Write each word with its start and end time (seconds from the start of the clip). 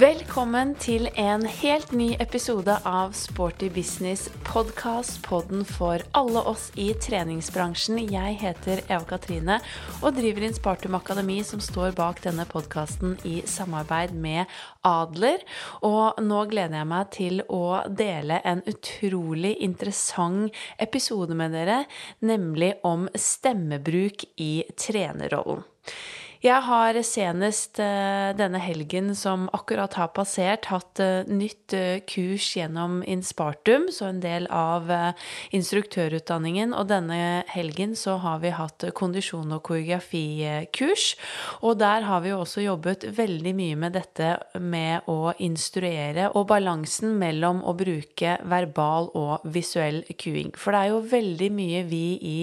Velkommen 0.00 0.70
til 0.80 1.10
en 1.20 1.42
helt 1.44 1.90
ny 1.92 2.14
episode 2.24 2.72
av 2.88 3.10
Sporty 3.18 3.66
business 3.68 4.30
podkast, 4.46 5.18
podden 5.26 5.60
for 5.68 6.00
alle 6.16 6.40
oss 6.48 6.70
i 6.80 6.86
treningsbransjen. 7.04 7.98
Jeg 8.08 8.38
heter 8.40 8.80
Eva 8.86 9.04
Katrine 9.10 9.58
og 9.98 10.14
driver 10.16 10.46
Inspartum 10.46 10.96
Akademi, 10.96 11.42
som 11.44 11.60
står 11.60 11.92
bak 11.98 12.22
denne 12.24 12.46
podkasten 12.48 13.18
i 13.28 13.42
samarbeid 13.44 14.14
med 14.16 14.48
Adler. 14.88 15.44
Og 15.84 16.22
nå 16.24 16.46
gleder 16.48 16.78
jeg 16.80 16.90
meg 16.94 17.10
til 17.18 17.42
å 17.52 17.82
dele 17.84 18.40
en 18.48 18.64
utrolig 18.72 19.52
interessant 19.68 20.48
episode 20.80 21.36
med 21.36 21.52
dere, 21.52 21.82
nemlig 22.24 22.72
om 22.88 23.04
stemmebruk 23.12 24.24
i 24.40 24.64
trenerrollen. 24.80 25.60
Jeg 26.40 26.64
har 26.64 26.96
senest 27.04 27.76
uh, 27.84 28.30
denne 28.32 28.56
helgen 28.64 29.10
som 29.12 29.42
akkurat 29.52 29.92
har 29.98 30.08
passert, 30.16 30.70
hatt 30.72 30.96
uh, 31.04 31.28
nytt 31.28 31.74
uh, 31.76 31.98
kurs 32.08 32.46
gjennom 32.56 33.02
Inspartum, 33.04 33.90
så 33.92 34.06
en 34.08 34.22
del 34.22 34.46
av 34.48 34.88
instruktørutdanningen. 35.52 36.72
Og 36.72 36.88
denne 36.88 37.18
helgen 37.52 37.92
så 37.92 38.14
har 38.24 38.40
vi 38.40 38.54
hatt 38.56 38.86
kondisjon- 38.96 39.52
og 39.52 39.60
koreografikurs. 39.68 41.10
Og 41.60 41.76
der 41.82 42.08
har 42.08 42.24
vi 42.24 42.32
jo 42.32 42.40
også 42.40 42.64
jobbet 42.64 43.04
veldig 43.18 43.52
mye 43.60 43.76
med 43.84 43.98
dette 43.98 44.32
med 44.56 45.12
å 45.12 45.34
instruere 45.44 46.30
og 46.32 46.48
balansen 46.54 47.18
mellom 47.20 47.60
å 47.68 47.76
bruke 47.76 48.38
verbal 48.48 49.12
og 49.12 49.44
visuell 49.44 50.06
kuing. 50.16 50.56
For 50.56 50.72
det 50.72 50.86
er 50.86 50.94
jo 50.94 51.04
veldig 51.12 51.52
mye 51.60 51.84
vi 51.92 52.04
i 52.16 52.38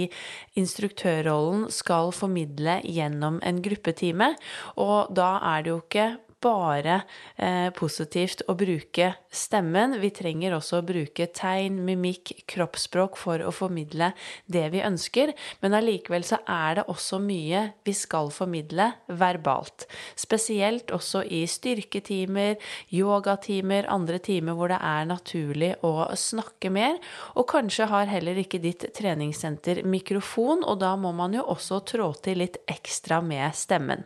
instruktørrollen 0.61 1.65
skal 1.73 2.13
formidle 2.13 2.77
gjennom 2.85 3.41
en 3.41 3.65
gruppe 3.65 3.86
gruppetime. 3.87 4.35
Og 4.75 5.15
da 5.15 5.37
er 5.55 5.63
det 5.63 5.69
jo 5.71 5.81
ikke 5.81 6.17
bare 6.43 7.01
eh, 7.35 7.69
positivt 7.73 8.43
å 8.47 8.55
bruke 8.57 9.09
stemmen. 9.33 9.97
Vi 10.01 10.11
trenger 10.13 10.55
også 10.57 10.79
å 10.79 10.85
bruke 10.85 11.27
tegn, 11.33 11.79
mimikk, 11.85 12.33
kroppsspråk 12.49 13.17
for 13.19 13.41
å 13.41 13.53
formidle 13.55 14.11
det 14.45 14.65
vi 14.73 14.83
ønsker. 14.85 15.33
Men 15.63 15.77
allikevel 15.77 16.25
så 16.27 16.39
er 16.43 16.79
det 16.79 16.87
også 16.91 17.19
mye 17.23 17.63
vi 17.87 17.95
skal 17.97 18.29
formidle 18.33 18.91
verbalt. 19.07 19.87
Spesielt 20.19 20.93
også 20.95 21.23
i 21.25 21.43
styrketimer, 21.49 22.57
yogatimer, 22.93 23.89
andre 23.89 24.21
timer 24.23 24.57
hvor 24.57 24.71
det 24.73 24.79
er 24.81 25.09
naturlig 25.09 25.73
å 25.85 26.09
snakke 26.17 26.71
mer. 26.73 26.99
Og 27.35 27.47
kanskje 27.49 27.89
har 27.89 28.11
heller 28.11 28.37
ikke 28.41 28.61
ditt 28.61 28.87
treningssenter 28.97 29.83
mikrofon, 29.87 30.63
og 30.67 30.81
da 30.83 30.93
må 30.99 31.13
man 31.17 31.33
jo 31.37 31.45
også 31.49 31.81
trå 31.87 32.11
til 32.23 32.43
litt 32.43 32.61
ekstra 32.69 33.19
med 33.25 33.55
stemmen. 33.57 34.05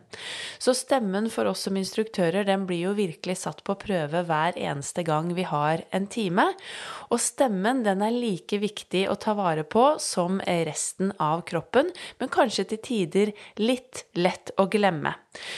Så 0.62 0.74
stemmen 0.76 1.28
for 1.32 1.50
oss 1.50 1.66
som 1.66 1.76
instruktør 1.78 2.21
instruktører 2.22 2.46
den 2.46 2.66
blir 2.66 2.86
jo 2.86 2.92
virkelig 2.94 3.36
satt 3.42 3.62
på 3.64 3.74
prøve 3.74 4.22
hver 4.26 4.54
eneste 4.56 5.02
gang 5.02 5.32
vi 5.34 5.42
har 5.42 5.82
en 5.92 6.06
time. 6.06 6.54
Og 7.10 7.20
stemmen 7.20 7.82
den 7.82 8.02
er 8.02 8.12
like 8.12 8.58
viktig 8.58 9.08
å 9.10 9.16
ta 9.16 9.34
vare 9.34 9.64
på 9.64 9.98
som 9.98 10.40
resten 10.40 11.12
av 11.18 11.42
kroppen, 11.44 11.90
men 12.18 12.28
kanskje 12.28 12.64
til 12.70 12.78
tider 12.82 13.32
litt 13.58 14.04
lett 14.14 14.52
å 14.58 14.68
glemme. 14.70 15.14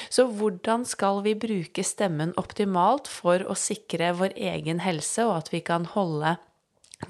Så 0.08 0.26
hvordan 0.26 0.84
skal 0.86 1.22
vi 1.24 1.34
bruke 1.34 1.84
stemmen 1.84 2.32
optimalt 2.36 3.08
for 3.08 3.44
å 3.44 3.54
sikre 3.54 4.14
vår 4.14 4.34
egen 4.36 4.80
helse, 4.80 5.24
og 5.24 5.44
at 5.44 5.52
vi 5.52 5.60
kan 5.60 5.84
holde 5.84 6.38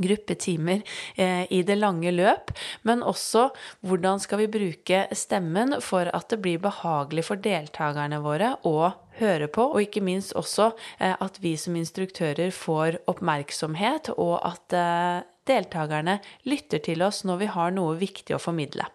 gruppetimer 0.02 0.82
eh, 1.16 1.44
i 1.52 1.62
det 1.66 1.76
lange 1.78 2.12
løp, 2.14 2.52
men 2.82 3.02
også 3.02 3.48
hvordan 3.84 4.22
skal 4.22 4.44
vi 4.44 4.50
bruke 4.58 5.04
stemmen 5.16 5.78
for 5.84 6.10
at 6.14 6.30
det 6.32 6.40
blir 6.44 6.62
behagelig 6.62 7.26
for 7.30 7.40
deltakerne 7.40 8.22
våre 8.24 8.54
å 8.66 8.92
høre 9.20 9.48
på, 9.52 9.68
og 9.74 9.84
ikke 9.84 10.02
minst 10.04 10.34
også 10.38 10.72
eh, 10.98 11.14
at 11.14 11.38
vi 11.42 11.54
som 11.60 11.76
instruktører 11.78 12.50
får 12.54 13.00
oppmerksomhet, 13.10 14.12
og 14.18 14.38
at 14.42 14.76
eh, 14.78 15.22
deltakerne 15.48 16.18
lytter 16.48 16.82
til 16.84 17.04
oss 17.04 17.22
når 17.28 17.42
vi 17.42 17.50
har 17.52 17.74
noe 17.76 17.98
viktig 18.00 18.36
å 18.36 18.42
formidle. 18.42 18.86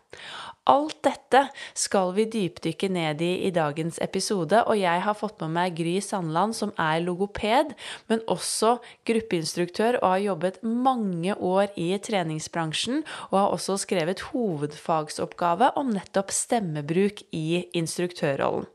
Alt 0.70 1.00
dette 1.02 1.40
skal 1.78 2.12
vi 2.14 2.28
dypdykke 2.30 2.92
ned 2.94 3.24
i 3.26 3.32
i 3.48 3.50
dagens 3.54 3.98
episode, 4.04 4.60
og 4.70 4.78
jeg 4.78 5.02
har 5.02 5.18
fått 5.18 5.40
med 5.42 5.54
meg 5.56 5.78
Gry 5.80 5.96
Sandland, 6.04 6.54
som 6.54 6.74
er 6.78 7.02
logoped, 7.02 7.74
men 8.12 8.22
også 8.30 8.76
gruppeinstruktør 9.08 9.98
og 10.04 10.08
har 10.12 10.22
jobbet 10.28 10.60
mange 10.62 11.34
år 11.34 11.74
i 11.80 11.90
treningsbransjen, 11.98 13.02
og 13.32 13.38
har 13.40 13.56
også 13.56 13.80
skrevet 13.82 14.22
hovedfagsoppgave 14.30 15.72
om 15.80 15.90
nettopp 15.96 16.34
stemmebruk 16.36 17.24
i 17.34 17.64
instruktørrollen. 17.80 18.68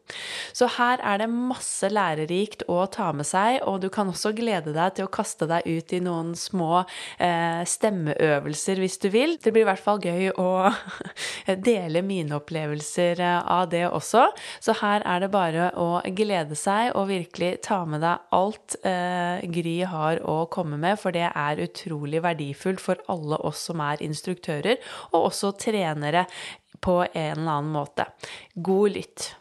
Så 0.53 0.67
her 0.77 1.01
er 1.01 1.23
det 1.23 1.31
masse 1.33 1.89
lærerikt 1.89 2.67
å 2.71 2.83
ta 2.93 3.13
med 3.17 3.29
seg, 3.29 3.61
og 3.65 3.81
du 3.85 3.89
kan 3.93 4.11
også 4.11 4.35
glede 4.37 4.75
deg 4.75 4.99
til 4.99 5.07
å 5.07 5.13
kaste 5.15 5.47
deg 5.51 5.65
ut 5.65 5.95
i 5.95 6.03
noen 6.05 6.35
små 6.39 6.83
eh, 6.83 7.63
stemmeøvelser 7.69 8.83
hvis 8.83 8.99
du 9.01 9.09
vil. 9.15 9.39
Det 9.39 9.55
blir 9.55 9.65
i 9.65 9.71
hvert 9.71 9.85
fall 9.85 10.03
gøy 10.03 10.35
å 10.35 10.51
dele 11.71 11.84
dele 11.85 12.03
mine 12.03 12.39
opplevelser 12.39 13.21
eh, 13.21 13.41
av 13.51 13.69
det 13.73 13.85
også. 13.89 14.27
Så 14.61 14.77
her 14.81 15.05
er 15.07 15.25
det 15.25 15.31
bare 15.35 15.71
å 15.81 16.01
glede 16.17 16.57
seg 16.59 16.95
og 16.95 17.11
virkelig 17.13 17.59
ta 17.67 17.83
med 17.89 18.05
deg 18.05 18.35
alt 18.35 18.79
eh, 18.87 19.45
Gry 19.55 19.79
har 19.89 20.23
å 20.25 20.45
komme 20.53 20.79
med, 20.81 20.99
for 21.01 21.15
det 21.15 21.29
er 21.31 21.63
utrolig 21.65 22.23
verdifullt 22.25 22.83
for 22.83 23.01
alle 23.13 23.41
oss 23.45 23.67
som 23.69 23.83
er 23.85 24.03
instruktører, 24.05 24.81
og 25.13 25.31
også 25.31 25.55
trenere 25.61 26.27
på 26.85 27.01
en 27.07 27.39
eller 27.39 27.57
annen 27.59 27.73
måte. 27.75 28.09
God 28.55 28.95
lytt. 28.99 29.33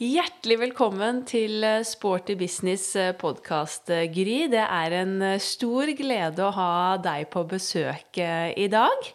Hjertelig 0.00 0.56
velkommen 0.62 1.18
til 1.28 1.60
eh, 1.66 1.82
Sporty 1.84 2.32
business 2.40 2.94
eh, 2.96 3.10
podkast, 3.20 3.92
Gry. 4.14 4.46
Det 4.48 4.62
er 4.64 4.96
en 5.02 5.18
stor 5.44 5.92
glede 5.98 6.46
å 6.46 6.54
ha 6.56 6.72
deg 7.04 7.28
på 7.34 7.44
besøk 7.50 8.16
i 8.20 8.70
dag. 8.72 9.10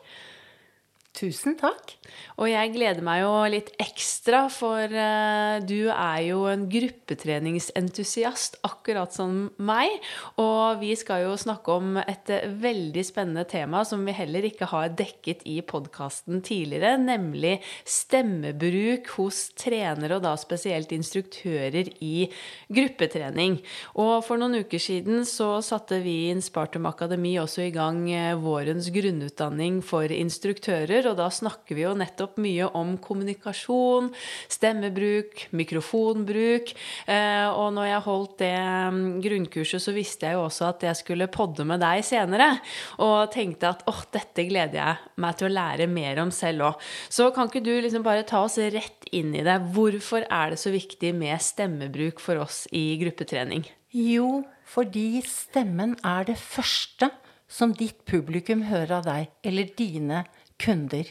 Tusen 1.15 1.55
takk. 1.57 1.95
Og 2.35 2.49
jeg 2.51 2.73
gleder 2.73 3.03
meg 3.05 3.21
jo 3.21 3.31
litt 3.47 3.69
ekstra, 3.79 4.45
for 4.51 4.91
uh, 4.91 5.61
du 5.63 5.87
er 5.87 6.19
jo 6.27 6.41
en 6.51 6.65
gruppetreningsentusiast, 6.71 8.59
akkurat 8.67 9.13
som 9.15 9.47
meg. 9.55 9.93
Og 10.41 10.81
vi 10.81 10.91
skal 10.99 11.23
jo 11.25 11.37
snakke 11.39 11.77
om 11.79 11.99
et 12.01 12.31
veldig 12.59 13.05
spennende 13.07 13.45
tema 13.47 13.85
som 13.87 14.03
vi 14.05 14.15
heller 14.15 14.47
ikke 14.49 14.67
har 14.71 14.91
dekket 14.97 15.45
i 15.47 15.61
podkasten 15.65 16.43
tidligere, 16.45 16.97
nemlig 16.99 17.59
stemmebruk 17.87 19.13
hos 19.15 19.45
trenere, 19.55 20.17
og 20.17 20.25
da 20.25 20.35
spesielt 20.39 20.91
instruktører 20.95 21.91
i 22.03 22.27
gruppetrening. 22.67 23.61
Og 24.01 24.19
for 24.27 24.41
noen 24.41 24.59
uker 24.65 24.81
siden 24.81 25.23
så 25.29 25.61
satte 25.65 26.01
vi 26.03 26.25
i 26.25 26.33
Inspartum 26.33 26.87
Akademi 26.89 27.35
også 27.39 27.65
i 27.65 27.73
gang 27.75 28.03
eh, 28.11 28.35
vårens 28.39 28.91
grunnutdanning 28.93 29.81
for 29.85 30.11
instruktører, 30.11 31.07
og 31.09 31.19
da 31.21 31.29
snakker 31.31 31.77
vi 31.77 31.85
jo 31.85 31.95
nettopp 31.97 32.24
nettopp 32.25 32.37
mye 32.41 32.67
om 32.73 32.97
kommunikasjon, 32.97 34.11
stemmebruk, 34.49 35.47
mikrofonbruk. 35.51 36.73
Eh, 37.07 37.47
og 37.49 37.73
når 37.73 37.89
jeg 37.89 38.05
holdt 38.05 38.37
det 38.39 38.55
mm, 38.93 39.21
grunnkurset, 39.21 39.81
så 39.81 39.93
visste 39.93 40.25
jeg 40.25 40.35
jo 40.35 40.45
også 40.45 40.69
at 40.69 40.83
jeg 40.83 40.95
skulle 40.95 41.27
podde 41.27 41.65
med 41.65 41.79
deg 41.79 42.03
senere. 42.05 42.59
Og 42.99 43.31
tenkte 43.33 43.71
at 43.73 43.83
åh, 43.87 44.03
dette 44.11 44.45
gleder 44.47 44.79
jeg 44.79 45.21
meg 45.21 45.37
til 45.37 45.49
å 45.49 45.55
lære 45.55 45.87
mer 45.87 46.21
om 46.23 46.31
selv 46.31 46.71
òg. 46.71 46.87
Så 47.09 47.31
kan 47.35 47.49
ikke 47.49 47.63
du 47.63 47.73
liksom 47.81 48.03
bare 48.05 48.25
ta 48.25 48.43
oss 48.45 48.57
rett 48.57 49.05
inn 49.11 49.33
i 49.35 49.43
det. 49.45 49.59
Hvorfor 49.75 50.25
er 50.29 50.53
det 50.53 50.61
så 50.61 50.73
viktig 50.73 51.13
med 51.15 51.41
stemmebruk 51.41 52.21
for 52.23 52.41
oss 52.41 52.65
i 52.73 52.95
gruppetrening? 53.01 53.65
Jo, 53.95 54.43
fordi 54.67 55.21
stemmen 55.23 55.95
er 56.03 56.25
det 56.27 56.39
første 56.41 57.11
som 57.47 57.71
ditt 57.77 58.01
publikum 58.09 58.65
hører 58.67 58.97
av 58.97 59.05
deg, 59.05 59.29
eller 59.45 59.69
dine 59.77 60.23
kunder. 60.61 61.07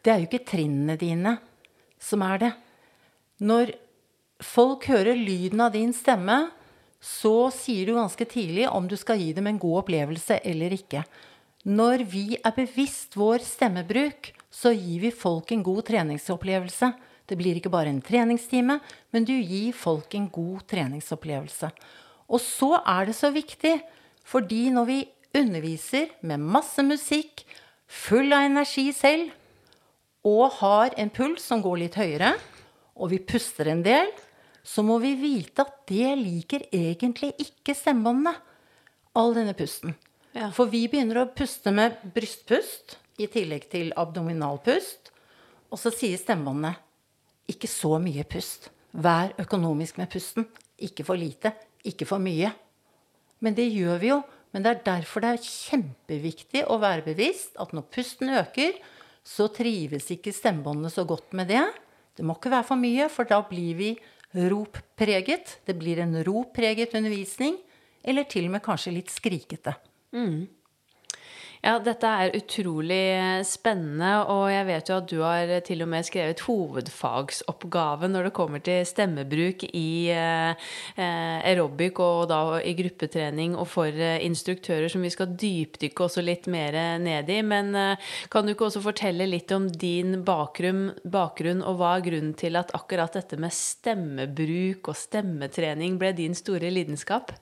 Det 0.00 0.12
er 0.12 0.22
jo 0.22 0.28
ikke 0.30 0.46
trinnene 0.48 0.96
dine 1.00 1.36
som 2.00 2.22
er 2.24 2.40
det. 2.40 2.50
Når 3.44 3.74
folk 4.44 4.86
hører 4.88 5.18
lyden 5.18 5.60
av 5.60 5.74
din 5.74 5.92
stemme, 5.96 6.48
så 7.00 7.48
sier 7.52 7.88
du 7.88 7.96
ganske 7.96 8.24
tidlig 8.28 8.66
om 8.68 8.88
du 8.88 8.96
skal 9.00 9.20
gi 9.20 9.32
dem 9.36 9.48
en 9.48 9.60
god 9.60 9.82
opplevelse 9.84 10.40
eller 10.44 10.74
ikke. 10.76 11.04
Når 11.68 12.04
vi 12.08 12.24
er 12.40 12.56
bevisst 12.56 13.16
vår 13.20 13.44
stemmebruk, 13.44 14.32
så 14.50 14.72
gir 14.72 15.04
vi 15.04 15.12
folk 15.12 15.52
en 15.52 15.64
god 15.64 15.84
treningsopplevelse. 15.88 16.92
Det 17.28 17.36
blir 17.38 17.60
ikke 17.60 17.72
bare 17.72 17.92
en 17.92 18.02
treningstime, 18.04 18.80
men 19.12 19.26
du 19.28 19.34
gir 19.36 19.76
folk 19.76 20.14
en 20.16 20.28
god 20.32 20.64
treningsopplevelse. 20.72 21.70
Og 22.30 22.40
så 22.40 22.78
er 22.80 23.08
det 23.08 23.16
så 23.18 23.30
viktig, 23.34 23.76
fordi 24.24 24.68
når 24.72 24.88
vi 24.88 25.00
underviser 25.36 26.10
med 26.26 26.42
masse 26.42 26.82
musikk, 26.84 27.44
full 27.86 28.32
av 28.32 28.48
energi 28.48 28.88
selv, 28.94 29.30
og 30.26 30.58
har 30.60 30.94
en 31.00 31.10
puls 31.12 31.44
som 31.46 31.62
går 31.64 31.80
litt 31.84 31.96
høyere, 32.00 32.34
og 33.00 33.12
vi 33.12 33.20
puster 33.24 33.70
en 33.72 33.82
del, 33.84 34.10
så 34.62 34.84
må 34.84 34.98
vi 35.00 35.14
vite 35.16 35.64
at 35.64 35.78
det 35.88 36.12
liker 36.20 36.66
egentlig 36.68 37.32
ikke 37.40 37.74
stemmebåndene. 37.76 38.34
All 39.16 39.32
denne 39.34 39.56
pusten. 39.58 39.96
Ja. 40.36 40.50
For 40.54 40.70
vi 40.70 40.84
begynner 40.90 41.22
å 41.22 41.30
puste 41.34 41.72
med 41.74 41.96
brystpust 42.14 42.98
i 43.18 43.26
tillegg 43.32 43.66
til 43.72 43.90
abdominalpust. 43.98 45.10
Og 45.72 45.80
så 45.80 45.90
sier 45.94 46.20
stemmebåndene 46.20 46.76
ikke 47.50 47.70
så 47.70 47.96
mye 48.02 48.22
pust. 48.28 48.68
Vær 48.92 49.34
økonomisk 49.40 49.98
med 49.98 50.10
pusten. 50.12 50.46
Ikke 50.78 51.06
for 51.08 51.18
lite, 51.18 51.54
ikke 51.86 52.06
for 52.06 52.22
mye. 52.22 52.52
Men 53.40 53.56
det 53.56 53.66
gjør 53.72 53.98
vi 54.02 54.12
jo. 54.12 54.20
Men 54.52 54.64
det 54.64 54.70
er 54.70 54.86
derfor 54.86 55.24
det 55.24 55.34
er 55.34 55.44
kjempeviktig 55.46 56.64
å 56.66 56.78
være 56.82 57.06
bevisst 57.06 57.58
at 57.62 57.74
når 57.74 57.86
pusten 57.94 58.32
øker, 58.34 58.78
så 59.26 59.48
trives 59.52 60.08
ikke 60.14 60.34
stemmebåndene 60.34 60.90
så 60.92 61.04
godt 61.08 61.34
med 61.36 61.50
det. 61.52 61.64
Det 62.16 62.26
må 62.26 62.36
ikke 62.36 62.52
være 62.52 62.66
for 62.68 62.80
mye, 62.80 63.08
for 63.12 63.28
da 63.28 63.40
blir 63.46 63.76
vi 63.78 63.90
roppreget. 64.34 65.58
Det 65.66 65.76
blir 65.78 66.02
en 66.02 66.16
roppreget 66.26 66.94
undervisning. 66.98 67.58
Eller 68.04 68.24
til 68.28 68.48
og 68.48 68.56
med 68.56 68.64
kanskje 68.64 68.94
litt 68.96 69.12
skrikete. 69.12 69.74
Mm. 70.16 70.48
Ja, 71.60 71.74
dette 71.84 72.08
er 72.08 72.32
utrolig 72.38 73.44
spennende, 73.44 74.08
og 74.32 74.46
jeg 74.48 74.64
vet 74.64 74.88
jo 74.88 74.94
at 74.96 75.08
du 75.10 75.18
har 75.20 75.50
til 75.66 75.82
og 75.84 75.90
med 75.92 76.06
skrevet 76.08 76.40
hovedfagsoppgave 76.46 78.08
når 78.08 78.28
det 78.28 78.32
kommer 78.38 78.62
til 78.64 78.86
stemmebruk 78.88 79.66
i 79.68 80.08
eh, 80.08 80.70
aerobic 80.96 82.00
og 82.00 82.30
da 82.30 82.38
i 82.64 82.72
gruppetrening 82.78 83.58
og 83.60 83.68
for 83.68 83.92
eh, 83.92 84.22
instruktører, 84.24 84.88
som 84.88 85.04
vi 85.04 85.10
skal 85.12 85.34
dypdykke 85.36 86.06
også 86.06 86.24
litt 86.24 86.48
mer 86.48 86.78
ned 87.04 87.28
i. 87.28 87.42
Men 87.44 87.76
eh, 87.76 88.08
kan 88.32 88.48
du 88.48 88.54
ikke 88.54 88.70
også 88.70 88.80
fortelle 88.88 89.28
litt 89.28 89.52
om 89.52 89.68
din 89.68 90.22
bakgrunn, 90.24 90.94
bakgrunn 91.04 91.60
og 91.60 91.76
hva 91.82 91.92
er 91.98 92.08
grunnen 92.08 92.32
til 92.40 92.56
at 92.56 92.72
akkurat 92.72 93.20
dette 93.20 93.36
med 93.36 93.52
stemmebruk 93.52 94.88
og 94.88 94.96
stemmetrening 94.96 96.00
ble 96.00 96.16
din 96.16 96.40
store 96.40 96.72
lidenskap? 96.72 97.36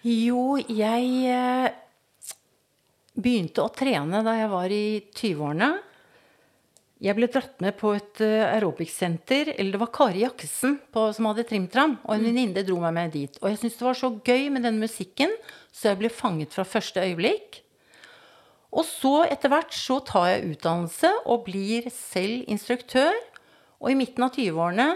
Jo, 0.00 0.56
jeg 0.64 1.76
begynte 3.22 3.64
å 3.64 3.72
trene 3.72 4.22
da 4.26 4.34
jeg 4.38 4.50
var 4.52 4.72
i 4.74 4.84
20-årene. 5.12 5.70
Jeg 7.00 7.16
ble 7.16 7.30
dratt 7.32 7.62
med 7.64 7.78
på 7.80 7.94
et 7.96 8.20
uh, 8.20 8.50
aerobicsenter. 8.50 9.54
Eller 9.54 9.76
det 9.76 9.80
var 9.80 9.92
Kari 9.94 10.24
Jakkesen 10.26 10.76
på, 10.92 11.06
som 11.16 11.30
hadde 11.30 11.46
trimtram. 11.48 11.96
Og 12.04 12.12
en 12.16 12.20
mm. 12.20 12.28
venninne 12.28 12.64
dro 12.66 12.76
meg 12.82 12.96
med 12.96 13.16
dit. 13.16 13.40
Og 13.40 13.48
jeg 13.48 13.62
syntes 13.62 13.80
det 13.80 13.88
var 13.88 14.00
så 14.02 14.12
gøy 14.20 14.50
med 14.52 14.66
den 14.68 14.80
musikken, 14.82 15.32
så 15.72 15.92
jeg 15.92 16.00
ble 16.02 16.12
fanget 16.12 16.56
fra 16.56 16.66
første 16.68 17.00
øyeblikk. 17.06 17.62
Og 18.70 18.84
så 18.86 19.24
etter 19.26 19.50
hvert 19.50 19.74
så 19.74 19.98
tar 20.06 20.28
jeg 20.30 20.52
utdannelse 20.52 21.10
og 21.24 21.46
blir 21.48 21.88
selv 21.94 22.44
instruktør. 22.52 23.16
Og 23.80 23.94
i 23.94 23.98
midten 23.98 24.26
av 24.26 24.36
20-årene 24.36 24.92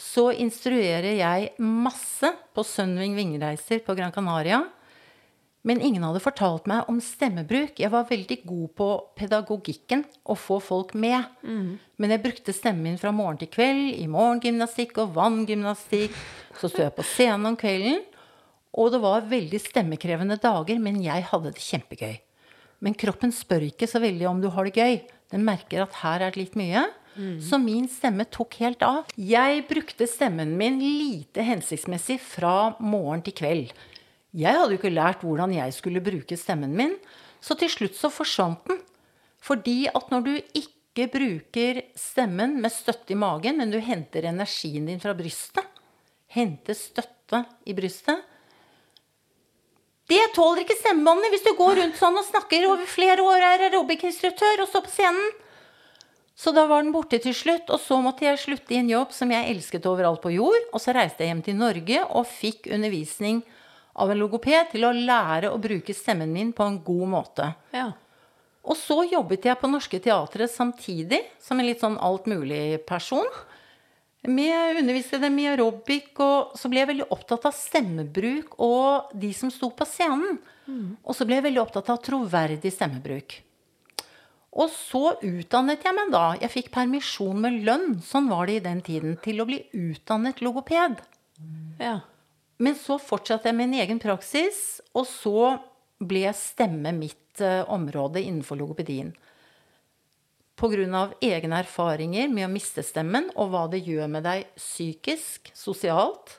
så 0.00 0.30
instruerer 0.32 1.18
jeg 1.18 1.50
masse 1.60 2.30
på 2.54 2.64
Sunwing 2.64 3.18
vingreiser 3.18 3.82
på 3.84 3.96
Gran 3.98 4.14
Canaria. 4.14 4.62
Men 5.66 5.82
ingen 5.84 6.04
hadde 6.06 6.22
fortalt 6.24 6.68
meg 6.70 6.88
om 6.88 7.00
stemmebruk. 7.04 7.74
Jeg 7.82 7.92
var 7.92 8.08
veldig 8.08 8.38
god 8.48 8.68
på 8.80 8.86
pedagogikken, 9.18 10.06
å 10.24 10.36
få 10.38 10.56
folk 10.64 10.94
med. 10.96 11.26
Mm. 11.44 11.74
Men 12.00 12.14
jeg 12.14 12.22
brukte 12.24 12.54
stemmen 12.56 12.86
min 12.88 13.00
fra 13.00 13.12
morgen 13.12 13.42
til 13.42 13.50
kveld 13.52 13.98
i 13.98 14.06
morgengymnastikk 14.08 15.02
og 15.02 15.12
vanngymnastikk. 15.18 16.16
Så 16.56 16.72
sto 16.72 16.80
jeg 16.86 16.96
på 16.96 17.04
scenen 17.04 17.52
om 17.52 17.60
kvelden. 17.60 18.00
Og 18.80 18.92
det 18.94 19.02
var 19.02 19.28
veldig 19.28 19.60
stemmekrevende 19.60 20.38
dager, 20.40 20.80
men 20.80 21.00
jeg 21.04 21.26
hadde 21.28 21.52
det 21.52 21.64
kjempegøy. 21.64 22.16
Men 22.80 22.96
kroppen 22.96 23.32
spør 23.34 23.66
ikke 23.66 23.88
så 23.90 24.00
veldig 24.00 24.28
om 24.30 24.40
du 24.40 24.48
har 24.54 24.64
det 24.64 24.80
gøy. 24.80 25.02
Den 25.30 25.44
merker 25.44 25.84
at 25.84 26.00
her 26.00 26.24
er 26.24 26.32
det 26.32 26.40
litt 26.40 26.56
mye. 26.58 26.86
Mm. 27.20 27.36
Så 27.42 27.58
min 27.60 27.88
stemme 27.90 28.24
tok 28.32 28.56
helt 28.62 28.82
av. 28.86 29.10
Jeg 29.18 29.64
brukte 29.68 30.08
stemmen 30.08 30.54
min 30.56 30.78
lite 30.80 31.44
hensiktsmessig 31.44 32.20
fra 32.22 32.72
morgen 32.80 33.24
til 33.26 33.36
kveld. 33.36 33.74
Jeg 34.36 34.54
hadde 34.54 34.76
jo 34.76 34.78
ikke 34.78 34.92
lært 34.94 35.24
hvordan 35.26 35.52
jeg 35.56 35.74
skulle 35.74 36.02
bruke 36.04 36.38
stemmen 36.38 36.74
min, 36.78 36.94
så 37.42 37.56
til 37.58 37.70
slutt 37.72 37.96
så 37.98 38.10
forsvant 38.12 38.62
den. 38.70 38.78
Fordi 39.42 39.88
at 39.90 40.10
når 40.12 40.26
du 40.26 40.32
ikke 40.36 41.08
bruker 41.10 41.80
stemmen 41.98 42.58
med 42.62 42.72
støtte 42.74 43.14
i 43.14 43.18
magen, 43.18 43.58
men 43.58 43.72
du 43.72 43.80
henter 43.82 44.28
energien 44.28 44.86
din 44.86 45.00
fra 45.02 45.16
brystet, 45.16 45.64
henter 46.30 46.76
støtte 46.78 47.44
i 47.66 47.74
brystet 47.74 48.26
Det 50.10 50.20
tåler 50.34 50.64
ikke 50.64 50.78
stemmebåndene 50.78 51.30
hvis 51.30 51.44
du 51.46 51.52
går 51.58 51.76
rundt 51.78 51.98
sånn 51.98 52.18
og 52.18 52.26
snakker 52.26 52.66
over 52.66 52.86
flere 52.90 53.22
år, 53.22 53.38
er 53.46 53.64
aerobic-instruktør 53.68 54.64
og 54.64 54.70
står 54.70 54.84
på 54.86 54.92
scenen. 54.94 55.28
Så 56.34 56.50
da 56.56 56.64
var 56.66 56.82
den 56.82 56.90
borte 56.94 57.18
til 57.22 57.34
slutt, 57.36 57.68
og 57.70 57.78
så 57.82 57.98
måtte 58.02 58.24
jeg 58.24 58.40
slutte 58.40 58.74
i 58.74 58.80
en 58.80 58.90
jobb 58.90 59.12
som 59.14 59.30
jeg 59.30 59.50
elsket 59.52 59.86
overalt 59.86 60.22
på 60.22 60.32
jord. 60.32 60.68
Og 60.72 60.82
så 60.82 60.94
reiste 60.96 61.22
jeg 61.22 61.30
hjem 61.30 61.42
til 61.46 61.58
Norge 61.58 62.02
og 62.08 62.26
fikk 62.26 62.70
undervisning 62.72 63.42
av 64.00 64.12
en 64.12 64.20
logoped 64.20 64.72
til 64.72 64.86
å 64.86 64.94
lære 64.94 65.50
å 65.52 65.60
bruke 65.60 65.94
stemmen 65.96 66.32
min 66.32 66.54
på 66.56 66.66
en 66.66 66.78
god 66.84 67.12
måte. 67.14 67.50
Ja. 67.76 67.90
Og 68.60 68.76
så 68.76 69.02
jobbet 69.08 69.46
jeg 69.48 69.58
på 69.60 69.70
Norske 69.70 70.00
Teatret 70.02 70.52
samtidig, 70.52 71.22
som 71.40 71.60
en 71.60 71.68
litt 71.68 71.80
sånn 71.80 71.98
altmulig-person. 72.00 73.28
Med 74.28 74.76
underviste 74.82 75.16
dem 75.20 75.38
i 75.40 75.46
aerobic, 75.48 76.10
og 76.20 76.56
så 76.60 76.68
ble 76.68 76.82
jeg 76.82 76.90
veldig 76.90 77.06
opptatt 77.14 77.46
av 77.48 77.56
stemmebruk 77.56 78.58
og 78.60 79.14
de 79.16 79.30
som 79.36 79.52
sto 79.52 79.70
på 79.72 79.86
scenen. 79.88 80.36
Mm. 80.68 80.98
Og 81.00 81.16
så 81.16 81.24
ble 81.24 81.38
jeg 81.38 81.46
veldig 81.48 81.62
opptatt 81.62 81.88
av 81.92 82.02
troverdig 82.04 82.72
stemmebruk. 82.74 83.38
Og 84.60 84.68
så 84.74 85.14
utdannet 85.22 85.84
jeg 85.86 85.96
meg 85.96 86.12
da. 86.12 86.24
Jeg 86.42 86.52
fikk 86.52 86.70
permisjon 86.74 87.40
med 87.40 87.62
lønn, 87.64 88.00
sånn 88.04 88.28
var 88.28 88.50
det 88.50 88.58
i 88.58 88.64
den 88.64 88.82
tiden, 88.84 89.16
til 89.24 89.40
å 89.40 89.48
bli 89.48 89.62
utdannet 89.72 90.42
logoped. 90.44 91.00
Ja. 91.80 92.00
Men 92.60 92.76
så 92.76 92.98
fortsatte 93.00 93.48
jeg 93.48 93.56
min 93.56 93.72
egen 93.80 94.00
praksis, 94.02 94.80
og 94.92 95.06
så 95.08 95.56
ble 96.00 96.28
stemme 96.36 96.92
mitt 96.96 97.40
uh, 97.40 97.64
område 97.72 98.22
innenfor 98.22 98.58
logopedien. 98.60 99.14
Pga. 100.60 101.06
egne 101.24 101.62
erfaringer 101.62 102.28
med 102.28 102.44
å 102.44 102.52
miste 102.52 102.84
stemmen 102.84 103.30
og 103.32 103.48
hva 103.52 103.64
det 103.72 103.80
gjør 103.80 104.10
med 104.12 104.26
deg 104.28 104.44
psykisk, 104.60 105.48
sosialt 105.56 106.36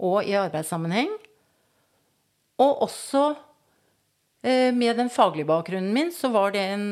og 0.00 0.24
i 0.24 0.32
arbeidssammenheng. 0.40 1.12
Og 2.64 2.84
også 2.88 3.24
uh, 3.36 4.70
med 4.72 4.96
den 4.96 5.12
faglige 5.12 5.50
bakgrunnen 5.52 5.92
min 5.92 6.12
så 6.16 6.32
var 6.32 6.56
det 6.56 6.64
en 6.72 6.88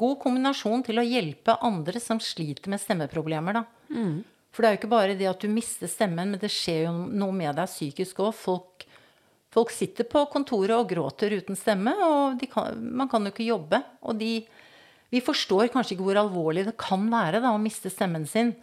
god 0.00 0.16
kombinasjon 0.24 0.88
til 0.88 1.00
å 1.00 1.04
hjelpe 1.04 1.60
andre 1.60 2.00
som 2.00 2.24
sliter 2.24 2.72
med 2.72 2.80
stemmeproblemer. 2.80 3.60
da. 3.60 3.66
Mm. 3.92 4.20
For 4.50 4.62
det 4.62 4.68
er 4.68 4.74
jo 4.74 4.80
ikke 4.80 4.94
bare 4.94 5.18
det 5.18 5.28
at 5.30 5.42
du 5.42 5.50
mister 5.52 5.90
stemmen, 5.90 6.32
men 6.32 6.40
det 6.42 6.50
skjer 6.50 6.88
jo 6.88 6.94
noe 7.06 7.34
med 7.34 7.54
deg 7.58 7.70
psykisk 7.70 8.18
òg. 8.24 8.32
Folk, 8.34 8.86
folk, 9.54 9.70
sitter 9.74 10.08
på 10.10 10.24
kontoret 10.32 10.74
og 10.74 10.90
gråter 10.90 11.36
uten 11.38 11.58
stemme, 11.58 11.94
og 12.06 12.42
kan, 12.50 12.82
man 12.82 13.10
kan 13.10 13.26
jo 13.26 13.34
ikke 13.34 13.46
jobbe. 13.46 13.82
Og 14.02 14.18
de, 14.18 14.34
vi 15.14 15.22
forstår 15.22 15.70
kanskje 15.70 15.96
ikke 15.96 16.08
hvor 16.08 16.22
alvorlig 16.24 16.66
det 16.66 16.76
kan 16.80 17.06
være 17.12 17.42
da, 17.44 17.54
å 17.54 17.62
miste 17.62 17.92
stemmen 17.94 18.26
sin. 18.30 18.56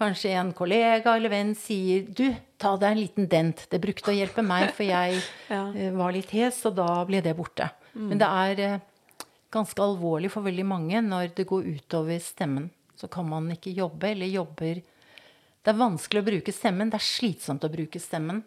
Kanskje 0.00 0.32
en 0.32 0.54
kollega 0.56 1.12
eller 1.14 1.30
venn 1.30 1.54
sier 1.54 2.06
'Du, 2.08 2.32
ta 2.58 2.72
deg 2.80 2.90
en 2.90 3.02
liten 3.02 3.26
dent'. 3.28 3.66
Det 3.70 3.82
brukte 3.82 4.10
å 4.10 4.16
hjelpe 4.16 4.42
meg, 4.42 4.72
for 4.74 4.88
jeg 4.88 5.20
ja. 5.52 5.66
Eh, 5.76 5.92
var 5.94 6.14
litt 6.16 6.32
hes, 6.34 6.64
og 6.66 6.78
da 6.80 7.04
ble 7.06 7.20
det 7.22 7.36
borte. 7.38 7.68
Mm. 7.92 8.06
Men 8.08 8.22
det 8.22 8.30
er 8.30 8.62
eh, 8.66 8.80
ganske 9.52 9.82
alvorlig 9.82 10.30
for 10.32 10.42
veldig 10.42 10.66
mange 10.66 11.02
når 11.04 11.34
det 11.36 11.46
går 11.46 11.68
utover 11.76 12.18
stemmen. 12.18 12.70
Så 12.96 13.06
kan 13.12 13.28
man 13.28 13.46
ikke 13.52 13.76
jobbe, 13.76 14.10
eller 14.10 14.26
jobber 14.26 14.80
det 15.60 15.72
er 15.72 15.80
vanskelig 15.80 16.22
å 16.22 16.28
bruke 16.30 16.52
stemmen. 16.54 16.90
Det 16.92 17.00
er 17.00 17.06
slitsomt 17.06 17.64
å 17.66 17.72
bruke 17.72 18.00
stemmen. 18.00 18.42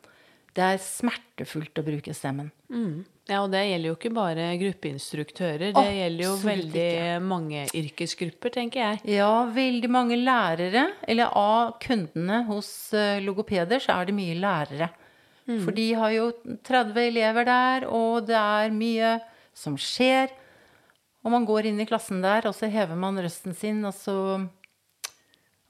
Det 0.54 0.62
er 0.62 0.80
smertefullt 0.82 1.80
å 1.82 1.86
bruke 1.86 2.14
stemmen. 2.14 2.52
Mm. 2.70 3.04
Ja, 3.30 3.40
og 3.42 3.54
det 3.54 3.62
gjelder 3.64 3.90
jo 3.90 3.96
ikke 3.96 4.12
bare 4.14 4.48
gruppeinstruktører. 4.60 5.72
Det 5.72 5.80
Absolutt 5.80 5.98
gjelder 5.98 6.26
jo 6.26 6.34
veldig 6.44 6.88
ikke. 6.90 7.22
mange 7.26 7.64
yrkesgrupper, 7.80 8.54
tenker 8.54 8.82
jeg. 8.84 9.00
Ja, 9.16 9.32
veldig 9.54 9.90
mange 9.94 10.18
lærere. 10.20 10.84
Eller 11.08 11.34
av 11.40 11.78
kundene 11.82 12.44
hos 12.50 12.70
eh, 12.94 13.22
logopeder 13.24 13.82
så 13.82 13.96
er 13.96 14.10
det 14.10 14.18
mye 14.18 14.38
lærere. 14.38 14.90
Mm. 15.48 15.58
For 15.64 15.76
de 15.76 15.88
har 16.00 16.14
jo 16.14 16.28
30 16.68 17.02
elever 17.08 17.48
der, 17.50 17.88
og 17.90 18.28
det 18.30 18.38
er 18.40 18.76
mye 18.76 19.16
som 19.58 19.78
skjer. 19.80 20.34
Og 21.24 21.32
man 21.34 21.48
går 21.48 21.70
inn 21.72 21.80
i 21.80 21.88
klassen 21.88 22.22
der, 22.24 22.46
og 22.50 22.58
så 22.58 22.70
hever 22.72 23.00
man 23.00 23.18
røsten 23.24 23.56
sin, 23.58 23.82
og 23.88 23.96
så 23.96 24.18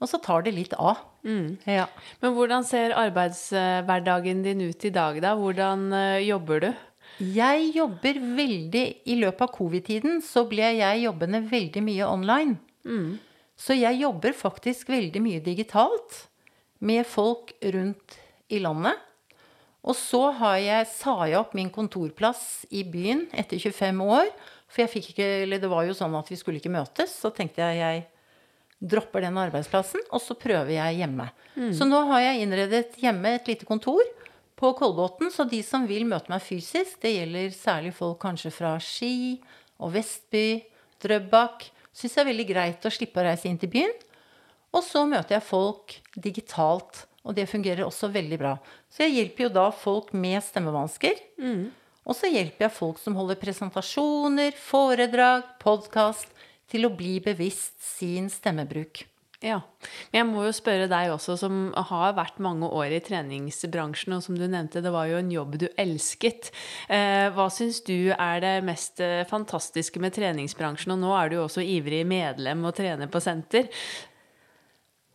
og 0.04 0.10
så 0.10 0.20
tar 0.20 0.44
det 0.44 0.52
litt 0.52 0.74
av. 0.76 1.00
Mm. 1.24 1.56
Ja. 1.64 1.86
Men 2.20 2.34
hvordan 2.36 2.66
ser 2.68 2.92
arbeidshverdagen 3.00 4.42
din 4.44 4.66
ut 4.68 4.84
i 4.84 4.92
dag, 4.92 5.20
da? 5.24 5.32
Hvordan 5.38 5.88
uh, 5.96 6.20
jobber 6.20 6.66
du? 6.66 6.70
Jeg 7.14 7.68
jobber 7.76 8.18
veldig 8.18 8.82
I 9.06 9.16
løpet 9.20 9.44
av 9.46 9.52
covid-tiden 9.54 10.18
så 10.24 10.42
ble 10.50 10.72
jeg 10.80 11.04
jobbende 11.04 11.40
veldig 11.46 11.82
mye 11.86 12.10
online. 12.10 12.58
Mm. 12.84 13.16
Så 13.56 13.76
jeg 13.78 14.00
jobber 14.02 14.34
faktisk 14.36 14.90
veldig 14.90 15.22
mye 15.22 15.42
digitalt 15.44 16.24
med 16.84 17.06
folk 17.06 17.54
rundt 17.62 18.18
i 18.52 18.60
landet. 18.60 18.98
Og 19.84 19.96
så 19.96 20.26
jeg, 20.60 20.88
sa 20.96 21.14
jeg 21.28 21.38
opp 21.38 21.54
min 21.56 21.70
kontorplass 21.72 22.64
i 22.72 22.82
byen 22.88 23.26
etter 23.36 23.60
25 23.60 24.00
år. 24.04 24.32
For 24.68 24.84
jeg 24.84 24.92
fikk 24.96 25.12
ikke, 25.12 25.28
eller 25.44 25.60
det 25.62 25.70
var 25.70 25.86
jo 25.86 25.96
sånn 25.96 26.16
at 26.18 26.28
vi 26.32 26.40
skulle 26.40 26.60
ikke 26.60 26.72
møtes. 26.72 27.14
Så 27.20 27.30
tenkte 27.36 27.62
jeg 27.62 27.78
jeg 27.78 28.04
dropper 28.84 29.24
den 29.24 29.38
arbeidsplassen, 29.40 30.02
og 30.12 30.20
så 30.22 30.36
prøver 30.38 30.74
jeg 30.76 31.00
hjemme. 31.00 31.30
Mm. 31.56 31.72
Så 31.76 31.88
nå 31.88 32.02
har 32.10 32.24
jeg 32.26 32.44
innredet 32.44 32.98
hjemme 33.00 33.34
et 33.36 33.48
lite 33.48 33.68
kontor 33.68 34.02
på 34.58 34.72
Kolbotn, 34.78 35.30
så 35.32 35.46
de 35.48 35.62
som 35.66 35.86
vil 35.88 36.06
møte 36.08 36.30
meg 36.32 36.44
fysisk, 36.44 36.98
det 37.02 37.14
gjelder 37.16 37.54
særlig 37.56 37.94
folk 37.96 38.20
kanskje 38.22 38.52
fra 38.54 38.74
Ski 38.82 39.40
og 39.82 39.94
Vestby, 39.96 40.64
Drøbak, 41.02 41.66
syns 41.94 42.16
det 42.16 42.22
er 42.22 42.30
veldig 42.30 42.46
greit 42.48 42.86
å 42.86 42.92
slippe 42.92 43.22
å 43.22 43.26
reise 43.26 43.48
inn 43.50 43.58
til 43.60 43.72
byen. 43.72 43.94
Og 44.74 44.82
så 44.82 45.04
møter 45.06 45.36
jeg 45.36 45.46
folk 45.46 45.96
digitalt, 46.18 47.04
og 47.24 47.36
det 47.38 47.48
fungerer 47.48 47.86
også 47.86 48.10
veldig 48.12 48.38
bra. 48.40 48.56
Så 48.92 49.06
jeg 49.06 49.16
hjelper 49.18 49.46
jo 49.46 49.54
da 49.54 49.68
folk 49.74 50.12
med 50.16 50.42
stemmevansker. 50.44 51.20
Og 52.04 52.16
så 52.18 52.28
hjelper 52.28 52.66
jeg 52.66 52.76
folk 52.76 52.98
som 53.00 53.14
holder 53.16 53.38
presentasjoner, 53.40 54.52
foredrag, 54.60 55.46
podkast, 55.62 56.28
til 56.70 56.86
å 56.86 56.94
bli 56.94 57.18
bevisst 57.24 57.76
sin 57.84 58.30
stemmebruk. 58.32 59.04
Ja. 59.44 59.58
Men 60.12 60.18
jeg 60.18 60.26
må 60.30 60.44
jo 60.46 60.52
spørre 60.56 60.86
deg 60.88 61.10
også, 61.12 61.36
som 61.36 61.66
har 61.90 62.14
vært 62.16 62.38
mange 62.42 62.68
år 62.72 62.94
i 62.96 63.00
treningsbransjen, 63.04 64.14
og 64.16 64.22
som 64.24 64.38
du 64.38 64.46
nevnte, 64.46 64.80
det 64.84 64.92
var 64.94 65.10
jo 65.10 65.18
en 65.20 65.32
jobb 65.32 65.58
du 65.60 65.66
elsket. 65.80 66.48
Eh, 66.88 67.26
hva 67.34 67.50
syns 67.52 67.82
du 67.84 68.14
er 68.14 68.40
det 68.44 68.54
mest 68.64 69.02
eh, 69.04 69.26
fantastiske 69.28 70.00
med 70.00 70.16
treningsbransjen? 70.16 70.94
Og 70.96 71.02
nå 71.02 71.12
er 71.18 71.28
du 71.28 71.38
jo 71.38 71.44
også 71.48 71.64
ivrig 71.66 72.04
medlem 72.08 72.64
og 72.64 72.76
trener 72.78 73.10
på 73.12 73.20
senter. 73.24 73.68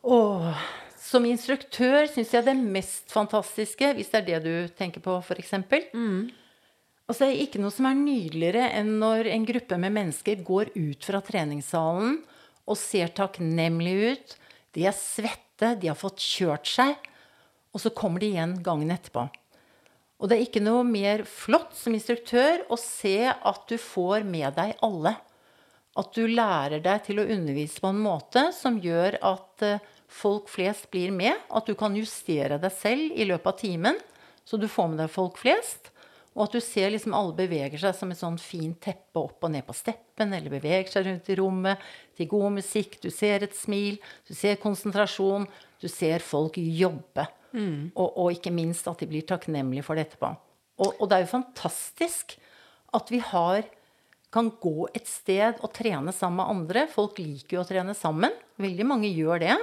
Åh, 0.05 0.67
som 1.09 1.25
instruktør 1.25 2.05
syns 2.11 2.35
jeg 2.35 2.45
det 2.45 2.57
mest 2.59 3.09
fantastiske, 3.11 3.95
hvis 3.97 4.13
det 4.13 4.21
er 4.21 4.27
det 4.29 4.43
du 4.45 4.77
tenker 4.77 5.01
på, 5.03 5.17
f.eks. 5.23 5.57
Mm. 5.95 6.29
Altså, 7.09 7.25
det 7.25 7.31
er 7.31 7.39
ikke 7.47 7.61
noe 7.63 7.73
som 7.73 7.87
er 7.89 7.97
nydeligere 7.97 8.67
enn 8.77 8.91
når 9.01 9.31
en 9.33 9.45
gruppe 9.49 9.79
med 9.81 9.95
mennesker 9.95 10.43
går 10.45 10.69
ut 10.75 11.07
fra 11.09 11.23
treningssalen 11.25 12.19
og 12.69 12.77
ser 12.77 13.09
takknemlige 13.17 14.11
ut. 14.13 14.35
De 14.77 14.85
er 14.85 14.93
svette, 14.93 15.73
de 15.81 15.89
har 15.89 15.97
fått 15.97 16.21
kjørt 16.21 16.69
seg. 16.69 16.93
Og 17.73 17.81
så 17.81 17.89
kommer 17.97 18.21
de 18.21 18.29
igjen 18.29 18.59
gangen 18.65 18.93
etterpå. 18.93 19.25
Og 20.19 20.29
det 20.29 20.37
er 20.37 20.45
ikke 20.45 20.61
noe 20.61 20.85
mer 20.85 21.23
flott 21.25 21.73
som 21.79 21.97
instruktør 21.97 22.65
å 22.69 22.77
se 22.77 23.25
at 23.25 23.65
du 23.71 23.77
får 23.81 24.25
med 24.27 24.53
deg 24.59 24.77
alle. 24.85 25.15
At 25.97 26.13
du 26.13 26.27
lærer 26.29 26.83
deg 26.83 27.05
til 27.07 27.21
å 27.23 27.25
undervise 27.25 27.81
på 27.81 27.89
en 27.89 28.01
måte 28.05 28.49
som 28.53 28.77
gjør 28.83 29.17
at 29.25 29.65
eh, 29.65 29.85
folk 30.05 30.51
flest 30.51 30.91
blir 30.93 31.09
med. 31.15 31.39
At 31.49 31.65
du 31.65 31.73
kan 31.79 31.97
justere 31.97 32.59
deg 32.61 32.75
selv 32.75 33.15
i 33.17 33.25
løpet 33.25 33.49
av 33.49 33.63
timen, 33.63 34.03
så 34.45 34.61
du 34.61 34.69
får 34.69 34.91
med 34.91 35.01
deg 35.01 35.15
folk 35.15 35.41
flest. 35.41 35.89
Og 36.39 36.45
at 36.45 36.53
du 36.55 36.63
ser 36.63 36.93
liksom 36.93 37.11
alle 37.17 37.35
beveger 37.35 37.81
seg 37.81 37.95
som 37.97 38.11
et 38.13 38.19
sånn 38.21 38.37
fint 38.39 38.77
teppe 38.79 39.19
opp 39.19 39.43
og 39.43 39.51
ned 39.51 39.65
på 39.67 39.75
steppen, 39.75 40.31
eller 40.31 40.53
beveger 40.53 40.87
seg 40.93 41.09
rundt 41.09 41.27
i 41.27 41.35
rommet 41.35 41.81
til 42.15 42.29
god 42.31 42.53
musikk. 42.61 42.95
Du 43.03 43.09
ser 43.11 43.43
et 43.43 43.57
smil, 43.57 43.97
du 44.23 44.31
ser 44.37 44.55
konsentrasjon, 44.63 45.49
du 45.83 45.87
ser 45.91 46.23
folk 46.23 46.55
jobbe. 46.63 47.27
Mm. 47.51 47.89
Og, 47.91 48.07
og, 48.07 48.29
ikke 48.37 48.53
minst 48.55 48.87
at 48.87 49.01
de 49.01 49.09
blir 49.09 49.25
takknemlige 49.27 49.83
for 49.83 49.99
det 49.99 50.07
etterpå. 50.07 50.31
Og, 50.79 50.93
og, 50.93 51.05
det 51.09 51.17
er 51.17 51.25
jo 51.25 51.33
fantastisk 51.33 52.37
at 52.95 53.11
vi 53.11 53.19
har 53.33 53.67
kan 54.31 54.51
gå 54.61 54.85
et 54.93 55.09
sted 55.09 55.57
og 55.65 55.71
trene 55.73 56.13
sammen 56.13 56.37
med 56.39 56.53
andre. 56.53 56.85
Folk 56.91 57.17
liker 57.19 57.57
jo 57.57 57.63
å 57.63 57.67
trene 57.67 57.95
sammen. 57.97 58.31
Veldig 58.61 58.85
mange 58.85 59.09
gjør 59.09 59.41
det. 59.41 59.55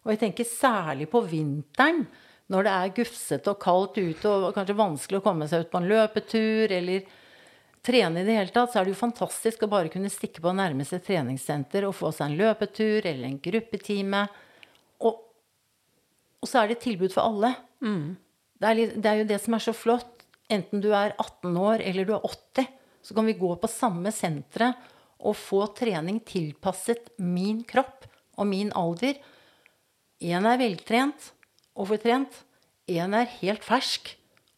Og 0.00 0.14
jeg 0.14 0.22
tenker 0.22 0.48
særlig 0.48 1.10
på 1.12 1.20
vinteren 1.28 2.06
når 2.50 2.66
det 2.66 2.74
er 2.74 2.94
gufsete 2.96 3.52
og 3.52 3.60
kaldt 3.62 3.98
ute 4.00 4.30
og 4.30 4.52
kanskje 4.56 4.78
vanskelig 4.78 5.20
å 5.20 5.24
komme 5.24 5.46
seg 5.50 5.64
ut 5.64 5.70
på 5.72 5.80
en 5.80 5.90
løpetur 5.90 6.72
eller 6.74 7.06
trene 7.86 8.20
i 8.20 8.26
det 8.26 8.36
hele 8.36 8.52
tatt, 8.52 8.72
så 8.72 8.80
er 8.80 8.86
det 8.86 8.94
jo 8.94 9.00
fantastisk 9.00 9.64
å 9.64 9.70
bare 9.70 9.92
kunne 9.92 10.10
stikke 10.12 10.42
på 10.44 10.52
nærmeste 10.56 11.00
treningssenter 11.04 11.86
og 11.88 11.96
få 11.96 12.10
seg 12.12 12.30
en 12.32 12.40
løpetur 12.40 13.06
eller 13.06 13.28
en 13.28 13.38
gruppetime. 13.42 14.24
Og, 15.06 15.22
og 16.42 16.50
så 16.50 16.60
er 16.60 16.70
det 16.70 16.78
et 16.78 16.86
tilbud 16.90 17.14
for 17.14 17.24
alle. 17.30 17.54
Mm. 17.80 18.18
Det, 18.60 18.68
er, 18.68 18.94
det 18.98 19.12
er 19.12 19.22
jo 19.22 19.30
det 19.30 19.40
som 19.44 19.56
er 19.56 19.64
så 19.64 19.76
flott. 19.76 20.26
Enten 20.50 20.82
du 20.82 20.90
er 20.90 21.14
18 21.14 21.54
år 21.54 21.86
eller 21.86 22.08
du 22.08 22.16
er 22.16 22.26
80, 22.26 22.70
så 23.06 23.16
kan 23.16 23.30
vi 23.30 23.38
gå 23.38 23.54
på 23.62 23.70
samme 23.70 24.12
senteret 24.12 24.90
og 25.20 25.36
få 25.36 25.66
trening 25.76 26.18
tilpasset 26.26 27.12
min 27.22 27.62
kropp 27.68 28.08
og 28.40 28.48
min 28.48 28.72
alder. 28.76 29.20
Én 30.20 30.44
er 30.48 30.60
veltrent, 30.60 31.30
overtrent. 31.80 32.42
Én 32.90 33.14
er 33.16 33.30
helt 33.40 33.64
fersk 33.64 34.14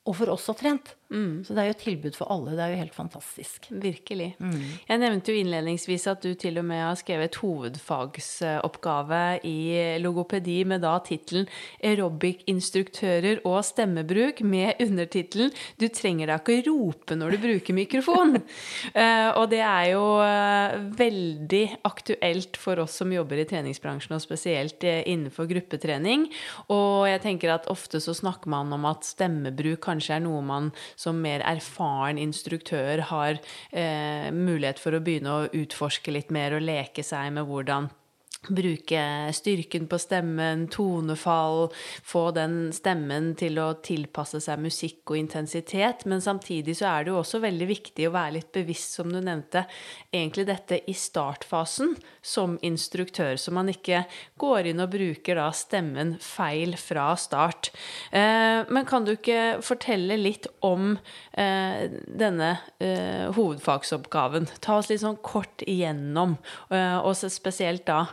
og 0.08 0.18
for 0.18 0.32
oss 0.34 0.50
og 0.50 0.58
trent. 0.58 0.94
Mm. 1.12 1.44
Så 1.44 1.52
det 1.52 1.60
er 1.62 1.68
jo 1.68 1.74
et 1.76 1.82
tilbud 1.84 2.16
for 2.16 2.32
alle. 2.32 2.54
Det 2.56 2.64
er 2.64 2.72
jo 2.72 2.80
helt 2.80 2.94
fantastisk. 2.96 3.68
Virkelig. 3.82 4.30
Mm. 4.40 4.62
Jeg 4.88 5.00
nevnte 5.02 5.32
jo 5.32 5.40
innledningsvis 5.42 6.06
at 6.08 6.24
du 6.24 6.32
til 6.38 6.58
og 6.60 6.66
med 6.68 6.80
har 6.80 6.96
skrevet 6.98 7.36
hovedfagsoppgave 7.42 9.22
i 9.48 9.58
logopedi 10.00 10.62
med 10.68 10.82
da 10.84 10.94
tittelen 11.04 11.48
'Aerobic-instruktører 11.82 13.42
og 13.44 13.60
stemmebruk' 13.66 14.42
med 14.44 14.80
undertittelen 14.80 15.52
'Du 15.78 15.88
trenger 15.88 16.26
da 16.32 16.38
ikke 16.40 16.64
rope 16.70 17.16
når 17.16 17.36
du 17.36 17.38
bruker 17.44 17.74
mikrofon'. 17.76 18.40
uh, 18.96 19.30
og 19.38 19.50
det 19.50 19.60
er 19.60 19.92
jo 19.92 20.04
uh, 20.22 20.80
veldig 20.96 21.84
aktuelt 21.84 22.56
for 22.56 22.80
oss 22.80 22.96
som 23.02 23.12
jobber 23.12 23.42
i 23.42 23.44
treningsbransjen, 23.48 24.16
og 24.16 24.24
spesielt 24.24 24.80
uh, 24.84 25.02
innenfor 25.04 25.46
gruppetrening. 25.50 26.28
Og 26.72 27.08
jeg 27.10 27.20
tenker 27.20 27.52
at 27.52 27.68
ofte 27.68 28.00
så 28.00 28.14
snakker 28.16 28.48
man 28.48 28.72
om 28.72 28.84
at 28.88 29.04
stemmebruk 29.04 29.82
kanskje 29.82 30.16
er 30.16 30.24
noe 30.24 30.42
man 30.42 30.72
som 31.02 31.18
mer 31.22 31.42
erfaren 31.48 32.20
instruktør 32.22 33.02
har 33.10 33.40
eh, 33.70 34.28
mulighet 34.32 34.82
for 34.82 34.94
å 34.94 35.02
begynne 35.02 35.34
å 35.34 35.50
utforske 35.50 36.14
litt 36.14 36.30
mer 36.34 36.56
og 36.56 36.64
leke 36.64 37.04
seg 37.06 37.34
med 37.34 37.48
hvordan 37.50 37.90
bruke 38.48 39.02
styrken 39.34 39.86
på 39.90 39.98
stemmen, 40.02 40.66
tonefall, 40.72 41.68
få 42.02 42.24
den 42.34 42.56
stemmen 42.74 43.32
til 43.38 43.60
å 43.62 43.68
tilpasse 43.84 44.40
seg 44.42 44.62
musikk 44.64 45.12
og 45.12 45.20
intensitet. 45.20 46.06
Men 46.10 46.24
samtidig 46.24 46.76
så 46.80 46.88
er 46.90 47.04
det 47.04 47.12
jo 47.12 47.20
også 47.20 47.42
veldig 47.42 47.68
viktig 47.70 48.08
å 48.08 48.14
være 48.16 48.36
litt 48.38 48.50
bevisst, 48.54 48.96
som 48.98 49.12
du 49.12 49.20
nevnte, 49.22 49.64
egentlig 50.12 50.46
dette 50.48 50.80
i 50.90 50.94
startfasen 50.96 51.94
som 52.22 52.58
instruktør, 52.66 53.36
så 53.38 53.54
man 53.54 53.70
ikke 53.70 54.04
går 54.40 54.70
inn 54.72 54.82
og 54.82 54.92
bruker 54.92 55.38
da 55.38 55.48
stemmen 55.54 56.14
feil 56.22 56.76
fra 56.78 57.12
start. 57.18 57.72
Eh, 58.10 58.62
men 58.68 58.86
kan 58.88 59.06
du 59.06 59.14
ikke 59.14 59.62
fortelle 59.64 60.18
litt 60.20 60.48
om 60.66 60.96
eh, 61.38 61.86
denne 62.06 62.52
eh, 62.82 63.30
hovedfagsoppgaven? 63.34 64.48
Ta 64.62 64.78
oss 64.80 64.90
litt 64.90 65.02
sånn 65.02 65.20
kort 65.22 65.64
igjennom, 65.66 66.36
og 66.72 67.12
spesielt 67.16 67.84
da 67.86 68.04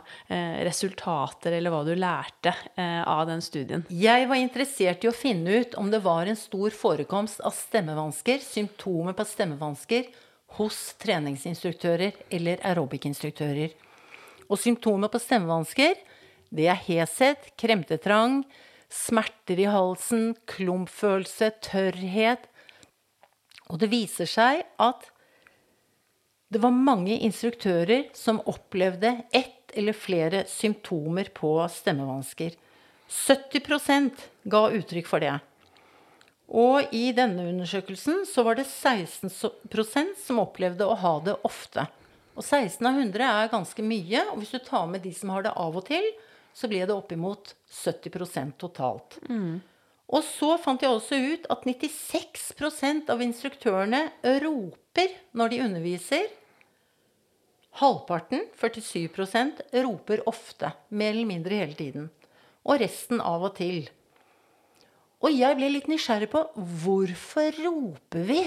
resultater, 0.66 1.56
eller 1.56 1.72
hva 1.74 1.82
du 1.86 1.92
lærte 1.98 2.52
eh, 2.76 3.02
av 3.02 3.24
den 3.26 3.42
studien? 3.42 3.82
Jeg 3.90 4.28
var 4.30 4.38
interessert 4.38 5.04
i 5.04 5.10
å 5.10 5.16
finne 5.16 5.62
ut 5.62 5.74
om 5.80 5.90
det 5.90 6.02
var 6.04 6.30
en 6.30 6.38
stor 6.38 6.70
forekomst 6.74 7.42
av 7.42 7.54
stemmevansker, 7.56 8.38
symptomer 8.44 9.16
på 9.18 9.26
stemmevansker, 9.26 10.10
hos 10.58 10.78
treningsinstruktører 11.02 12.16
eller 12.30 12.62
aerobic-instruktører. 12.66 13.74
Og 14.50 14.58
symptomer 14.58 15.10
på 15.10 15.20
stemmevansker, 15.22 15.94
det 16.50 16.66
er 16.72 16.82
heshet, 16.88 17.52
kremtetrang, 17.60 18.42
smerter 18.90 19.62
i 19.62 19.68
halsen, 19.70 20.34
klumpfølelse, 20.50 21.52
tørrhet. 21.62 22.48
Og 23.70 23.78
det 23.82 23.90
viser 23.92 24.26
seg 24.30 24.64
at 24.82 25.06
det 26.50 26.58
var 26.58 26.74
mange 26.74 27.14
instruktører 27.22 28.08
som 28.16 28.42
opplevde 28.50 29.20
ett 29.30 29.59
eller 29.74 29.96
flere 29.96 30.44
symptomer 30.48 31.30
på 31.34 31.54
stemmevansker. 31.70 32.56
70% 33.10 34.26
ga 34.50 34.64
uttrykk 34.70 35.08
for 35.10 35.22
det. 35.22 35.36
Og 36.50 36.90
i 36.94 37.10
denne 37.14 37.46
undersøkelsen 37.52 38.24
så 38.26 38.42
var 38.46 38.58
det 38.58 38.66
16% 38.66 40.16
som 40.18 40.42
opplevde 40.42 40.86
å 40.86 40.98
ha 40.98 41.14
det 41.26 41.36
ofte. 41.46 41.86
Og 42.34 42.42
16 42.42 42.86
av 42.86 42.98
100 42.98 43.26
er 43.26 43.52
ganske 43.52 43.84
mye. 43.84 44.24
Og 44.32 44.40
hvis 44.40 44.54
du 44.54 44.60
tar 44.66 44.88
med 44.90 45.04
de 45.06 45.12
som 45.14 45.30
har 45.34 45.46
det 45.46 45.54
av 45.54 45.76
og 45.78 45.86
til, 45.86 46.06
så 46.56 46.70
ble 46.70 46.82
det 46.82 46.94
oppimot 46.94 47.54
70% 47.70 48.56
totalt. 48.58 49.18
Mm. 49.30 49.60
Og 50.10 50.26
så 50.26 50.56
fant 50.58 50.82
jeg 50.82 50.90
også 50.90 51.18
ut 51.22 51.46
at 51.54 51.66
96% 51.68 53.12
av 53.14 53.22
instruktørene 53.22 54.02
roper 54.42 55.14
når 55.38 55.52
de 55.52 55.60
underviser. 55.68 56.26
Halvparten, 57.78 58.48
47% 58.58 59.62
roper 59.84 60.24
ofte, 60.28 60.72
mer 60.90 61.14
eller 61.14 61.28
mindre 61.28 61.60
hele 61.62 61.76
tiden. 61.78 62.10
Og 62.66 62.80
resten 62.82 63.22
av 63.22 63.46
og 63.46 63.54
til. 63.56 63.84
Og 65.20 65.32
jeg 65.32 65.56
ble 65.56 65.68
litt 65.70 65.88
nysgjerrig 65.90 66.30
på 66.32 66.42
hvorfor 66.82 67.56
roper 67.62 68.24
vi 68.26 68.40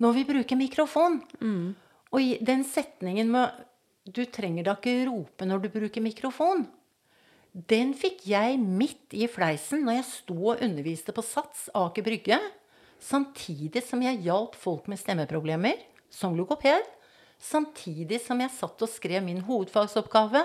når 0.00 0.16
vi 0.16 0.26
bruker 0.28 0.60
mikrofon? 0.60 1.18
Mm. 1.40 1.72
Og 2.12 2.44
den 2.44 2.64
setningen 2.64 3.30
med 3.30 3.66
'du 4.04 4.24
trenger 4.24 4.64
da 4.64 4.74
ikke 4.74 5.06
rope 5.06 5.46
når 5.46 5.62
du 5.62 5.68
bruker 5.68 6.00
mikrofon', 6.00 6.66
den 7.50 7.94
fikk 7.98 8.28
jeg 8.30 8.58
midt 8.62 9.14
i 9.16 9.26
fleisen 9.26 9.82
når 9.84 9.98
jeg 9.98 10.06
sto 10.06 10.36
og 10.52 10.62
underviste 10.62 11.12
på 11.12 11.22
Sats 11.22 11.66
Aker 11.74 12.04
Brygge, 12.06 12.38
samtidig 13.02 13.82
som 13.82 14.02
jeg 14.04 14.22
hjalp 14.22 14.54
folk 14.54 14.86
med 14.86 15.00
stemmeproblemer, 15.00 15.74
som 16.10 16.36
logoped, 16.38 16.86
samtidig 17.40 18.20
som 18.22 18.40
jeg 18.42 18.52
satt 18.54 18.84
og 18.84 18.92
skrev 18.92 19.24
min 19.24 19.40
hovedfagsoppgave 19.46 20.44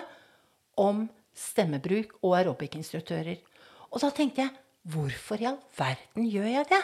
om 0.79 1.05
stemmebruk 1.35 2.15
og 2.21 2.37
aerobic-instruktører. 2.39 3.41
Og 3.91 4.01
da 4.03 4.11
tenkte 4.15 4.45
jeg 4.45 4.53
hvorfor 4.91 5.41
i 5.41 5.47
all 5.49 5.59
verden 5.77 6.27
gjør 6.29 6.51
jeg 6.51 6.69
det? 6.71 6.83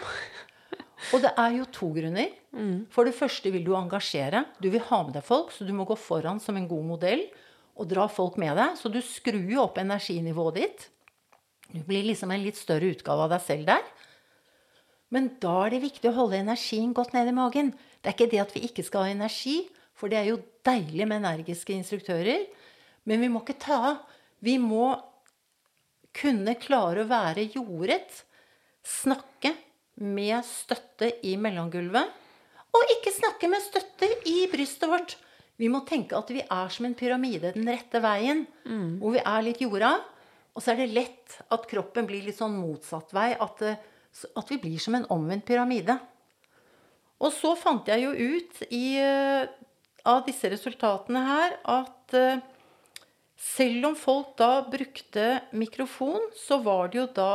Og 1.12 1.24
det 1.24 1.32
er 1.40 1.56
jo 1.58 1.66
to 1.74 1.90
grunner. 1.96 2.30
For 2.94 3.08
det 3.08 3.16
første 3.18 3.52
vil 3.52 3.64
du 3.66 3.72
engasjere. 3.76 4.44
Du 4.62 4.70
vil 4.70 4.84
ha 4.92 5.00
med 5.04 5.16
deg 5.18 5.26
folk, 5.26 5.50
så 5.52 5.66
du 5.66 5.74
må 5.74 5.88
gå 5.90 5.98
foran 5.98 6.40
som 6.40 6.60
en 6.60 6.68
god 6.70 6.86
modell. 6.94 7.24
og 7.76 7.88
dra 7.90 8.04
folk 8.12 8.36
med 8.38 8.56
deg. 8.60 8.76
Så 8.78 8.92
du 8.92 9.00
skrur 9.02 9.48
jo 9.50 9.64
opp 9.64 9.78
energinivået 9.82 10.60
ditt. 10.60 10.90
Du 11.72 11.80
blir 11.88 12.04
liksom 12.04 12.32
en 12.32 12.44
litt 12.44 12.60
større 12.60 12.92
utgave 12.92 13.26
av 13.26 13.32
deg 13.32 13.42
selv 13.42 13.66
der. 13.72 13.86
Men 15.12 15.32
da 15.42 15.66
er 15.66 15.74
det 15.74 15.86
viktig 15.88 16.10
å 16.12 16.16
holde 16.16 16.40
energien 16.40 16.94
godt 16.94 17.16
ned 17.16 17.32
i 17.32 17.36
magen. 17.36 17.72
Det 18.02 18.12
er 18.12 18.16
ikke 18.16 18.32
det 18.32 18.42
at 18.44 18.54
vi 18.56 18.64
ikke 18.68 18.86
skal 18.86 19.08
ha 19.08 19.16
energi, 19.16 19.70
for 20.02 20.10
det 20.10 20.18
er 20.18 20.32
jo 20.32 20.42
deilig 20.66 21.06
med 21.06 21.22
energiske 21.22 21.76
instruktører. 21.78 22.48
Men 23.06 23.22
vi 23.22 23.30
må 23.30 23.44
ikke 23.44 23.60
ta 23.62 23.78
av. 23.92 24.00
Vi 24.42 24.58
må 24.58 24.96
kunne 26.18 26.58
klare 26.58 27.04
å 27.04 27.10
være 27.10 27.46
jordet. 27.54 28.24
Snakke 28.82 29.54
med 30.02 30.42
støtte 30.48 31.12
i 31.30 31.36
mellomgulvet. 31.38 32.18
Og 32.72 32.94
ikke 32.96 33.14
snakke 33.14 33.50
med 33.52 33.62
støtte 33.62 34.10
i 34.32 34.48
brystet 34.52 34.90
vårt. 34.90 35.18
Vi 35.62 35.70
må 35.70 35.84
tenke 35.86 36.18
at 36.18 36.32
vi 36.34 36.42
er 36.42 36.74
som 36.74 36.88
en 36.88 36.98
pyramide 36.98 37.54
den 37.54 37.70
rette 37.70 38.02
veien. 38.02 38.48
Mm. 38.66 38.98
Hvor 39.02 39.14
vi 39.14 39.22
er 39.22 39.46
litt 39.46 39.62
jorda. 39.62 40.00
Og 40.56 40.64
så 40.64 40.74
er 40.74 40.82
det 40.82 40.94
lett 40.96 41.38
at 41.54 41.68
kroppen 41.70 42.08
blir 42.10 42.26
litt 42.26 42.40
sånn 42.40 42.58
motsatt 42.58 43.14
vei. 43.14 43.36
At, 43.38 43.62
at 43.62 44.50
vi 44.50 44.58
blir 44.64 44.82
som 44.82 44.98
en 44.98 45.06
omvendt 45.14 45.46
pyramide. 45.48 46.00
Og 47.22 47.30
så 47.36 47.54
fant 47.60 47.86
jeg 47.92 48.02
jo 48.02 48.12
ut 48.18 48.64
i, 48.74 48.98
eh, 48.98 49.46
av 50.08 50.24
disse 50.26 50.50
resultatene 50.52 51.22
her 51.26 51.56
at 51.70 52.16
eh, 52.18 52.42
selv 53.42 53.92
om 53.92 53.98
folk 53.98 54.36
da 54.40 54.62
brukte 54.70 55.42
mikrofon, 55.58 56.22
så 56.38 56.60
var 56.62 56.92
det 56.92 57.02
jo 57.02 57.08
da 57.16 57.34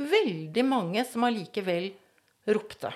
veldig 0.00 0.64
mange 0.68 1.04
som 1.08 1.24
allikevel 1.28 1.90
ropte. 2.50 2.92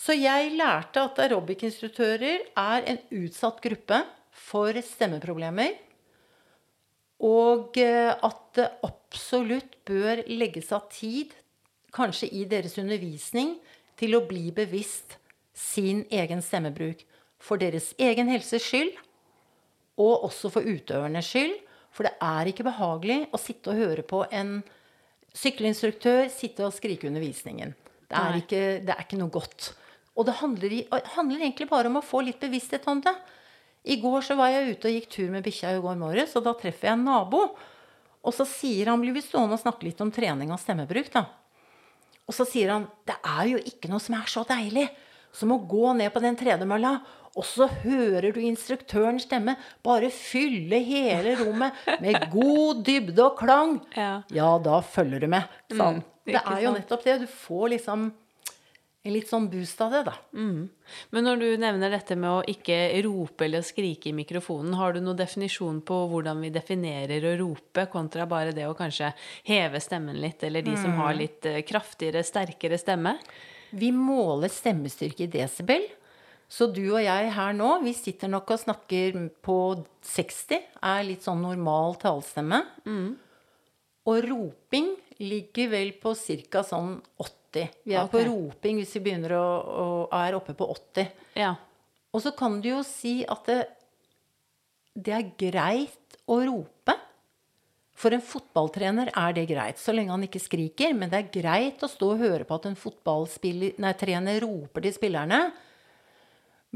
Så 0.00 0.16
jeg 0.16 0.54
lærte 0.56 1.02
at 1.04 1.18
aerobic-instruktører 1.20 2.46
er 2.56 2.86
en 2.88 3.00
utsatt 3.20 3.60
gruppe 3.62 4.00
for 4.32 4.76
stemmeproblemer. 4.86 5.74
Og 7.20 7.76
eh, 7.82 8.14
at 8.14 8.40
det 8.56 8.70
absolutt 8.86 9.76
bør 9.88 10.22
legges 10.30 10.70
av 10.72 10.86
tid, 10.92 11.34
kanskje 11.92 12.30
i 12.32 12.46
deres 12.48 12.78
undervisning, 12.80 13.58
til 14.00 14.16
å 14.16 14.24
bli 14.24 14.48
bevisst 14.56 15.18
sin 15.52 16.06
egen 16.08 16.40
stemmebruk. 16.40 17.02
For 17.40 17.60
deres 17.60 17.92
egen 18.00 18.28
helses 18.30 18.64
skyld, 18.66 18.92
og 20.00 20.26
også 20.28 20.50
for 20.52 20.66
utøvernes 20.66 21.28
skyld. 21.28 21.56
For 21.90 22.06
det 22.06 22.14
er 22.22 22.50
ikke 22.50 22.66
behagelig 22.68 23.24
å 23.34 23.40
sitte 23.40 23.72
og 23.72 23.80
høre 23.80 24.04
på 24.06 24.22
en 24.30 24.60
sykkelinstruktør 25.36 26.28
sitte 26.32 26.66
og 26.66 26.74
skrike 26.74 27.08
under 27.08 27.22
visningen. 27.22 27.74
Det 28.10 28.18
er, 28.18 28.38
ikke, 28.40 28.62
det 28.82 28.94
er 28.94 29.04
ikke, 29.04 29.18
noe 29.20 29.30
godt. 29.32 29.72
Og 30.18 30.26
det 30.26 30.36
handler, 30.40 30.72
handler, 31.14 31.42
egentlig 31.42 31.68
bare 31.70 31.90
om 31.90 32.00
å 32.00 32.04
få 32.04 32.24
litt 32.26 32.40
bevissthet 32.42 32.86
om 32.90 33.02
det. 33.04 33.14
I 33.86 33.96
går 34.02 34.24
så 34.26 34.36
var 34.38 34.50
jeg 34.52 34.74
ute 34.74 34.90
og 34.90 34.96
gikk 34.96 35.10
tur 35.14 35.28
med 35.32 35.44
bikkja 35.46 35.76
i 35.76 35.82
går 35.82 36.00
morges, 36.00 36.34
og 36.36 36.44
da 36.46 36.54
treffer 36.58 36.90
jeg 36.90 36.98
en 36.98 37.06
nabo. 37.06 37.44
Og 38.20 38.34
så 38.36 38.44
sier 38.48 38.90
han 38.90 39.00
blir 39.00 39.14
vi 39.16 39.22
stående 39.24 39.56
og 39.56 39.62
snakke 39.62 39.86
litt 39.86 40.02
om 40.02 40.10
trening 40.12 40.50
og 40.52 40.60
stemmebruk. 40.60 41.12
da. 41.14 41.24
Og 42.26 42.34
så 42.36 42.46
sier 42.46 42.74
han 42.74 42.90
det 43.08 43.16
er 43.22 43.46
jo 43.54 43.62
ikke 43.70 43.90
noe 43.90 44.02
som 44.02 44.18
er 44.18 44.28
så 44.30 44.44
deilig 44.48 44.88
som 45.34 45.54
å 45.54 45.62
gå 45.62 45.94
ned 45.94 46.10
på 46.12 46.22
den 46.22 46.36
tredemølla, 46.38 46.96
og 47.38 47.46
så 47.46 47.68
hører 47.84 48.32
du 48.34 48.40
instruktørens 48.42 49.26
stemme 49.28 49.54
bare 49.86 50.10
fylle 50.14 50.80
hele 50.82 51.36
rommet 51.38 51.76
med 52.02 52.26
god 52.32 52.82
dybde 52.86 53.22
og 53.26 53.36
klang. 53.38 53.76
Ja, 53.94 54.22
ja 54.34 54.50
da 54.62 54.80
følger 54.82 55.22
du 55.22 55.30
med. 55.30 55.60
Sånn. 55.70 56.00
Mm, 56.02 56.32
det 56.32 56.40
er 56.40 56.64
jo 56.64 56.74
nettopp 56.74 57.06
det. 57.06 57.20
Du 57.22 57.30
får 57.30 57.70
liksom 57.76 58.10
en 59.00 59.14
litt 59.14 59.30
sånn 59.30 59.46
boost 59.48 59.78
av 59.80 59.94
det, 59.94 60.00
da. 60.10 60.14
Mm. 60.36 60.66
Men 61.14 61.24
når 61.24 61.40
du 61.40 61.46
nevner 61.62 61.94
dette 61.94 62.16
med 62.20 62.30
å 62.30 62.42
ikke 62.50 62.76
rope 63.06 63.46
eller 63.46 63.64
skrike 63.64 64.10
i 64.10 64.16
mikrofonen, 64.16 64.74
har 64.76 64.92
du 64.92 65.00
noen 65.00 65.16
definisjon 65.16 65.78
på 65.86 66.02
hvordan 66.10 66.42
vi 66.44 66.50
definerer 66.52 67.24
å 67.30 67.36
rope, 67.40 67.86
kontra 67.92 68.26
bare 68.28 68.52
det 68.56 68.66
å 68.68 68.76
kanskje 68.76 69.14
heve 69.48 69.80
stemmen 69.80 70.20
litt, 70.20 70.44
eller 70.44 70.66
de 70.66 70.76
som 70.76 70.92
har 71.00 71.14
mm. 71.14 71.20
litt 71.22 71.48
eh, 71.48 71.62
kraftigere, 71.64 72.26
sterkere 72.26 72.80
stemme? 72.80 73.16
Vi 73.70 73.88
måler 73.94 74.52
stemmestyrke 74.52 75.24
i 75.24 75.32
desibel. 75.32 75.88
Så 76.50 76.66
du 76.74 76.82
og 76.88 77.02
jeg 77.04 77.30
her 77.30 77.54
nå, 77.54 77.68
vi 77.84 77.92
sitter 77.94 78.30
nok 78.30 78.48
og 78.50 78.62
snakker 78.64 79.18
på 79.44 79.58
60, 80.02 80.64
er 80.82 81.04
litt 81.06 81.22
sånn 81.22 81.44
normal 81.44 81.94
talestemme. 82.02 82.64
Mm. 82.82 83.12
Og 84.10 84.24
roping 84.26 84.90
ligger 85.22 85.70
vel 85.76 85.92
på 86.02 86.16
ca. 86.16 86.64
sånn 86.66 86.96
80. 87.22 87.68
Vi 87.86 87.94
er 87.94 88.02
okay. 88.02 88.12
på 88.16 88.24
roping 88.26 88.80
hvis 88.80 88.96
vi 88.96 89.04
begynner 89.06 89.36
å, 89.38 89.46
å, 89.60 89.86
er 90.16 90.38
oppe 90.38 90.56
på 90.58 90.66
80. 90.74 91.12
Ja. 91.38 91.54
Og 92.10 92.24
så 92.24 92.34
kan 92.34 92.58
du 92.62 92.72
jo 92.72 92.82
si 92.86 93.20
at 93.22 93.46
det, 93.46 93.60
det 94.98 95.14
er 95.14 95.30
greit 95.38 96.18
å 96.26 96.40
rope. 96.42 96.98
For 98.00 98.16
en 98.16 98.24
fotballtrener 98.24 99.10
er 99.12 99.34
det 99.36 99.46
greit, 99.50 99.78
så 99.78 99.92
lenge 99.92 100.14
han 100.14 100.24
ikke 100.26 100.42
skriker. 100.42 100.94
Men 100.96 101.12
det 101.12 101.20
er 101.20 101.34
greit 101.34 101.82
å 101.84 101.90
stå 101.90 102.14
og 102.14 102.22
høre 102.24 102.46
på 102.48 102.58
at 102.58 102.70
en 102.70 102.78
fotballtrener 102.78 104.40
roper 104.42 104.86
til 104.88 104.96
spillerne. 104.96 105.44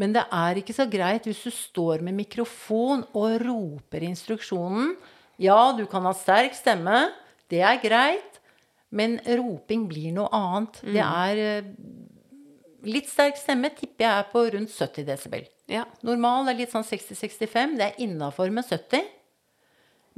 Men 0.01 0.15
det 0.15 0.25
er 0.35 0.59
ikke 0.59 0.75
så 0.75 0.87
greit 0.91 1.27
hvis 1.29 1.45
du 1.47 1.53
står 1.55 2.03
med 2.03 2.17
mikrofon 2.19 3.05
og 3.15 3.37
roper 3.45 4.07
instruksjonen. 4.09 4.95
Ja, 5.43 5.73
du 5.77 5.85
kan 5.91 6.07
ha 6.07 6.15
sterk 6.17 6.57
stemme. 6.59 7.09
Det 7.51 7.63
er 7.63 7.79
greit. 7.83 8.41
Men 8.95 9.19
roping 9.27 9.89
blir 9.91 10.15
noe 10.15 10.31
annet. 10.35 10.81
Mm. 10.83 10.93
Det 10.95 11.05
er 11.05 11.45
eh, 11.45 11.71
Litt 12.85 13.09
sterk 13.09 13.39
stemme 13.41 13.71
tipper 13.73 14.05
jeg 14.05 14.13
er 14.13 14.27
på 14.29 14.43
rundt 14.53 14.69
70 14.69 15.07
desibel. 15.09 15.47
Ja. 15.73 15.87
Normal 16.05 16.51
er 16.51 16.59
litt 16.59 16.75
sånn 16.75 16.85
60-65. 16.85 17.79
Det 17.79 17.87
er 17.87 18.03
innafor 18.05 18.51
med 18.53 18.67
70. 18.69 19.07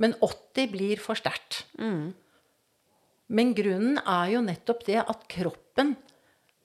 Men 0.03 0.17
80 0.19 0.73
blir 0.73 1.03
for 1.03 1.15
sterkt. 1.15 1.61
Mm. 1.79 2.11
Men 3.39 3.53
grunnen 3.55 4.01
er 4.03 4.33
jo 4.35 4.43
nettopp 4.43 4.83
det 4.89 4.99
at 5.03 5.23
kroppen 5.31 5.95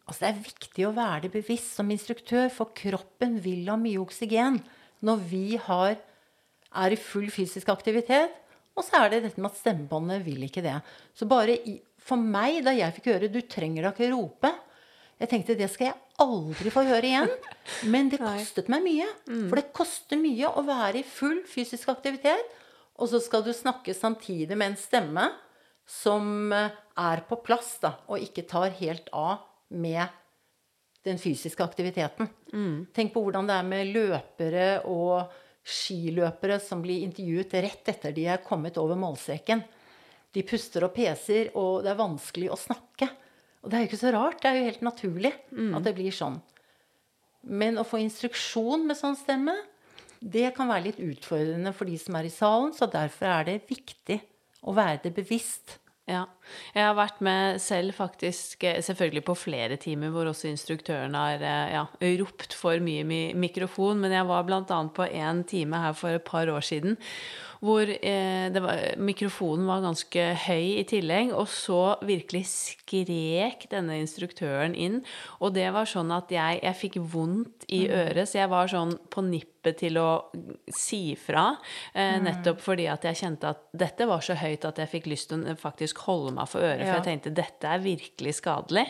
Altså 0.08 0.26
Det 0.26 0.30
er 0.30 0.46
viktig 0.46 0.86
å 0.88 0.94
være 0.96 1.26
det 1.26 1.34
bevisst 1.36 1.76
som 1.78 1.92
instruktør, 1.94 2.50
for 2.54 2.74
kroppen 2.76 3.38
vil 3.44 3.70
ha 3.72 3.78
mye 3.80 4.02
oksygen 4.02 4.60
når 5.06 5.22
vi 5.30 5.46
har, 5.62 5.96
er 6.72 6.94
i 6.94 7.00
full 7.00 7.30
fysisk 7.34 7.70
aktivitet. 7.74 8.34
Og 8.78 8.86
så 8.88 9.02
er 9.02 9.12
det 9.12 9.24
dette 9.26 9.42
med 9.42 9.52
at 9.52 9.60
stemmebåndet 9.60 10.24
vil 10.26 10.46
ikke 10.48 10.64
det. 10.64 10.78
Så 11.18 11.28
bare 11.30 11.58
i, 11.68 11.78
for 12.00 12.20
meg, 12.20 12.62
da 12.66 12.74
jeg 12.76 12.96
fikk 12.98 13.12
høre 13.12 13.32
'du 13.32 13.42
trenger 13.42 13.84
da 13.84 13.96
ikke 13.96 14.12
rope' 14.14 14.54
Jeg 15.22 15.30
tenkte 15.30 15.54
det 15.54 15.68
skal 15.70 15.86
jeg 15.86 16.00
aldri 16.18 16.72
få 16.74 16.82
høre 16.82 17.06
igjen. 17.06 17.30
Men 17.86 18.10
det 18.10 18.18
kostet 18.24 18.72
meg 18.74 18.82
mye. 18.82 19.06
Mm. 19.30 19.50
For 19.52 19.60
det 19.60 19.70
koster 19.70 20.18
mye 20.18 20.50
å 20.50 20.64
være 20.66 21.04
i 21.04 21.06
full 21.06 21.44
fysisk 21.46 21.92
aktivitet 21.94 22.42
og 23.02 23.10
så 23.10 23.22
skal 23.24 23.46
du 23.46 23.52
snakke 23.56 23.96
samtidig 23.98 24.58
med 24.58 24.74
en 24.74 24.80
stemme 24.80 25.30
som 25.90 26.54
eh, 26.54 26.74
er 27.02 27.24
på 27.28 27.40
plass, 27.44 27.76
da, 27.82 27.96
og 28.08 28.22
ikke 28.22 28.46
tar 28.50 28.74
helt 28.78 29.10
av 29.16 29.48
med 29.72 30.04
den 31.06 31.18
fysiske 31.18 31.64
aktiviteten. 31.64 32.30
Mm. 32.54 32.88
Tenk 32.94 33.14
på 33.14 33.24
hvordan 33.26 33.48
det 33.50 33.58
er 33.58 33.68
med 33.68 33.94
løpere 33.96 34.68
og 34.90 35.32
skiløpere 35.62 36.60
som 36.62 36.82
blir 36.82 37.06
intervjuet 37.06 37.54
rett 37.66 37.90
etter 37.94 38.14
de 38.16 38.28
er 38.34 38.44
kommet 38.46 38.78
over 38.82 39.00
målstreken. 39.00 39.64
De 40.32 40.44
puster 40.48 40.86
og 40.88 40.94
peser, 40.96 41.52
og 41.60 41.84
det 41.84 41.92
er 41.92 42.00
vanskelig 42.00 42.52
å 42.54 42.60
snakke. 42.60 43.10
Og 43.62 43.70
det 43.70 43.78
er 43.78 43.84
jo 43.84 43.90
ikke 43.90 44.02
så 44.02 44.14
rart. 44.16 44.40
Det 44.42 44.50
er 44.50 44.58
jo 44.58 44.70
helt 44.70 44.86
naturlig 44.86 45.34
mm. 45.52 45.74
at 45.78 45.86
det 45.86 45.96
blir 45.98 46.16
sånn. 46.16 46.40
Men 47.42 47.82
å 47.82 47.86
få 47.88 48.00
instruksjon 48.02 48.86
med 48.88 48.98
sånn 48.98 49.18
stemme, 49.18 49.56
det 50.22 50.52
kan 50.56 50.70
være 50.70 50.92
litt 50.92 51.02
utfordrende 51.02 51.74
for 51.74 51.90
de 51.90 51.98
som 51.98 52.18
er 52.18 52.28
i 52.30 52.34
salen, 52.34 52.74
så 52.78 52.86
derfor 52.90 53.32
er 53.34 53.48
det 53.48 53.62
viktig 53.70 54.20
å 54.70 54.76
være 54.78 55.02
det 55.08 55.14
bevisst. 55.18 55.80
Ja. 56.10 56.24
Jeg 56.74 56.82
har 56.82 56.96
vært 56.98 57.20
med 57.24 57.60
selv 57.62 57.94
faktisk 57.96 58.66
eh, 58.66 58.82
selvfølgelig 58.84 59.22
på 59.28 59.36
flere 59.38 59.78
timer 59.80 60.10
hvor 60.12 60.32
også 60.32 60.50
instruktøren 60.50 61.14
har 61.16 61.44
eh, 61.46 61.76
ja, 61.76 61.86
ropt 62.24 62.56
for 62.58 62.82
mye 62.84 63.06
mikrofon, 63.38 64.02
men 64.02 64.16
jeg 64.16 64.28
var 64.28 64.48
bl.a. 64.48 64.64
på 64.66 65.08
en 65.08 65.44
time 65.48 65.84
her 65.86 65.94
for 65.96 66.18
et 66.18 66.26
par 66.26 66.50
år 66.50 66.66
siden 66.66 66.98
hvor 67.62 67.86
eh, 67.86 68.50
var, 68.58 68.80
mikrofonen 68.98 69.68
var 69.70 69.84
ganske 69.84 70.24
høy 70.48 70.80
i 70.82 70.86
tillegg, 70.90 71.30
og 71.38 71.46
så 71.46 71.94
virkelig 72.02 72.48
skrek 72.50 73.68
denne 73.70 74.00
instruktøren 74.02 74.74
inn. 74.74 75.04
Og 75.38 75.54
det 75.54 75.68
var 75.76 75.86
sånn 75.90 76.10
at 76.16 76.34
jeg, 76.34 76.58
jeg 76.64 76.80
fikk 76.80 76.98
vondt 77.14 77.68
i 77.70 77.84
mm. 77.86 77.94
øret, 78.00 78.32
så 78.32 78.42
jeg 78.42 78.52
var 78.52 78.72
sånn 78.72 78.96
på 79.14 79.22
nippet 79.28 79.52
til 79.78 79.98
å 80.02 80.08
si 80.74 81.14
fra. 81.20 81.52
Eh, 81.94 82.18
mm. 82.18 82.26
nettopp 82.26 82.64
fordi 82.64 82.88
at 82.92 83.06
jeg 83.08 83.20
kjente 83.22 83.52
at 83.54 83.68
dette 83.84 84.08
var 84.10 84.24
så 84.26 84.36
høyt 84.40 84.66
at 84.68 84.82
jeg 84.82 84.92
fikk 84.92 85.12
lyst 85.12 85.30
til 85.32 85.46
å 85.46 85.56
faktisk 85.60 86.02
holde 86.08 86.34
meg 86.38 86.50
for 86.52 86.66
øret. 86.66 86.84
For 86.88 86.98
jeg 86.98 87.08
tenkte 87.08 87.36
dette 87.42 87.70
er 87.70 87.84
virkelig 87.84 88.36
skadelig. 88.40 88.88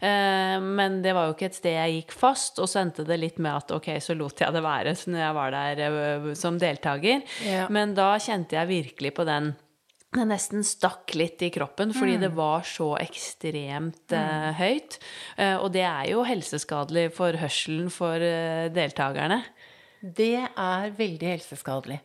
Eh, 0.00 0.56
men 0.62 1.02
det 1.04 1.14
var 1.16 1.28
jo 1.28 1.36
ikke 1.36 1.50
et 1.50 1.60
sted 1.60 1.76
jeg 1.76 2.00
gikk 2.00 2.16
fast, 2.16 2.62
og 2.62 2.70
så 2.70 2.82
endte 2.82 3.06
det 3.06 3.20
litt 3.20 3.38
med 3.42 3.52
at 3.52 3.76
ok, 3.76 3.92
så 4.02 4.16
lot 4.16 4.40
jeg 4.40 4.56
det 4.56 4.64
være 4.64 4.96
når 5.12 5.22
jeg 5.22 5.38
var 5.42 5.54
der 5.58 5.84
eh, 5.86 6.32
som 6.38 6.58
deltaker. 6.62 7.22
Ja. 7.46 7.68
Men 7.72 7.94
da 7.98 8.14
kjente 8.22 8.58
jeg 8.58 8.72
virkelig 8.72 9.14
på 9.16 9.28
den 9.28 9.54
det 10.16 10.26
nesten 10.30 10.64
stakk 10.64 11.14
litt 11.18 11.42
i 11.44 11.50
kroppen 11.52 11.92
fordi 11.96 12.16
mm. 12.16 12.22
det 12.24 12.30
var 12.36 12.64
så 12.66 12.92
ekstremt 13.00 14.14
uh, 14.14 14.50
høyt. 14.56 14.98
Uh, 15.36 15.56
og 15.60 15.70
det 15.74 15.84
er 15.84 16.12
jo 16.12 16.24
helseskadelig 16.26 17.10
for 17.16 17.36
hørselen 17.40 17.90
for 17.92 18.22
uh, 18.22 18.66
deltakerne. 18.72 19.42
Det 20.14 20.36
er 20.46 20.92
veldig 20.96 21.32
helseskadelig. 21.36 21.98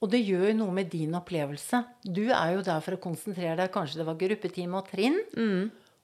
Og 0.00 0.08
det 0.08 0.22
gjør 0.24 0.46
jo 0.48 0.56
noe 0.62 0.72
med 0.72 0.88
din 0.90 1.12
opplevelse. 1.14 1.82
Du 2.02 2.22
er 2.32 2.54
jo 2.56 2.62
der 2.64 2.80
for 2.80 2.96
å 2.96 3.00
konsentrere 3.02 3.58
deg. 3.60 3.70
Kanskje 3.74 4.00
det 4.00 4.06
var 4.08 4.16
gruppetime 4.20 4.78
og 4.80 4.88
trinn. 4.88 5.18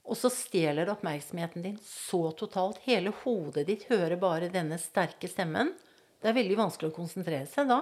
Og 0.07 0.15
så 0.21 0.29
stjeler 0.31 0.91
oppmerksomheten 0.93 1.65
din 1.65 1.79
så 1.83 2.29
totalt. 2.39 2.83
Hele 2.85 3.11
hodet 3.25 3.65
ditt 3.67 3.87
hører 3.89 4.19
bare 4.21 4.51
denne 4.53 4.77
sterke 4.79 5.31
stemmen. 5.33 5.73
Det 6.21 6.29
er 6.31 6.37
veldig 6.37 6.59
vanskelig 6.61 6.93
å 6.93 6.97
konsentrere 6.97 7.47
seg 7.51 7.69
da 7.73 7.81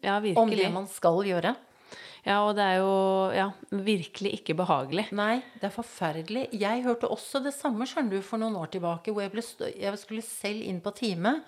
Ja, 0.00 0.20
virkelig. 0.22 0.38
om 0.38 0.50
det 0.54 0.70
man 0.72 0.86
skal 0.88 1.20
gjøre. 1.26 1.56
Ja, 2.22 2.42
og 2.44 2.54
det 2.58 2.64
er 2.68 2.78
jo 2.82 2.94
ja, 3.32 3.46
virkelig 3.72 4.34
ikke 4.38 4.54
behagelig. 4.58 5.06
Nei, 5.16 5.40
det 5.58 5.70
er 5.70 5.74
forferdelig. 5.74 6.46
Jeg 6.52 6.82
hørte 6.84 7.08
også 7.08 7.40
det 7.42 7.54
samme 7.56 7.86
skjønner 7.88 8.18
du, 8.20 8.22
for 8.22 8.38
noen 8.38 8.58
år 8.60 8.70
tilbake, 8.74 9.10
hvor 9.10 9.24
jeg, 9.24 9.32
ble 9.32 9.44
jeg 9.72 10.00
skulle 10.02 10.24
selv 10.26 10.62
inn 10.68 10.82
på 10.84 10.92
time, 10.98 11.38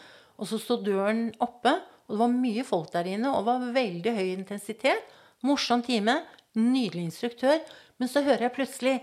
og 0.42 0.48
så 0.50 0.58
sto 0.58 0.76
døren 0.82 1.28
oppe, 1.42 1.76
og 2.08 2.16
det 2.16 2.20
var 2.24 2.34
mye 2.34 2.64
folk 2.66 2.90
der 2.92 3.08
inne, 3.14 3.30
og 3.30 3.44
det 3.44 3.52
var 3.52 3.74
veldig 3.78 4.14
høy 4.16 4.28
intensitet. 4.34 5.12
Morsom 5.46 5.84
time. 5.86 6.18
Nydelig 6.58 7.06
instruktør. 7.06 7.62
Men 8.02 8.10
så 8.10 8.24
hører 8.26 8.48
jeg 8.48 8.56
plutselig 8.58 8.96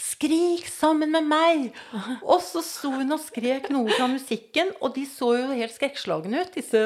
Skrik 0.00 0.64
sammen 0.70 1.12
med 1.12 1.26
meg! 1.28 1.66
Og 2.32 2.40
så 2.40 2.62
sto 2.64 2.88
hun 2.94 3.12
og 3.12 3.20
skrek 3.20 3.66
noe 3.68 3.90
fra 3.92 4.06
musikken, 4.08 4.70
og 4.80 4.94
de 4.96 5.02
så 5.04 5.34
jo 5.36 5.50
helt 5.52 5.74
skrekkslagne 5.74 6.40
ut, 6.40 6.54
disse 6.54 6.80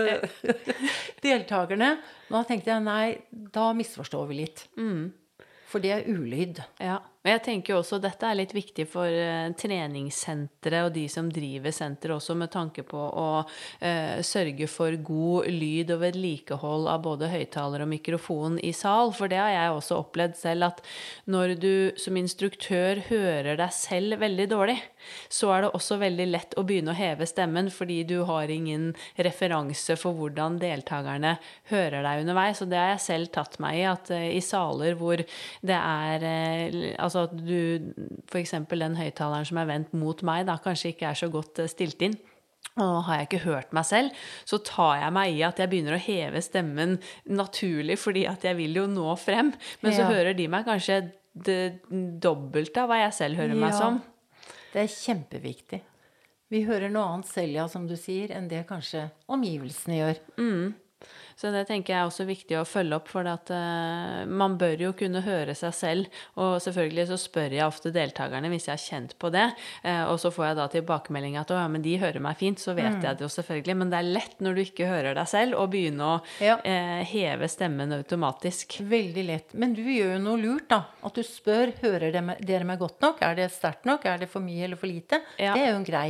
deltakerne. 1.24 1.92
Da 2.26 2.42
tenkte 2.48 2.72
jeg 2.72 2.82
nei, 2.82 3.04
da 3.30 3.68
misforstår 3.76 4.26
vi 4.32 4.40
litt. 4.40 4.64
For 5.70 5.84
det 5.84 5.92
er 5.94 6.08
ulyd. 6.10 6.58
Ja. 6.82 6.98
Og 7.24 7.30
jeg 7.30 7.40
tenker 7.40 7.78
også 7.78 7.96
dette 8.04 8.28
er 8.28 8.36
litt 8.36 8.52
viktig 8.52 8.84
for 8.84 9.08
uh, 9.08 9.48
treningssentre 9.56 10.82
og 10.84 10.90
de 10.92 11.06
som 11.08 11.30
driver 11.32 11.72
senteret 11.72 12.18
også, 12.18 12.36
med 12.36 12.52
tanke 12.52 12.84
på 12.84 13.00
å 13.00 13.28
uh, 13.40 14.18
sørge 14.20 14.68
for 14.68 14.92
god 15.00 15.48
lyd 15.48 15.94
og 15.94 16.02
vedlikehold 16.02 16.84
av 16.92 17.00
både 17.06 17.30
høyttaler 17.32 17.86
og 17.86 17.88
mikrofon 17.94 18.58
i 18.60 18.74
sal. 18.76 19.14
For 19.16 19.32
det 19.32 19.40
har 19.40 19.54
jeg 19.54 19.72
også 19.78 20.02
opplevd 20.02 20.36
selv, 20.36 20.68
at 20.68 20.82
når 21.24 21.54
du 21.62 21.72
som 22.00 22.20
instruktør 22.20 23.00
hører 23.08 23.56
deg 23.56 23.72
selv 23.72 24.20
veldig 24.20 24.48
dårlig, 24.52 24.76
så 25.32 25.54
er 25.54 25.64
det 25.64 25.72
også 25.76 25.98
veldig 26.00 26.28
lett 26.28 26.58
å 26.60 26.66
begynne 26.68 26.92
å 26.92 26.98
heve 26.98 27.24
stemmen, 27.28 27.72
fordi 27.72 28.02
du 28.08 28.18
har 28.28 28.52
ingen 28.52 28.90
referanse 29.16 29.96
for 30.00 30.16
hvordan 30.16 30.60
deltakerne 30.60 31.38
hører 31.72 32.04
deg 32.04 32.26
underveis. 32.26 32.60
Og 32.60 32.68
det 32.68 32.80
har 32.82 32.92
jeg 32.94 33.04
selv 33.08 33.32
tatt 33.32 33.58
meg 33.64 33.80
i, 33.80 33.88
at 33.88 34.12
uh, 34.12 34.28
i 34.28 34.44
saler 34.44 35.00
hvor 35.00 35.24
det 35.64 35.80
er 35.80 36.28
eh, 36.28 36.92
Altså 37.14 37.28
at 37.28 37.34
du 37.46 37.92
F.eks. 38.26 38.54
den 38.74 38.96
høyttaleren 38.98 39.46
som 39.46 39.58
er 39.62 39.68
vendt 39.70 39.92
mot 39.94 40.22
meg, 40.26 40.46
da 40.48 40.56
kanskje 40.62 40.90
ikke 40.94 41.10
er 41.12 41.18
så 41.18 41.28
godt 41.30 41.60
eh, 41.62 41.68
stilt 41.70 42.02
inn. 42.02 42.16
Og 42.80 43.04
har 43.06 43.20
jeg 43.20 43.28
ikke 43.28 43.42
hørt 43.44 43.74
meg 43.76 43.84
selv, 43.86 44.10
så 44.48 44.58
tar 44.66 44.96
jeg 45.04 45.12
meg 45.14 45.36
i 45.36 45.42
at 45.46 45.60
jeg 45.62 45.70
begynner 45.70 45.94
å 45.94 46.00
heve 46.02 46.40
stemmen 46.42 46.96
naturlig, 47.30 47.98
fordi 48.02 48.24
at 48.26 48.42
jeg 48.48 48.56
vil 48.58 48.74
jo 48.80 48.86
nå 48.90 49.12
frem. 49.20 49.52
Men 49.82 49.92
så 49.94 50.02
Ja. 50.02 50.10
hører 50.10 50.34
de 50.34 50.48
meg 50.50 50.66
kanskje 50.66 51.12
det 51.34 51.82
dobbelte 52.20 52.82
av 52.82 52.88
hva 52.90 52.98
jeg 53.04 53.12
selv 53.14 53.36
hører 53.38 53.54
meg 53.54 53.74
som. 53.74 54.00
Det 54.72 54.82
er 54.82 54.90
kjempeviktig. 54.90 55.80
Vi 56.50 56.64
hører 56.66 56.90
noe 56.90 57.06
annet 57.14 57.26
selv, 57.30 57.52
ja, 57.54 57.66
som 57.68 57.86
du 57.86 57.94
sier, 57.96 58.30
enn 58.34 58.48
det 58.48 58.66
kanskje 58.66 59.10
omgivelsene 59.28 60.00
gjør. 60.00 60.18
Så 61.36 61.50
det 61.54 61.64
tenker 61.68 61.94
jeg 61.94 62.00
er 62.02 62.08
også 62.08 62.26
viktig 62.28 62.56
å 62.60 62.64
følge 62.68 62.98
opp, 62.98 63.08
for 63.10 63.26
at 63.28 63.50
uh, 63.50 64.22
man 64.28 64.56
bør 64.60 64.84
jo 64.86 64.92
kunne 64.98 65.22
høre 65.24 65.54
seg 65.58 65.74
selv. 65.74 66.20
Og 66.40 66.56
selvfølgelig 66.62 67.06
så 67.10 67.18
spør 67.20 67.56
jeg 67.56 67.66
ofte 67.66 67.92
deltakerne 67.94 68.50
hvis 68.52 68.68
jeg 68.68 68.74
har 68.76 68.84
kjent 68.84 69.16
på 69.18 69.30
det. 69.34 69.46
uh, 69.84 70.04
og 70.12 70.18
så 70.22 70.30
får 70.34 70.46
jeg 70.50 70.58
da 70.60 70.66
tilbakemelding 70.76 71.38
at 71.40 71.50
å 71.54 71.58
ja, 71.58 71.66
men 71.70 71.82
de 71.84 71.96
hører 72.02 72.22
meg 72.22 72.38
fint, 72.40 72.60
så 72.62 72.74
vet 72.76 73.02
jeg 73.02 73.18
det 73.18 73.24
jo 73.26 73.30
selvfølgelig. 73.32 73.76
Men 73.80 73.90
det 73.92 74.00
er 74.00 74.10
lett 74.18 74.40
når 74.44 74.54
du 74.58 74.62
ikke 74.64 74.90
hører 74.90 75.18
deg 75.18 75.30
selv, 75.30 75.58
å 75.58 75.66
begynne 75.70 76.10
å 76.12 76.16
Ja. 76.44 76.58
uh, 76.62 77.02
heve 77.10 77.48
stemmen 77.50 77.92
automatisk. 77.98 78.78
Veldig 78.94 79.24
lett. 79.28 79.54
Men 79.58 79.74
du 79.76 79.82
gjør 79.82 80.16
jo 80.16 80.22
noe 80.24 80.40
lurt, 80.40 80.68
da. 80.70 80.84
At 81.04 81.18
du 81.18 81.22
spør 81.26 81.72
hører 81.82 82.14
dere 82.14 82.64
meg 82.68 82.78
godt 82.82 83.00
nok. 83.04 83.22
Er 83.26 83.34
det 83.38 83.50
sterkt 83.54 83.84
nok? 83.88 84.04
Er 84.06 84.18
det 84.22 84.30
for 84.30 84.44
mye 84.44 84.64
eller 84.68 84.78
for 84.80 84.90
lite? 84.90 85.20
Ja. 85.38 85.54
Det 85.54 85.64
er 85.66 85.72
jo 85.74 85.80
en 85.82 85.86
grei, 85.88 86.08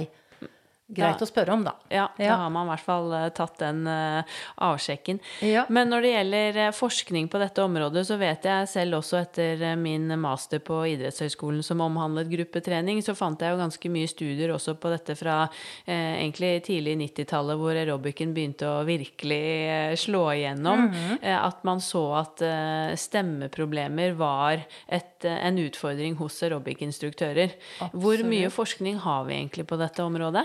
greit 0.86 1.18
da, 1.18 1.24
å 1.24 1.28
spørre 1.28 1.54
om, 1.54 1.62
da. 1.64 1.72
Ja, 1.88 2.08
da 2.18 2.34
har 2.42 2.50
man 2.52 2.68
i 2.68 2.72
hvert 2.74 2.84
fall 2.84 3.12
eh, 3.16 3.28
tatt 3.34 3.56
den 3.62 3.86
uh, 3.88 4.36
avsjekken. 4.66 5.20
Ja. 5.46 5.64
Men 5.72 5.88
når 5.88 6.04
det 6.04 6.10
gjelder 6.12 6.58
eh, 6.66 6.74
forskning 6.76 7.30
på 7.32 7.40
dette 7.40 7.64
området, 7.64 8.02
så 8.04 8.18
vet 8.20 8.44
jeg 8.44 8.68
selv 8.68 8.98
også 8.98 9.18
etter 9.22 9.64
min 9.80 10.12
master 10.20 10.60
på 10.64 10.82
idrettshøyskolen 10.92 11.64
som 11.64 11.80
omhandlet 11.84 12.28
gruppetrening, 12.28 13.00
så 13.04 13.14
fant 13.16 13.40
jeg 13.40 13.54
jo 13.54 13.60
ganske 13.62 13.92
mye 13.94 14.10
studier 14.10 14.52
også 14.52 14.76
på 14.80 14.92
dette 14.92 15.16
fra 15.16 15.38
uh, 15.48 15.88
egentlig 15.88 16.52
tidlig 16.68 16.98
90-tallet, 17.00 17.58
hvor 17.60 17.80
aerobicen 17.80 18.36
begynte 18.36 18.68
å 18.68 18.84
virkelig 18.84 19.40
uh, 19.64 19.94
slå 20.04 20.26
igjennom. 20.34 20.90
eh, 21.22 21.38
at 21.38 21.64
man 21.66 21.80
så 21.82 22.04
at 22.20 22.42
stemmeproblemer 23.00 24.14
var 24.18 24.62
et, 24.86 25.24
en 25.24 25.58
utfordring 25.60 26.16
hos 26.20 26.36
aerobic-instruktører. 26.44 27.56
Hvor 27.96 28.20
mye 28.28 28.52
forskning 28.52 29.00
har 29.04 29.24
vi 29.28 29.38
egentlig 29.38 29.66
på 29.70 29.80
dette 29.80 30.04
området? 30.04 30.44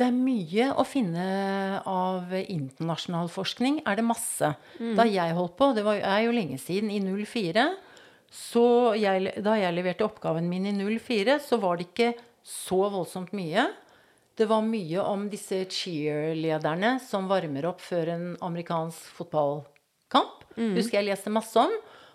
Det 0.00 0.06
er 0.08 0.14
mye 0.16 0.70
å 0.80 0.84
finne 0.88 1.24
av 1.86 2.32
internasjonal 2.32 3.28
forskning. 3.30 3.82
Er 3.86 3.98
det 4.00 4.04
masse. 4.08 4.54
Da 4.96 5.04
jeg 5.04 5.36
holdt 5.36 5.56
på, 5.58 5.72
det 5.76 5.84
var, 5.84 6.00
er 6.00 6.24
jo 6.26 6.32
lenge 6.34 6.58
siden, 6.58 6.90
i 6.90 7.00
04 7.00 7.66
så 8.32 8.94
jeg, 8.96 9.34
Da 9.44 9.58
jeg 9.60 9.74
leverte 9.76 10.06
oppgaven 10.06 10.46
min 10.48 10.64
i 10.64 10.72
04, 10.72 11.34
så 11.44 11.58
var 11.60 11.76
det 11.76 11.90
ikke 11.90 12.14
så 12.42 12.86
voldsomt 12.90 13.34
mye. 13.36 13.66
Det 14.40 14.46
var 14.48 14.64
mye 14.64 15.02
om 15.04 15.26
disse 15.28 15.58
cheerlederne 15.68 16.94
som 17.04 17.28
varmer 17.28 17.66
opp 17.68 17.82
før 17.84 18.14
en 18.14 18.24
amerikansk 18.40 19.10
fotballkamp. 19.18 20.46
Husker 20.78 21.02
jeg 21.02 21.10
leste 21.10 21.32
masse 21.32 21.60
om. 21.60 21.74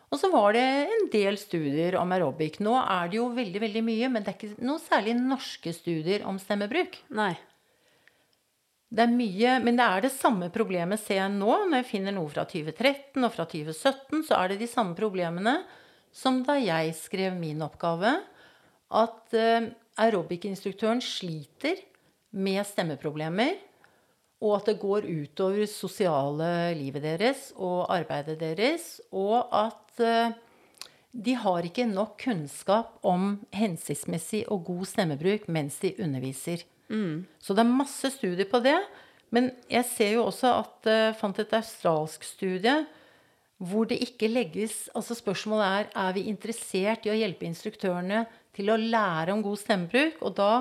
Og 0.10 0.18
så 0.18 0.32
var 0.32 0.56
det 0.56 0.64
en 0.64 1.08
del 1.14 1.38
studier 1.38 2.00
om 2.00 2.12
aerobic. 2.16 2.58
Nå 2.64 2.74
er 2.80 3.10
det 3.12 3.20
jo 3.20 3.28
veldig 3.36 3.62
veldig 3.62 3.84
mye, 3.86 4.10
men 4.10 4.24
det 4.26 4.34
er 4.34 4.40
ikke 4.40 4.66
noe 4.66 4.82
særlig 4.82 5.14
norske 5.20 5.74
studier 5.76 6.26
om 6.26 6.40
stemmebruk. 6.42 6.98
Nei. 7.14 7.36
Det 8.88 9.04
er 9.04 9.12
mye, 9.12 9.58
men 9.60 9.76
det 9.76 9.84
er 9.84 10.06
det 10.06 10.14
samme 10.16 10.48
problemet 10.54 11.02
ser 11.04 11.20
jeg 11.20 11.34
nå. 11.36 11.52
Når 11.68 11.82
jeg 11.82 11.90
finner 11.90 12.16
noe 12.16 12.32
fra 12.32 12.46
2013 12.48 13.20
og 13.20 13.34
fra 13.34 13.46
2017, 13.50 14.24
så 14.30 14.38
er 14.40 14.54
det 14.54 14.62
de 14.62 14.70
samme 14.72 14.96
problemene 14.96 15.58
som 16.16 16.40
da 16.48 16.56
jeg 16.56 16.96
skrev 16.96 17.36
min 17.36 17.60
oppgave. 17.66 18.14
At 18.96 19.36
uh, 19.36 19.68
aerobic-instruktøren 20.00 21.04
sliter 21.04 21.82
med 22.32 22.64
stemmeproblemer. 22.70 23.58
Og 24.40 24.60
at 24.60 24.72
det 24.72 24.78
går 24.80 25.10
utover 25.10 25.66
sosiale 25.68 26.72
livet 26.78 27.04
deres 27.04 27.50
og 27.58 27.90
arbeidet 27.92 28.38
deres. 28.40 29.00
Og 29.10 29.50
at 29.50 30.04
eh, 30.06 30.36
de 31.10 31.34
har 31.42 31.66
ikke 31.66 31.88
nok 31.90 32.20
kunnskap 32.22 33.00
om 33.02 33.40
hensiktsmessig 33.50 34.44
og 34.54 34.68
god 34.70 34.86
stemmebruk 34.94 35.48
mens 35.50 35.80
de 35.82 35.96
underviser. 36.06 36.62
Så 37.44 37.56
det 37.56 37.64
er 37.64 37.78
masse 37.84 38.12
studier 38.14 38.48
på 38.50 38.62
det. 38.64 38.78
Men 39.36 39.52
jeg 39.72 39.84
ser 39.90 40.14
jo 40.16 40.28
også 40.30 40.54
at 40.62 40.88
jeg 40.88 41.18
fant 41.20 41.40
et 41.44 41.58
australsk 41.58 42.24
studie 42.24 42.78
hvor 43.58 43.88
det 43.90 43.98
ikke 44.06 44.30
legges 44.30 44.86
Altså 44.96 45.18
spørsmålet 45.18 45.66
er 45.66 45.88
er 45.98 46.12
vi 46.14 46.28
interessert 46.30 47.08
i 47.08 47.12
å 47.12 47.18
hjelpe 47.18 47.48
instruktørene 47.48 48.26
til 48.56 48.70
å 48.70 48.78
lære 48.78 49.34
om 49.34 49.44
god 49.46 49.60
stemmebruk. 49.62 50.22
Og 50.22 50.36
da 50.38 50.52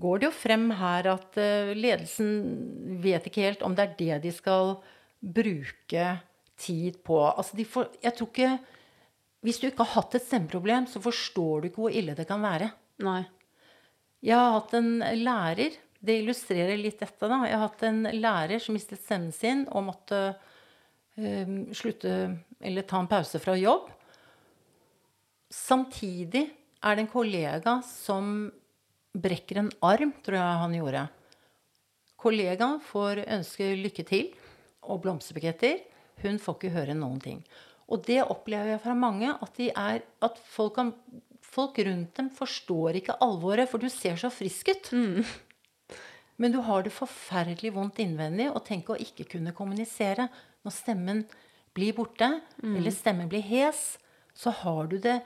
går 0.00 0.20
det 0.20 0.28
jo 0.28 0.36
frem 0.36 0.68
her 0.74 1.08
at 1.12 1.38
uh, 1.38 1.72
ledelsen 1.76 2.98
vet 3.04 3.28
ikke 3.28 3.44
helt 3.44 3.64
om 3.64 3.76
det 3.76 3.86
er 3.86 3.98
det 3.98 4.22
de 4.24 4.32
skal 4.34 4.78
bruke 5.20 6.06
tid 6.60 6.98
på. 7.04 7.20
Altså 7.30 7.56
de 7.56 7.68
får, 7.68 7.92
jeg 8.02 8.16
tror 8.16 8.32
ikke 8.32 8.58
Hvis 9.44 9.58
du 9.60 9.66
ikke 9.66 9.84
har 9.84 10.00
hatt 10.00 10.14
et 10.16 10.24
stemmeproblem, 10.24 10.86
så 10.88 11.02
forstår 11.04 11.60
du 11.60 11.66
ikke 11.68 11.82
hvor 11.82 11.92
ille 11.92 12.14
det 12.16 12.24
kan 12.24 12.40
være. 12.40 12.70
Nei. 13.04 13.26
Jeg 14.24 14.40
har 14.40 14.54
hatt 14.56 14.72
en 14.78 14.92
lærer 15.20 15.74
Det 16.04 16.18
illustrerer 16.20 16.76
litt 16.80 17.00
dette. 17.00 17.28
da. 17.28 17.44
Jeg 17.48 17.56
har 17.56 17.68
hatt 17.68 17.82
en 17.88 18.02
lærer 18.12 18.60
som 18.60 18.76
mistet 18.76 19.00
stemmen 19.00 19.32
sin 19.32 19.64
og 19.72 19.86
måtte 19.86 20.18
eh, 21.16 21.48
slutte 21.72 22.12
eller 22.60 22.84
ta 22.84 23.00
en 23.00 23.08
pause 23.08 23.40
fra 23.40 23.56
jobb. 23.56 23.88
Samtidig 25.48 26.44
er 26.84 26.96
det 26.96 27.04
en 27.04 27.12
kollega 27.12 27.78
som 27.88 28.50
brekker 29.14 29.62
en 29.62 29.70
arm, 29.80 30.12
tror 30.24 30.36
jeg 30.36 30.60
han 30.64 30.76
gjorde. 30.76 31.04
Kollegaen 32.20 32.80
får 32.84 33.24
ønske 33.24 33.70
lykke 33.78 34.04
til 34.08 34.32
og 34.84 35.00
blomsterbuketter. 35.04 35.80
Hun 36.24 36.40
får 36.40 36.58
ikke 36.58 36.74
høre 36.74 36.96
noen 36.98 37.20
ting. 37.20 37.40
Og 37.92 38.04
det 38.06 38.22
opplever 38.24 38.74
jeg 38.74 38.80
fra 38.80 38.94
mange, 38.96 39.32
at, 39.44 39.60
er, 39.60 40.04
at 40.24 40.38
folk, 40.48 40.74
kan, 40.78 40.92
folk 41.54 41.78
rundt 41.86 42.16
dem 42.18 42.30
forstår 42.34 42.98
ikke 43.00 43.18
alvoret, 43.24 43.70
for 43.70 43.82
du 43.82 43.88
ser 43.92 44.18
så 44.20 44.30
frisk 44.34 44.72
ut. 44.74 44.90
Men 46.42 46.50
du 46.50 46.58
har 46.66 46.82
det 46.82 46.92
forferdelig 46.94 47.70
vondt 47.76 48.00
innvendig 48.02 48.48
og 48.50 48.64
tenk 48.66 48.90
å 48.90 48.98
ikke 48.98 49.26
kunne 49.36 49.54
kommunisere. 49.54 50.26
Når 50.66 50.74
stemmen 50.74 51.22
blir 51.76 51.94
borte, 51.94 52.28
eller 52.62 52.94
stemmen 52.94 53.30
blir 53.30 53.44
hes, 53.46 53.94
så 54.34 54.50
har 54.64 54.90
du 54.90 54.98
det 54.98 55.20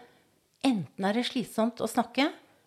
Enten 0.66 1.04
er 1.06 1.14
det 1.14 1.22
slitsomt 1.28 1.78
å 1.78 1.86
snakke, 1.86 2.24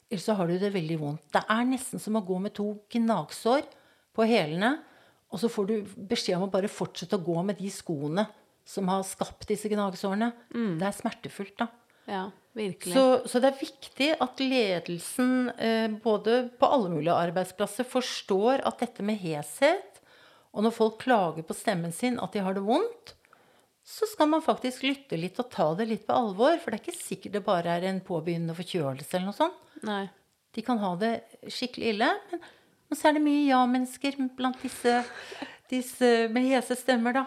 eller 0.08 0.22
så 0.24 0.32
har 0.40 0.48
du 0.48 0.54
det 0.62 0.70
veldig 0.72 0.96
vondt. 1.02 1.26
Det 1.36 1.42
er 1.44 1.66
nesten 1.68 2.00
som 2.00 2.16
å 2.16 2.22
gå 2.24 2.38
med 2.40 2.54
to 2.56 2.70
gnagsår 2.94 3.66
på 4.16 4.24
hælene, 4.30 4.78
og 5.28 5.42
så 5.42 5.50
får 5.52 5.68
du 5.68 5.74
beskjed 6.08 6.38
om 6.38 6.46
å 6.48 6.52
bare 6.54 6.72
fortsette 6.72 7.20
å 7.20 7.24
gå 7.26 7.36
med 7.44 7.60
de 7.60 7.68
skoene 7.72 8.24
som 8.64 8.88
har 8.88 9.04
skapt 9.04 9.44
disse 9.52 9.68
gnagsårene. 9.72 10.32
Det 10.80 10.88
er 10.88 10.96
smertefullt, 10.96 11.58
da. 11.60 11.68
Ja, 12.08 12.24
virkelig. 12.58 12.94
Så, 12.94 13.06
så 13.30 13.42
det 13.42 13.52
er 13.52 13.62
viktig 13.62 14.10
at 14.24 14.44
ledelsen, 14.44 15.50
eh, 15.56 15.88
både 16.04 16.44
på 16.60 16.70
alle 16.70 16.92
mulige 16.94 17.16
arbeidsplasser, 17.30 17.88
forstår 17.88 18.66
at 18.68 18.84
dette 18.84 19.06
med 19.06 19.20
heshet, 19.22 20.02
og 20.52 20.66
når 20.66 20.76
folk 20.76 21.00
klager 21.04 21.46
på 21.48 21.56
stemmen 21.56 21.94
sin, 21.96 22.20
at 22.20 22.34
de 22.36 22.44
har 22.44 22.58
det 22.58 22.64
vondt, 22.66 23.16
så 23.88 24.08
skal 24.08 24.30
man 24.30 24.44
faktisk 24.46 24.84
lytte 24.86 25.18
litt 25.20 25.40
og 25.42 25.50
ta 25.52 25.72
det 25.80 25.88
litt 25.90 26.04
på 26.08 26.16
alvor. 26.16 26.58
For 26.62 26.72
det 26.72 26.80
er 26.80 26.84
ikke 26.86 26.98
sikkert 26.98 27.38
det 27.38 27.44
bare 27.46 27.78
er 27.80 27.88
en 27.90 28.02
påbegynnende 28.06 28.56
forkjølelse 28.56 29.18
eller 29.18 29.32
noe 29.32 29.38
sånt. 29.38 29.78
Nei. 29.88 30.04
De 30.52 30.64
kan 30.66 30.80
ha 30.84 30.92
det 31.00 31.14
skikkelig 31.48 31.94
ille. 31.96 32.10
Men, 32.32 32.44
men 32.92 33.00
så 33.00 33.10
er 33.10 33.18
det 33.18 33.24
mye 33.26 33.46
ja-mennesker 33.48 34.20
blant 34.38 34.60
disse, 34.62 35.00
disse 35.72 36.12
med 36.32 36.50
hese 36.52 36.78
stemmer, 36.80 37.16
da. 37.16 37.26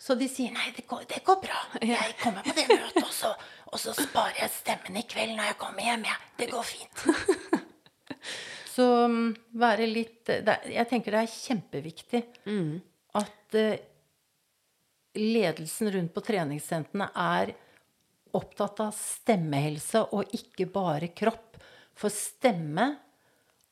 Så 0.00 0.16
de 0.18 0.26
sier 0.28 0.52
'nei, 0.52 0.72
det 0.76 0.84
går, 0.88 1.06
det 1.08 1.22
går 1.24 1.38
bra. 1.40 1.60
Jeg 1.80 2.16
kommer 2.20 2.44
på 2.44 2.52
det 2.56 2.66
møtet, 2.68 3.04
og 3.04 3.14
så, 3.14 3.30
og 3.76 3.80
så 3.82 3.92
sparer 3.96 4.38
jeg 4.40 4.52
stemmen 4.54 4.96
i 4.96 5.04
kveld 5.08 5.34
når 5.36 5.50
jeg 5.50 5.58
kommer 5.60 5.84
hjem. 5.84 6.06
Ja. 6.08 6.16
Det 6.40 6.48
går 6.52 6.64
fint. 6.64 7.02
så 8.76 8.86
mm, 9.12 9.34
være 9.60 9.86
litt 9.90 10.32
er- 10.32 10.64
Jeg 10.72 10.88
tenker 10.90 11.12
det 11.16 11.22
er 11.26 11.34
kjempeviktig 11.34 12.22
at 13.20 13.56
eh, 13.60 13.78
ledelsen 15.16 15.90
rundt 15.94 16.12
på 16.16 16.24
treningssentrene 16.24 17.10
er 17.16 17.52
opptatt 18.36 18.80
av 18.84 18.92
stemmehelse 18.96 20.02
og 20.12 20.32
ikke 20.36 20.66
bare 20.72 21.08
kropp. 21.16 21.56
For 21.96 22.12
stemme 22.12 22.90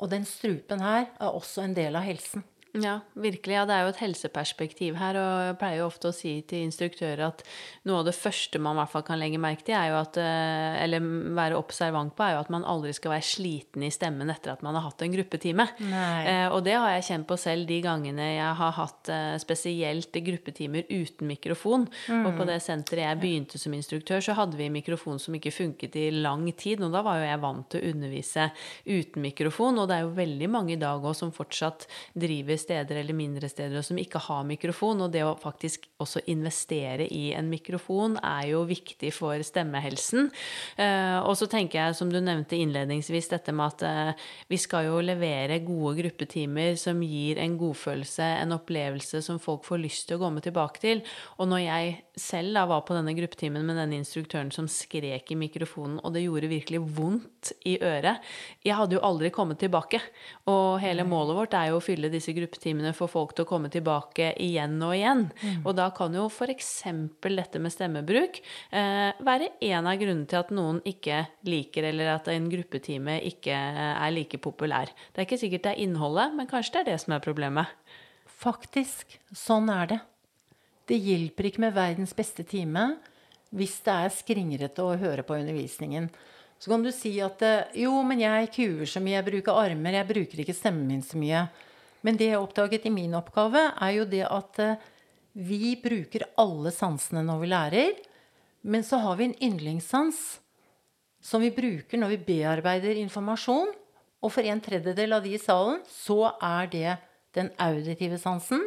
og 0.00 0.08
den 0.12 0.24
strupen 0.28 0.80
her 0.84 1.10
er 1.20 1.32
også 1.36 1.64
en 1.64 1.74
del 1.76 1.96
av 1.96 2.04
helsen. 2.06 2.44
Ja, 2.74 2.96
virkelig. 3.14 3.54
Ja, 3.54 3.62
det 3.68 3.74
er 3.76 3.84
jo 3.84 3.90
et 3.92 4.00
helseperspektiv 4.02 4.96
her, 4.98 5.14
og 5.14 5.42
jeg 5.46 5.56
pleier 5.60 5.78
jo 5.78 5.86
ofte 5.86 6.10
å 6.10 6.14
si 6.14 6.32
til 6.48 6.64
instruktører 6.66 7.20
at 7.28 7.44
noe 7.86 8.00
av 8.00 8.08
det 8.08 8.16
første 8.18 8.58
man 8.58 8.74
i 8.74 8.80
hvert 8.80 8.90
fall 8.90 9.04
kan 9.06 9.20
legge 9.20 9.38
merke 9.38 9.62
til, 9.62 9.76
er 9.78 9.92
jo 9.92 9.98
at 10.00 10.18
eh, 10.18 10.80
Eller 10.82 11.04
være 11.36 11.58
observant 11.58 12.16
på, 12.16 12.24
er 12.26 12.34
jo 12.34 12.40
at 12.42 12.50
man 12.50 12.66
aldri 12.66 12.90
skal 12.96 13.14
være 13.14 13.26
sliten 13.28 13.84
i 13.86 13.92
stemmen 13.94 14.32
etter 14.32 14.56
at 14.56 14.64
man 14.66 14.74
har 14.74 14.88
hatt 14.88 15.04
en 15.06 15.14
gruppetime. 15.14 15.68
Eh, 15.84 16.48
og 16.48 16.64
det 16.66 16.74
har 16.74 16.96
jeg 16.96 17.06
kjent 17.10 17.28
på 17.30 17.38
selv 17.38 17.68
de 17.70 17.78
gangene 17.84 18.26
jeg 18.32 18.58
har 18.58 18.74
hatt 18.80 19.12
eh, 19.12 19.36
spesielt 19.42 20.18
gruppetimer 20.26 20.90
uten 20.90 21.30
mikrofon. 21.30 21.86
Og 22.24 22.30
på 22.34 22.48
det 22.48 22.58
senteret 22.64 23.06
jeg 23.06 23.22
begynte 23.22 23.60
som 23.60 23.78
instruktør, 23.78 24.24
så 24.24 24.34
hadde 24.34 24.58
vi 24.58 24.66
mikrofon 24.72 25.22
som 25.22 25.36
ikke 25.38 25.54
funket 25.54 25.94
i 26.00 26.08
lang 26.10 26.48
tid. 26.58 26.82
Og 26.82 26.90
da 26.94 27.04
var 27.06 27.20
jo 27.20 27.30
jeg 27.30 27.42
vant 27.44 27.70
til 27.70 27.84
å 27.84 27.94
undervise 27.94 28.50
uten 28.90 29.22
mikrofon. 29.28 29.78
Og 29.78 29.88
det 29.90 30.00
er 30.00 30.08
jo 30.08 30.12
veldig 30.18 30.50
mange 30.50 30.74
i 30.74 30.80
dag 30.80 31.04
òg 31.04 31.14
som 31.18 31.30
fortsatt 31.34 31.86
driver 32.18 32.63
steder 32.64 33.00
eller 33.00 33.16
mindre 33.16 33.50
steder 33.52 33.78
og 33.78 33.86
som 33.86 34.00
ikke 34.00 34.22
har 34.26 34.46
mikrofon. 34.48 35.04
Og 35.04 35.12
det 35.12 35.22
å 35.26 35.36
faktisk 35.40 35.86
også 36.02 36.24
investere 36.32 37.06
i 37.06 37.28
en 37.36 37.50
mikrofon 37.52 38.16
er 38.18 38.50
jo 38.54 38.64
viktig 38.68 39.12
for 39.14 39.44
stemmehelsen. 39.44 40.30
Eh, 40.80 41.18
og 41.20 41.36
så 41.38 41.48
tenker 41.50 41.80
jeg, 41.80 41.98
som 41.98 42.10
du 42.12 42.20
nevnte 42.24 42.58
innledningsvis, 42.58 43.30
dette 43.32 43.54
med 43.54 43.74
at 43.74 43.86
eh, 43.88 44.26
vi 44.50 44.60
skal 44.60 44.88
jo 44.88 45.02
levere 45.04 45.60
gode 45.64 45.98
gruppetimer 46.02 46.78
som 46.80 47.02
gir 47.04 47.40
en 47.42 47.58
godfølelse, 47.60 48.30
en 48.42 48.56
opplevelse 48.56 49.22
som 49.24 49.40
folk 49.42 49.66
får 49.68 49.84
lyst 49.84 50.08
til 50.08 50.18
å 50.18 50.24
komme 50.24 50.44
tilbake 50.44 50.82
til. 50.82 51.04
Og 51.38 51.50
når 51.52 51.64
jeg 51.66 51.94
selv 52.16 52.54
da 52.54 52.62
var 52.70 52.84
på 52.86 52.94
denne 52.94 53.12
gruppetimen 53.16 53.64
med 53.66 53.78
denne 53.78 53.96
instruktøren 53.98 54.52
som 54.54 54.68
skrek 54.70 55.32
i 55.34 55.38
mikrofonen, 55.38 55.98
og 56.04 56.14
det 56.14 56.22
gjorde 56.24 56.50
virkelig 56.50 56.80
vondt 56.94 57.50
i 57.66 57.74
øret 57.82 58.22
Jeg 58.64 58.76
hadde 58.78 58.96
jo 58.96 59.02
aldri 59.04 59.30
kommet 59.34 59.58
tilbake. 59.62 59.98
Og 60.50 60.78
hele 60.82 61.06
målet 61.08 61.36
vårt 61.38 61.56
er 61.58 61.72
jo 61.72 61.80
å 61.80 61.84
fylle 61.84 62.10
disse 62.12 62.34
gruppetimene 62.36 62.94
for 62.96 63.10
folk 63.10 63.34
til 63.34 63.46
å 63.46 63.50
komme 63.50 63.70
tilbake 63.72 64.32
igjen 64.42 64.78
og 64.84 64.94
igjen. 64.94 65.26
Og 65.64 65.74
da 65.76 65.88
kan 65.96 66.14
jo 66.14 66.28
f.eks. 66.30 66.70
dette 67.24 67.62
med 67.62 67.74
stemmebruk 67.74 68.40
eh, 68.70 69.10
være 69.24 69.50
en 69.70 69.90
av 69.90 69.98
grunnene 70.00 70.30
til 70.30 70.40
at 70.40 70.54
noen 70.54 70.80
ikke 70.86 71.24
liker, 71.48 71.90
eller 71.90 72.14
at 72.14 72.30
en 72.32 72.48
gruppetime 72.52 73.18
ikke 73.34 73.58
er 73.58 74.14
like 74.14 74.38
populær. 74.38 74.92
Det 75.12 75.22
er 75.22 75.28
ikke 75.28 75.42
sikkert 75.42 75.66
det 75.66 75.74
er 75.74 75.84
innholdet, 75.88 76.34
men 76.38 76.50
kanskje 76.50 76.78
det 76.78 76.84
er 76.84 76.90
det 76.92 76.98
som 77.04 77.16
er 77.16 77.24
problemet. 77.24 77.74
Faktisk. 78.44 79.18
Sånn 79.34 79.70
er 79.72 79.94
det. 79.94 80.02
Det 80.88 80.98
hjelper 81.00 81.48
ikke 81.48 81.64
med 81.64 81.76
verdens 81.76 82.14
beste 82.16 82.44
time 82.46 82.94
hvis 83.54 83.76
det 83.86 83.92
er 83.94 84.14
skringrete 84.14 84.82
å 84.82 84.96
høre 84.98 85.22
på 85.26 85.36
undervisningen. 85.38 86.08
Så 86.58 86.70
kan 86.72 86.82
du 86.82 86.90
si 86.94 87.12
at 87.22 87.42
eh, 87.44 87.76
jo, 87.84 87.92
men 88.06 88.22
jeg 88.22 88.50
kuer 88.54 88.88
så 88.88 89.02
mye, 89.02 89.18
jeg 89.18 89.26
bruker 89.28 89.60
armer, 89.60 89.98
jeg 89.98 90.08
bruker 90.08 90.42
ikke 90.42 90.56
stemmen 90.56 90.88
min 90.90 91.04
så 91.06 91.18
mye. 91.20 91.44
Men 92.04 92.18
det 92.20 92.30
jeg 92.32 92.40
oppdaget 92.40 92.88
i 92.88 92.92
min 92.94 93.14
oppgave, 93.16 93.62
er 93.80 93.94
jo 93.98 94.06
det 94.08 94.24
at 94.26 94.60
eh, 94.64 94.88
vi 95.34 95.74
bruker 95.82 96.26
alle 96.40 96.72
sansene 96.74 97.24
når 97.26 97.40
vi 97.42 97.50
lærer. 97.52 98.02
Men 98.64 98.86
så 98.86 99.00
har 99.02 99.18
vi 99.18 99.28
en 99.28 99.38
yndlingssans 99.42 100.20
som 101.24 101.42
vi 101.44 101.52
bruker 101.54 102.00
når 102.00 102.14
vi 102.14 102.22
bearbeider 102.32 103.00
informasjon. 103.00 103.72
Og 104.24 104.32
for 104.32 104.46
en 104.48 104.62
tredjedel 104.64 105.16
av 105.16 105.24
de 105.24 105.34
i 105.36 105.40
salen 105.42 105.82
så 105.90 106.32
er 106.38 106.70
det 106.72 106.96
den 107.36 107.50
auditive 107.60 108.16
sansen. 108.20 108.62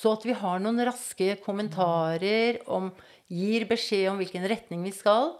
Så 0.00 0.14
at 0.16 0.24
vi 0.24 0.32
har 0.36 0.62
noen 0.62 0.80
raske 0.88 1.34
kommentarer, 1.44 2.62
om, 2.72 2.88
gir 3.28 3.66
beskjed 3.68 4.08
om 4.12 4.20
hvilken 4.22 4.46
retning 4.48 4.86
vi 4.86 4.94
skal. 4.96 5.34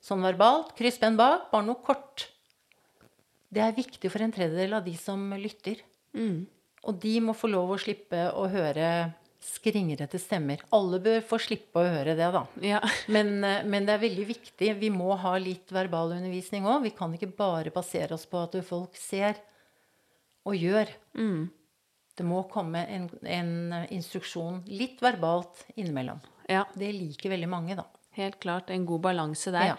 Sånn 0.00 0.24
verbalt. 0.24 0.72
Kryssbenn 0.78 1.18
bak. 1.18 1.50
Bare 1.52 1.66
noe 1.66 1.82
kort. 1.84 2.30
Det 3.52 3.60
er 3.62 3.76
viktig 3.76 4.08
for 4.12 4.24
en 4.24 4.32
tredjedel 4.32 4.78
av 4.78 4.86
de 4.86 4.94
som 4.98 5.20
lytter. 5.36 5.82
Og 6.86 6.98
de 7.02 7.14
må 7.24 7.34
få 7.36 7.50
lov 7.50 7.74
å 7.74 7.80
slippe 7.82 8.28
å 8.32 8.46
høre 8.48 8.88
skringrete 9.46 10.18
stemmer. 10.18 10.62
Alle 10.74 10.98
bør 11.02 11.20
få 11.26 11.38
slippe 11.42 11.82
å 11.82 11.90
høre 11.98 12.16
det, 12.18 12.30
da. 12.34 12.42
Ja. 12.64 12.80
Men, 13.12 13.44
eh, 13.44 13.66
men 13.68 13.86
det 13.86 13.94
er 13.94 14.02
veldig 14.02 14.26
viktig. 14.32 14.72
Vi 14.80 14.90
må 14.90 15.12
ha 15.20 15.36
litt 15.38 15.70
verbalundervisning 15.74 16.66
òg. 16.66 16.86
Vi 16.88 16.94
kan 16.96 17.12
ikke 17.14 17.30
bare 17.36 17.74
basere 17.74 18.16
oss 18.16 18.26
på 18.26 18.40
at 18.42 18.56
folk 18.66 18.96
ser 18.98 19.36
og 20.46 20.56
gjør. 20.56 20.90
Det 22.16 22.24
må 22.24 22.42
komme 22.52 22.86
en, 22.88 23.10
en 23.22 23.52
instruksjon 23.92 24.62
litt 24.70 25.02
verbalt 25.04 25.66
innimellom. 25.76 26.22
ja. 26.48 26.64
Det 26.74 26.92
liker 26.96 27.34
veldig 27.36 27.50
mange, 27.52 27.76
da. 27.78 27.84
Helt 28.16 28.38
klart. 28.40 28.70
En 28.70 28.86
god 28.86 29.00
balanse 29.04 29.50
der. 29.52 29.66
Ja. 29.66 29.74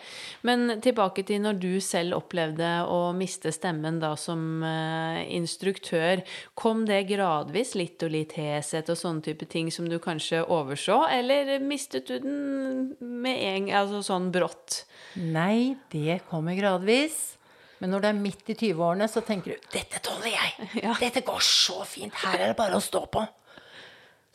Men 0.46 0.76
tilbake 0.86 1.24
til 1.26 1.42
når 1.42 1.58
du 1.58 1.72
selv 1.82 2.20
opplevde 2.20 2.68
å 2.86 3.10
miste 3.18 3.50
stemmen 3.54 3.98
da 3.98 4.12
som 4.20 4.62
uh, 4.62 5.18
instruktør. 5.26 6.22
Kom 6.54 6.84
det 6.86 7.08
gradvis, 7.10 7.74
litt 7.80 8.06
og 8.06 8.14
litt 8.14 8.36
heshet 8.38 8.92
og 8.94 9.00
sånne 9.00 9.26
type 9.26 9.48
ting 9.50 9.72
som 9.74 9.90
du 9.90 9.98
kanskje 10.04 10.44
overså, 10.46 11.00
eller 11.18 11.56
mistet 11.66 12.12
du 12.12 12.20
den 12.22 12.94
med 13.02 13.42
en 13.42 13.72
altså 13.82 14.04
sånn 14.06 14.30
brått? 14.36 14.84
Nei, 15.18 15.74
det 15.90 16.22
kommer 16.30 16.54
gradvis. 16.60 17.40
Men 17.82 17.94
når 17.94 18.04
det 18.04 18.10
er 18.10 18.22
midt 18.22 18.52
i 18.54 18.56
20-årene, 18.58 19.08
så 19.12 19.22
tenker 19.26 19.54
du 19.54 19.68
'Dette 19.74 20.02
tåler 20.04 20.32
jeg! 20.34 20.70
Ja. 20.86 20.96
Dette 21.00 21.22
går 21.26 21.44
så 21.44 21.84
fint! 21.86 22.14
Her 22.24 22.40
er 22.40 22.48
det 22.54 22.60
bare 22.60 22.78
å 22.78 22.84
stå 22.84 23.06
på!' 23.12 23.28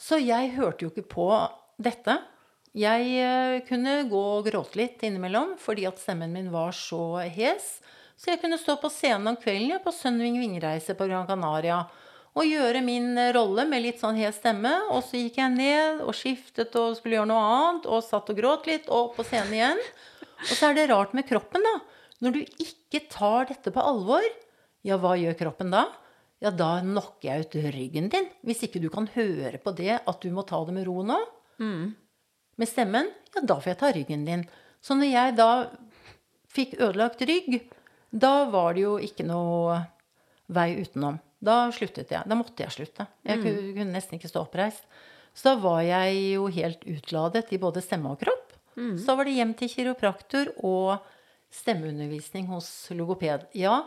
Så 0.03 0.19
jeg 0.19 0.55
hørte 0.57 0.85
jo 0.85 0.91
ikke 0.91 1.07
på 1.15 1.29
dette. 1.79 2.17
Jeg 2.75 3.09
eh, 3.23 3.61
kunne 3.69 4.01
gå 4.11 4.23
og 4.39 4.47
gråte 4.49 4.79
litt 4.81 5.03
innimellom 5.05 5.57
fordi 5.61 5.85
at 5.87 6.01
stemmen 6.01 6.33
min 6.33 6.49
var 6.51 6.73
så 6.75 7.21
hes. 7.31 7.77
Så 8.17 8.33
jeg 8.33 8.41
kunne 8.43 8.59
stå 8.59 8.79
på 8.81 8.91
scenen 8.91 9.31
om 9.31 9.37
kvelden 9.39 9.83
på 9.85 9.93
Sunwing 9.95 10.39
Vingreise 10.41 10.97
på 10.99 11.07
Gran 11.11 11.29
Canaria 11.29 11.85
og 12.33 12.49
gjøre 12.49 12.81
min 12.85 13.13
eh, 13.21 13.33
rolle 13.37 13.67
med 13.69 13.85
litt 13.85 14.01
sånn 14.01 14.17
hes 14.17 14.39
stemme. 14.41 14.73
Og 14.91 15.05
så 15.05 15.21
gikk 15.21 15.39
jeg 15.43 15.55
ned 15.55 16.03
og 16.07 16.17
skiftet 16.17 16.75
og 16.81 16.97
skulle 16.97 17.19
gjøre 17.19 17.31
noe 17.31 17.45
annet 17.57 17.89
og 17.93 18.05
satt 18.07 18.33
og 18.33 18.39
gråt 18.39 18.69
litt 18.71 18.89
og 18.89 19.13
på 19.17 19.27
scenen 19.29 19.57
igjen. 19.59 19.83
Og 20.43 20.55
så 20.57 20.71
er 20.71 20.79
det 20.79 20.89
rart 20.91 21.13
med 21.15 21.29
kroppen, 21.29 21.63
da. 21.63 21.75
Når 22.23 22.37
du 22.37 22.41
ikke 22.63 23.03
tar 23.11 23.49
dette 23.51 23.73
på 23.75 23.83
alvor, 23.83 24.25
ja, 24.87 24.99
hva 24.99 25.17
gjør 25.19 25.39
kroppen 25.39 25.73
da? 25.75 25.87
Ja, 26.43 26.51
da 26.55 26.77
knocker 26.83 27.29
jeg 27.29 27.47
ut 27.47 27.57
ryggen 27.75 28.09
din. 28.11 28.29
Hvis 28.47 28.65
ikke 28.67 28.83
du 28.83 28.89
kan 28.91 29.07
høre 29.15 29.59
på 29.63 29.75
det 29.79 30.01
at 30.01 30.23
du 30.23 30.31
må 30.35 30.43
ta 30.47 30.59
det 30.67 30.75
med 30.75 30.87
ro 30.89 31.03
nå. 31.07 31.19
Med 32.59 32.71
stemmen, 32.71 33.11
ja, 33.35 33.43
da 33.47 33.59
får 33.59 33.73
jeg 33.73 33.81
ta 33.81 33.93
ryggen 33.95 34.27
din. 34.27 34.43
Så 34.83 34.97
når 34.99 35.11
jeg 35.11 35.37
da 35.39 35.51
fikk 36.53 36.75
ødelagt 36.81 37.23
rygg, 37.27 37.61
da 38.11 38.33
var 38.51 38.75
det 38.77 38.85
jo 38.85 38.97
ikke 39.01 39.27
noe 39.27 39.79
vei 40.53 40.73
utenom. 40.83 41.21
Da 41.43 41.71
sluttet 41.75 42.13
jeg. 42.13 42.27
Da 42.29 42.39
måtte 42.39 42.63
jeg 42.63 42.75
slutte. 42.75 43.07
Jeg 43.27 43.41
mm. 43.41 43.47
kunne 43.79 43.95
nesten 43.95 44.19
ikke 44.19 44.31
stå 44.31 44.45
oppreist. 44.45 44.85
Så 45.35 45.49
da 45.49 45.63
var 45.63 45.81
jeg 45.87 46.19
jo 46.35 46.47
helt 46.53 46.83
utladet 46.87 47.55
i 47.55 47.61
både 47.63 47.83
stemme 47.83 48.13
og 48.13 48.21
kropp. 48.21 48.53
Så 48.77 49.05
da 49.05 49.17
var 49.19 49.29
det 49.29 49.35
hjem 49.37 49.55
til 49.57 49.69
kiropraktor 49.69 50.53
og 50.65 51.03
stemmeundervisning 51.53 52.47
hos 52.51 52.69
logoped. 52.97 53.47
Ja, 53.59 53.83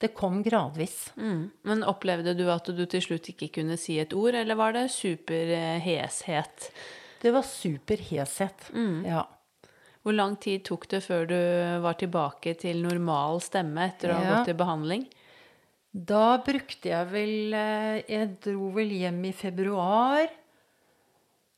det 0.00 0.12
kom 0.16 0.42
gradvis. 0.44 1.10
Mm. 1.16 1.50
Men 1.68 1.84
opplevde 1.88 2.34
du 2.36 2.46
at 2.52 2.68
du 2.72 2.84
til 2.88 3.02
slutt 3.04 3.28
ikke 3.32 3.50
kunne 3.58 3.76
si 3.80 3.98
et 4.00 4.12
ord, 4.16 4.34
eller 4.36 4.56
var 4.56 4.72
det 4.76 4.86
superheshet? 4.92 6.70
Det 7.20 7.32
var 7.34 7.44
superheshet, 7.44 8.70
mm. 8.72 9.04
Ja. 9.08 9.26
Hvor 10.00 10.14
lang 10.16 10.38
tid 10.40 10.62
tok 10.64 10.86
det 10.88 11.02
før 11.04 11.26
du 11.28 11.36
var 11.84 11.98
tilbake 12.00 12.54
til 12.56 12.78
normal 12.80 13.42
stemme 13.44 13.82
etter 13.90 14.14
å 14.14 14.16
ha 14.16 14.22
Ja. 14.24 14.36
gått 14.38 14.48
i 14.54 14.56
behandling? 14.56 15.02
Da 15.92 16.38
brukte 16.38 16.88
jeg 16.88 17.06
vel 17.10 17.52
eh, 17.52 18.02
Jeg 18.08 18.38
dro 18.40 18.70
vel 18.72 18.88
hjem 18.94 19.24
i 19.28 19.32
februar. 19.32 20.28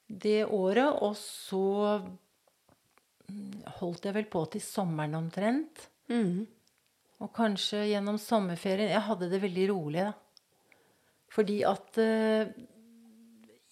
det 0.09 0.45
året. 0.47 0.99
Og 1.03 1.15
så 1.17 2.03
holdt 3.79 4.09
jeg 4.09 4.17
vel 4.17 4.29
på 4.31 4.45
til 4.53 4.63
sommeren 4.65 5.17
omtrent. 5.19 5.87
Mm. 6.13 6.45
Og 7.23 7.31
kanskje 7.37 7.85
gjennom 7.87 8.19
sommerferien 8.19 8.91
Jeg 8.91 9.07
hadde 9.07 9.29
det 9.31 9.39
veldig 9.45 9.67
rolig, 9.71 10.07
da. 10.09 10.13
Fordi 11.33 11.61
at 11.65 11.99
eh, 12.03 12.51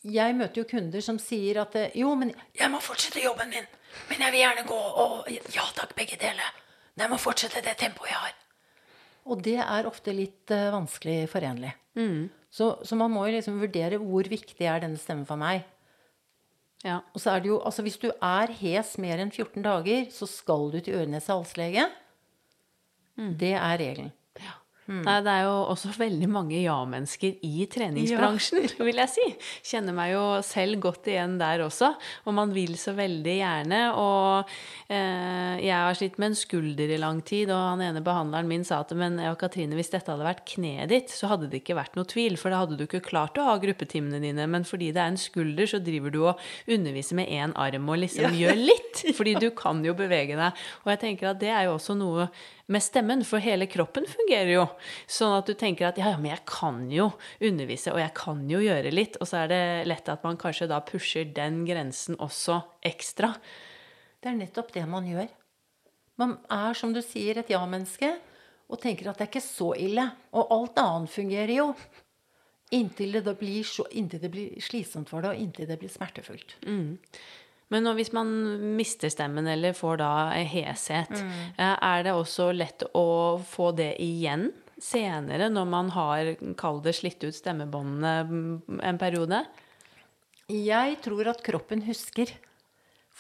Jeg 0.07 0.37
møter 0.39 0.63
jo 0.63 0.69
kunder 0.71 1.03
som 1.05 1.19
sier 1.21 1.61
at 1.65 1.75
eh, 1.77 1.97
Jo, 1.99 2.15
men 2.19 2.33
jeg 2.57 2.71
må 2.73 2.81
fortsette 2.85 3.25
jobben 3.25 3.51
min. 3.53 3.67
Men 4.09 4.23
jeg 4.25 4.35
vil 4.37 4.45
gjerne 4.45 4.67
gå 4.69 4.79
og 5.05 5.33
Ja 5.57 5.67
takk, 5.77 5.97
begge 5.99 6.21
deler. 6.21 6.55
Men 6.95 7.09
jeg 7.09 7.15
må 7.15 7.21
fortsette 7.23 7.65
det 7.67 7.77
tempoet 7.81 8.13
jeg 8.13 8.23
har. 8.23 8.37
Og 9.31 9.43
det 9.45 9.59
er 9.61 9.89
ofte 9.91 10.15
litt 10.17 10.55
eh, 10.55 10.71
vanskelig 10.73 11.25
forenlig. 11.33 11.75
Så, 12.51 12.73
så 12.87 12.97
man 12.99 13.13
må 13.13 13.27
jo 13.27 13.37
liksom 13.37 13.61
vurdere 13.61 13.99
hvor 14.03 14.27
viktig 14.31 14.67
er 14.67 14.83
denne 14.83 14.99
stemmen 14.99 15.27
for 15.29 15.39
meg. 15.41 15.67
Ja. 16.85 16.99
Og 17.15 17.21
så 17.21 17.31
er 17.35 17.43
det 17.45 17.49
jo, 17.51 17.59
altså 17.65 17.83
Hvis 17.83 17.99
du 18.01 18.11
er 18.23 18.53
hes 18.61 18.95
mer 18.99 19.21
enn 19.21 19.31
14 19.31 19.63
dager, 19.63 20.07
så 20.11 20.27
skal 20.27 20.71
du 20.73 20.81
til 20.81 20.95
ørenes- 20.95 21.29
og 21.29 21.43
halslege. 21.45 21.87
Det 23.41 23.53
er 23.53 23.77
regelen. 23.77 24.13
Nei, 24.91 25.17
det 25.25 25.33
er 25.33 25.47
jo 25.47 25.55
også 25.71 25.93
veldig 26.05 26.29
mange 26.31 26.59
ja-mennesker 26.61 27.45
i 27.47 27.67
treningsbransjen, 27.71 28.67
vil 28.81 29.01
jeg 29.03 29.13
si. 29.13 29.27
Kjenner 29.71 29.97
meg 29.97 30.15
jo 30.15 30.25
selv 30.47 30.81
godt 30.83 31.11
igjen 31.13 31.37
der 31.41 31.65
også. 31.65 31.93
Og 32.27 32.37
man 32.37 32.55
vil 32.55 32.75
så 32.81 32.95
veldig 32.99 33.37
gjerne. 33.37 33.81
Og 34.01 34.51
eh, 34.91 35.61
jeg 35.63 35.75
har 35.77 35.99
slitt 35.99 36.19
med 36.21 36.33
en 36.33 36.39
skulder 36.41 36.91
i 36.91 37.01
lang 37.01 37.23
tid, 37.27 37.53
og 37.55 37.63
han 37.73 37.85
ene 37.87 38.05
behandleren 38.05 38.51
min 38.51 38.67
sa 38.67 38.83
at 38.85 38.95
men 38.99 39.21
ja, 39.23 39.33
Katrine, 39.39 39.79
hvis 39.79 39.93
dette 39.93 40.11
hadde 40.11 40.27
vært 40.27 40.45
kneet 40.51 40.91
ditt, 40.91 41.15
så 41.15 41.31
hadde 41.31 41.51
det 41.51 41.63
ikke 41.63 41.79
vært 41.79 41.97
noe 41.99 42.09
tvil, 42.11 42.37
for 42.41 42.53
da 42.53 42.65
hadde 42.65 42.79
du 42.81 42.87
ikke 42.87 43.05
klart 43.07 43.39
å 43.39 43.47
ha 43.47 43.57
gruppetimene 43.63 44.21
dine. 44.23 44.49
Men 44.51 44.67
fordi 44.69 44.91
det 44.97 45.05
er 45.05 45.15
en 45.15 45.21
skulder, 45.21 45.71
så 45.71 45.83
driver 45.85 46.15
du 46.15 46.21
og 46.25 46.47
underviser 46.71 47.21
med 47.21 47.31
én 47.31 47.55
arm 47.61 47.89
og 47.91 48.03
liksom 48.03 48.37
gjør 48.37 48.59
litt. 48.59 49.05
Fordi 49.21 49.35
du 49.39 49.51
kan 49.57 49.81
jo 49.85 49.93
bevege 49.97 50.37
deg. 50.39 50.65
Og 50.83 50.91
jeg 50.93 51.01
tenker 51.03 51.31
at 51.31 51.39
det 51.41 51.51
er 51.53 51.69
jo 51.69 51.77
også 51.77 51.95
noe 51.99 52.27
med 52.71 52.85
stemmen, 52.85 53.25
for 53.27 53.43
hele 53.43 53.67
kroppen 53.71 54.07
fungerer 54.09 54.53
jo. 54.55 54.65
Sånn 55.11 55.35
at 55.37 55.51
du 55.51 55.57
tenker 55.59 55.89
at 55.89 55.99
ja, 55.99 56.13
ja, 56.13 56.21
men 56.21 56.33
jeg 56.33 56.45
kan 56.49 56.85
jo 56.93 57.11
undervise, 57.43 57.93
og 57.95 58.01
jeg 58.03 58.15
kan 58.19 58.45
jo 58.51 58.63
gjøre 58.63 58.95
litt. 58.95 59.19
Og 59.21 59.29
så 59.29 59.43
er 59.43 59.53
det 59.53 59.63
lett 59.91 60.11
at 60.13 60.25
man 60.27 60.39
kanskje 60.41 60.71
da 60.71 60.81
pusher 60.87 61.29
den 61.37 61.65
grensen 61.69 62.19
også 62.23 62.61
ekstra. 62.87 63.35
Det 64.21 64.31
er 64.31 64.39
nettopp 64.39 64.73
det 64.77 64.87
man 64.89 65.09
gjør. 65.09 65.29
Man 66.21 66.37
er, 66.53 66.77
som 66.77 66.93
du 66.95 67.01
sier, 67.03 67.41
et 67.41 67.51
ja-menneske 67.51 68.13
og 68.71 68.79
tenker 68.79 69.11
at 69.11 69.19
det 69.19 69.27
er 69.27 69.33
ikke 69.33 69.43
så 69.43 69.73
ille. 69.79 70.07
Og 70.37 70.55
alt 70.55 70.81
annet 70.83 71.13
fungerer 71.13 71.55
jo. 71.57 71.69
Inntil 72.77 73.17
det, 73.19 73.35
blir, 73.41 73.65
så, 73.67 73.87
inntil 73.99 74.23
det 74.23 74.31
blir 74.31 74.63
slitsomt 74.63 75.11
for 75.11 75.25
deg, 75.25 75.35
og 75.35 75.43
inntil 75.43 75.67
det 75.67 75.79
blir 75.81 75.91
smertefullt. 75.91 76.55
Men 77.71 77.87
hvis 77.95 78.11
man 78.17 78.31
mister 78.79 79.13
stemmen 79.13 79.47
eller 79.47 79.77
får 79.79 80.01
da 80.01 80.11
heshet, 80.35 81.13
mm. 81.15 81.61
er 81.61 82.05
det 82.07 82.17
også 82.17 82.51
lett 82.57 82.83
å 82.99 83.39
få 83.47 83.71
det 83.79 83.93
igjen 84.03 84.49
senere 84.81 85.51
når 85.53 85.67
man 85.71 85.91
har, 85.95 86.33
kall 86.59 86.81
det, 86.83 86.97
slitt 86.99 87.23
ut 87.23 87.37
stemmebåndene 87.37 88.15
mm, 88.27 88.81
en 88.91 89.01
periode? 89.01 89.45
Jeg 90.51 90.97
tror 91.05 91.31
at 91.31 91.45
kroppen 91.47 91.85
husker. 91.87 92.33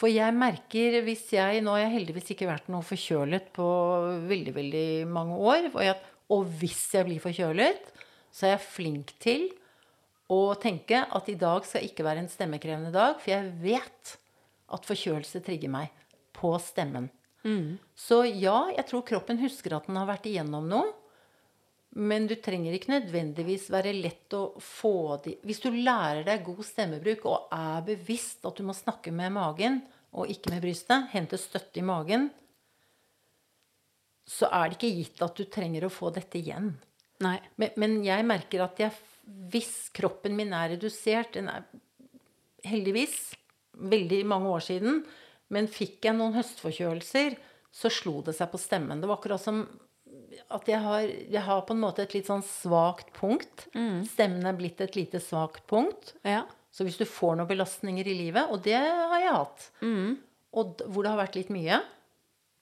For 0.00 0.10
jeg 0.10 0.32
merker 0.32 1.00
hvis 1.04 1.26
jeg 1.34 1.60
Nå 1.62 1.74
har 1.74 1.84
jeg 1.84 1.96
heldigvis 1.98 2.32
ikke 2.32 2.48
vært 2.48 2.70
noe 2.72 2.86
forkjølet 2.86 3.50
på 3.54 3.68
veldig, 4.30 4.54
veldig 4.56 4.88
mange 5.12 5.36
år. 5.36 5.70
Og, 5.74 5.82
jeg, 5.84 5.98
og 6.32 6.54
hvis 6.60 6.82
jeg 6.96 7.06
blir 7.06 7.22
forkjølet, 7.22 7.90
så 8.32 8.48
er 8.48 8.56
jeg 8.56 8.66
flink 8.66 9.14
til 9.22 9.50
å 10.30 10.54
tenke 10.62 11.02
at 11.04 11.28
i 11.30 11.36
dag 11.38 11.66
skal 11.66 11.84
ikke 11.84 12.06
være 12.06 12.24
en 12.24 12.30
stemmekrevende 12.30 12.92
dag, 12.94 13.18
for 13.18 13.32
jeg 13.32 13.50
vet 13.62 14.16
at 14.74 14.86
forkjølelse 14.88 15.42
trigger 15.44 15.72
meg 15.72 15.92
på 16.36 16.52
stemmen. 16.62 17.08
Så 17.96 18.22
ja, 18.28 18.68
jeg 18.74 18.86
tror 18.88 19.04
kroppen 19.06 19.40
husker 19.40 19.76
at 19.76 19.86
den 19.88 19.98
har 20.00 20.08
vært 20.10 20.28
igjennom 20.30 20.68
noe. 20.70 20.90
Men 21.98 22.28
du 22.30 22.36
trenger 22.38 22.76
ikke 22.76 22.92
nødvendigvis 22.92 23.64
være 23.72 23.96
lett 23.96 24.30
å 24.38 24.52
få 24.62 25.16
de 25.24 25.32
Hvis 25.42 25.58
du 25.64 25.72
lærer 25.74 26.22
deg 26.28 26.44
god 26.46 26.60
stemmebruk 26.62 27.24
og 27.26 27.48
er 27.56 27.82
bevisst 27.88 28.46
at 28.46 28.60
du 28.60 28.62
må 28.68 28.76
snakke 28.78 29.10
med 29.10 29.34
magen 29.34 29.80
og 30.14 30.30
ikke 30.30 30.52
med 30.54 30.62
brystet, 30.62 31.08
hente 31.10 31.38
støtte 31.38 31.82
i 31.82 31.86
magen, 31.86 32.28
så 34.30 34.46
er 34.54 34.70
det 34.70 34.78
ikke 34.78 34.94
gitt 35.00 35.22
at 35.26 35.38
du 35.38 35.46
trenger 35.50 35.86
å 35.86 35.92
få 35.92 36.12
dette 36.14 36.38
igjen. 36.38 36.72
Nei. 37.22 37.36
Men, 37.58 37.74
men 37.78 37.98
jeg 38.06 38.26
merker 38.26 38.64
at 38.64 38.78
jeg, 38.82 38.94
hvis 39.50 39.90
kroppen 39.94 40.34
min 40.38 40.54
er 40.56 40.72
redusert 40.72 41.34
Den 41.36 41.50
er 41.52 41.66
heldigvis 42.66 43.18
veldig 43.76 44.22
mange 44.26 44.50
år 44.50 44.64
siden. 44.64 45.02
Men 45.50 45.68
fikk 45.70 46.04
jeg 46.06 46.16
noen 46.18 46.34
høstforkjølelser, 46.38 47.36
så 47.74 47.90
slo 47.90 48.20
det 48.26 48.34
seg 48.38 48.50
på 48.52 48.58
stemmen. 48.58 49.00
Det 49.02 49.08
var 49.10 49.18
akkurat 49.20 49.42
som 49.42 49.64
at 50.50 50.66
jeg 50.66 50.78
har, 50.82 51.02
jeg 51.06 51.42
har 51.46 51.60
på 51.66 51.74
en 51.74 51.82
måte 51.82 52.02
et 52.02 52.14
litt 52.14 52.26
sånn 52.30 52.42
svakt 52.46 53.12
punkt. 53.16 53.66
Stemmen 54.10 54.46
er 54.46 54.56
blitt 54.58 54.80
et 54.82 54.96
lite 54.98 55.20
svakt 55.22 55.66
punkt. 55.70 56.14
Ja. 56.26 56.44
Så 56.70 56.86
hvis 56.86 56.98
du 56.98 57.04
får 57.06 57.36
noen 57.38 57.50
belastninger 57.50 58.06
i 58.06 58.14
livet, 58.14 58.50
og 58.50 58.62
det 58.66 58.78
har 58.78 59.18
jeg 59.20 59.34
hatt, 59.34 59.68
og 60.54 60.82
hvor 60.86 61.02
det 61.06 61.10
har 61.12 61.20
vært 61.24 61.38
litt 61.38 61.50
mye 61.54 61.80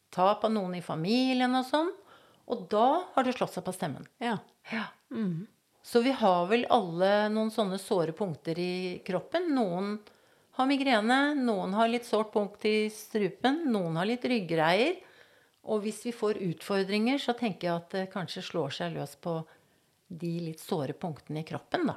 Tap 0.09 0.45
av 0.45 0.53
noen 0.55 0.73
i 0.79 0.81
familien 0.81 1.53
og 1.59 1.67
sånn. 1.69 1.91
Og 2.49 2.63
da 2.73 3.03
har 3.13 3.27
det 3.27 3.35
slått 3.37 3.53
seg 3.59 3.65
på 3.67 3.75
stemmen. 3.77 4.07
ja. 4.25 4.39
Ja. 4.73 4.87
Så 5.89 6.01
vi 6.05 6.11
har 6.13 6.47
vel 6.51 6.67
alle 6.69 7.29
noen 7.33 7.49
sånne 7.53 7.79
såre 7.81 8.13
punkter 8.17 8.59
i 8.61 9.01
kroppen. 9.07 9.47
Noen 9.57 9.95
har 10.59 10.67
migrene, 10.67 11.19
noen 11.39 11.75
har 11.79 11.91
litt 11.91 12.07
sårt 12.07 12.33
punkt 12.35 12.65
i 12.67 12.89
strupen, 12.91 13.63
noen 13.71 13.99
har 14.01 14.09
litt 14.11 14.25
ryggreier. 14.27 14.99
Og 15.69 15.85
hvis 15.85 16.01
vi 16.07 16.15
får 16.17 16.41
utfordringer, 16.43 17.21
så 17.23 17.35
tenker 17.39 17.69
jeg 17.69 17.77
at 17.77 17.95
det 17.95 18.05
kanskje 18.11 18.43
slår 18.43 18.75
seg 18.75 18.97
løs 18.97 19.15
på 19.23 19.39
de 20.09 20.31
litt 20.41 20.61
såre 20.61 20.95
punktene 20.97 21.43
i 21.43 21.45
kroppen, 21.45 21.85
da. 21.91 21.95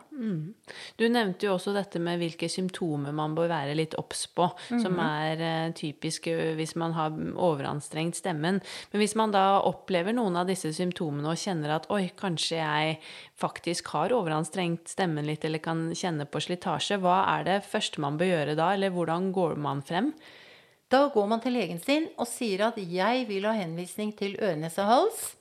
Du 0.99 1.05
nevnte 1.07 1.47
jo 1.47 1.53
også 1.55 1.71
dette 1.71 1.99
med 2.03 2.19
hvilke 2.19 2.49
symptomer 2.51 3.15
man 3.15 3.35
bør 3.37 3.47
være 3.51 3.75
litt 3.79 3.95
obs 3.99 4.25
på, 4.35 4.49
som 4.67 4.99
er 4.99 5.43
uh, 5.43 5.71
typisk 5.77 6.27
hvis 6.27 6.75
man 6.79 6.91
har 6.97 7.15
overanstrengt 7.15 8.19
stemmen. 8.19 8.59
Men 8.91 9.03
hvis 9.03 9.15
man 9.15 9.31
da 9.31 9.61
opplever 9.63 10.15
noen 10.17 10.35
av 10.41 10.51
disse 10.51 10.73
symptomene 10.75 11.31
og 11.31 11.39
kjenner 11.39 11.77
at 11.77 11.87
oi, 11.93 12.09
kanskje 12.19 12.59
jeg 12.59 12.99
faktisk 13.39 13.93
har 13.95 14.11
overanstrengt 14.15 14.91
stemmen 14.91 15.25
litt, 15.27 15.47
eller 15.47 15.63
kan 15.63 15.87
kjenne 15.95 16.27
på 16.27 16.43
slitasje, 16.43 16.99
hva 16.99 17.23
er 17.37 17.47
det 17.47 17.59
første 17.71 18.03
man 18.03 18.19
bør 18.19 18.33
gjøre 18.35 18.59
da, 18.59 18.73
eller 18.75 18.91
hvordan 18.91 19.31
går 19.35 19.55
man 19.61 19.83
frem? 19.87 20.11
Da 20.91 21.05
går 21.13 21.27
man 21.31 21.39
til 21.39 21.55
legen 21.55 21.79
sin 21.79 22.09
og 22.19 22.27
sier 22.27 22.67
at 22.67 22.75
'jeg 22.75 23.27
vil 23.29 23.45
ha 23.47 23.55
henvisning 23.55 24.11
til 24.11 24.35
øre-nese-hals'. 24.35 25.39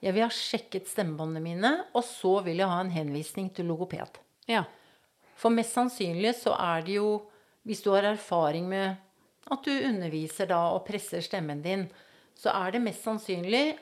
Jeg 0.00 0.16
vil 0.16 0.24
ha 0.24 0.32
sjekket 0.32 0.88
stemmebåndene 0.88 1.42
mine, 1.44 1.72
og 1.92 2.04
så 2.06 2.38
vil 2.46 2.62
jeg 2.62 2.70
ha 2.70 2.78
en 2.80 2.92
henvisning 2.94 3.50
til 3.52 3.68
logoped. 3.68 4.20
Ja. 4.48 4.64
For 5.36 5.52
mest 5.52 5.76
sannsynlig 5.76 6.34
så 6.40 6.54
er 6.56 6.86
det 6.86 6.96
jo, 6.96 7.10
hvis 7.68 7.84
du 7.84 7.90
har 7.92 8.08
erfaring 8.08 8.68
med 8.68 8.96
at 9.50 9.64
du 9.66 9.72
underviser 9.72 10.48
da 10.50 10.62
og 10.74 10.86
presser 10.88 11.24
stemmen 11.24 11.60
din, 11.64 11.86
så 12.36 12.52
er 12.54 12.72
det 12.74 12.82
mest 12.84 13.04
sannsynlig 13.04 13.76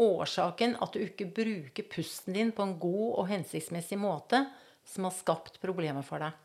årsaken 0.00 0.78
at 0.80 0.94
du 0.94 1.02
ikke 1.04 1.28
bruker 1.36 1.88
pusten 1.92 2.36
din 2.36 2.52
på 2.56 2.64
en 2.64 2.78
god 2.80 3.08
og 3.20 3.28
hensiktsmessig 3.28 3.98
måte 4.00 4.46
som 4.88 5.04
har 5.04 5.16
skapt 5.16 5.60
problemer 5.60 6.04
for 6.06 6.24
deg. 6.24 6.38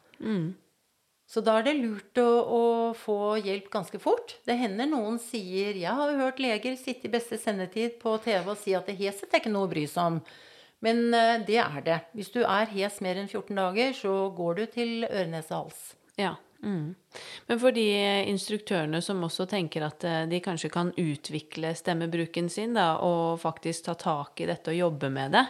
Så 1.27 1.43
da 1.43 1.57
er 1.59 1.65
det 1.67 1.75
lurt 1.81 2.19
å, 2.23 2.27
å 2.47 2.63
få 2.95 3.35
hjelp 3.43 3.67
ganske 3.73 3.99
fort. 3.99 4.37
Det 4.47 4.55
hender 4.55 4.87
noen 4.87 5.17
sier 5.19 5.75
Jeg 5.75 5.91
har 5.99 6.13
hørt 6.21 6.39
leger 6.39 6.77
sitte 6.79 7.09
i 7.09 7.11
beste 7.11 7.39
sendetid 7.41 7.97
på 7.99 8.15
TV 8.23 8.53
og 8.53 8.59
si 8.61 8.75
at 8.77 8.87
det 8.87 8.95
heset 9.01 9.27
er 9.27 9.43
ikke 9.43 9.52
noe 9.52 9.67
å 9.67 9.71
bry 9.73 9.83
seg 9.91 10.13
om. 10.13 10.21
Men 10.85 11.08
eh, 11.12 11.35
det 11.43 11.60
er 11.60 11.83
det. 11.83 11.99
Hvis 12.15 12.31
du 12.31 12.43
er 12.45 12.71
hes 12.71 13.02
mer 13.04 13.19
enn 13.19 13.27
14 13.27 13.52
dager, 13.60 13.95
så 13.97 14.13
går 14.37 14.60
du 14.60 14.65
til 14.77 15.08
øre-nese-hals. 15.10 15.81
Ja. 16.21 16.37
Mm. 16.63 16.95
Men 17.47 17.60
for 17.62 17.73
de 17.75 17.85
instruktørene 18.31 18.99
som 19.05 19.21
også 19.25 19.45
tenker 19.49 19.83
at 19.85 20.03
eh, 20.08 20.23
de 20.29 20.39
kanskje 20.43 20.71
kan 20.73 20.89
utvikle 20.97 21.73
stemmebruken 21.77 22.49
sin, 22.49 22.73
da, 22.77 22.97
og 23.05 23.37
faktisk 23.41 23.85
ta 23.85 23.93
tak 23.99 24.41
i 24.41 24.47
dette 24.49 24.73
og 24.73 24.79
jobbe 24.79 25.12
med 25.13 25.35
det, 25.37 25.43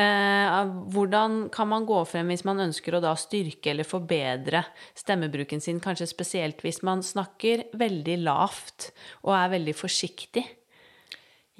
eh, 0.00 0.56
hvordan 0.94 1.46
kan 1.54 1.70
man 1.72 1.88
gå 1.88 2.00
frem 2.08 2.32
hvis 2.32 2.46
man 2.48 2.64
ønsker 2.66 2.96
å 2.96 3.02
da 3.04 3.12
styrke 3.20 3.74
eller 3.74 3.88
forbedre 3.88 4.64
stemmebruken 4.96 5.60
sin, 5.60 5.82
kanskje 5.84 6.08
spesielt 6.10 6.64
hvis 6.64 6.80
man 6.86 7.04
snakker 7.04 7.68
veldig 7.76 8.20
lavt 8.24 8.90
og 9.26 9.36
er 9.36 9.52
veldig 9.58 9.76
forsiktig? 9.76 10.46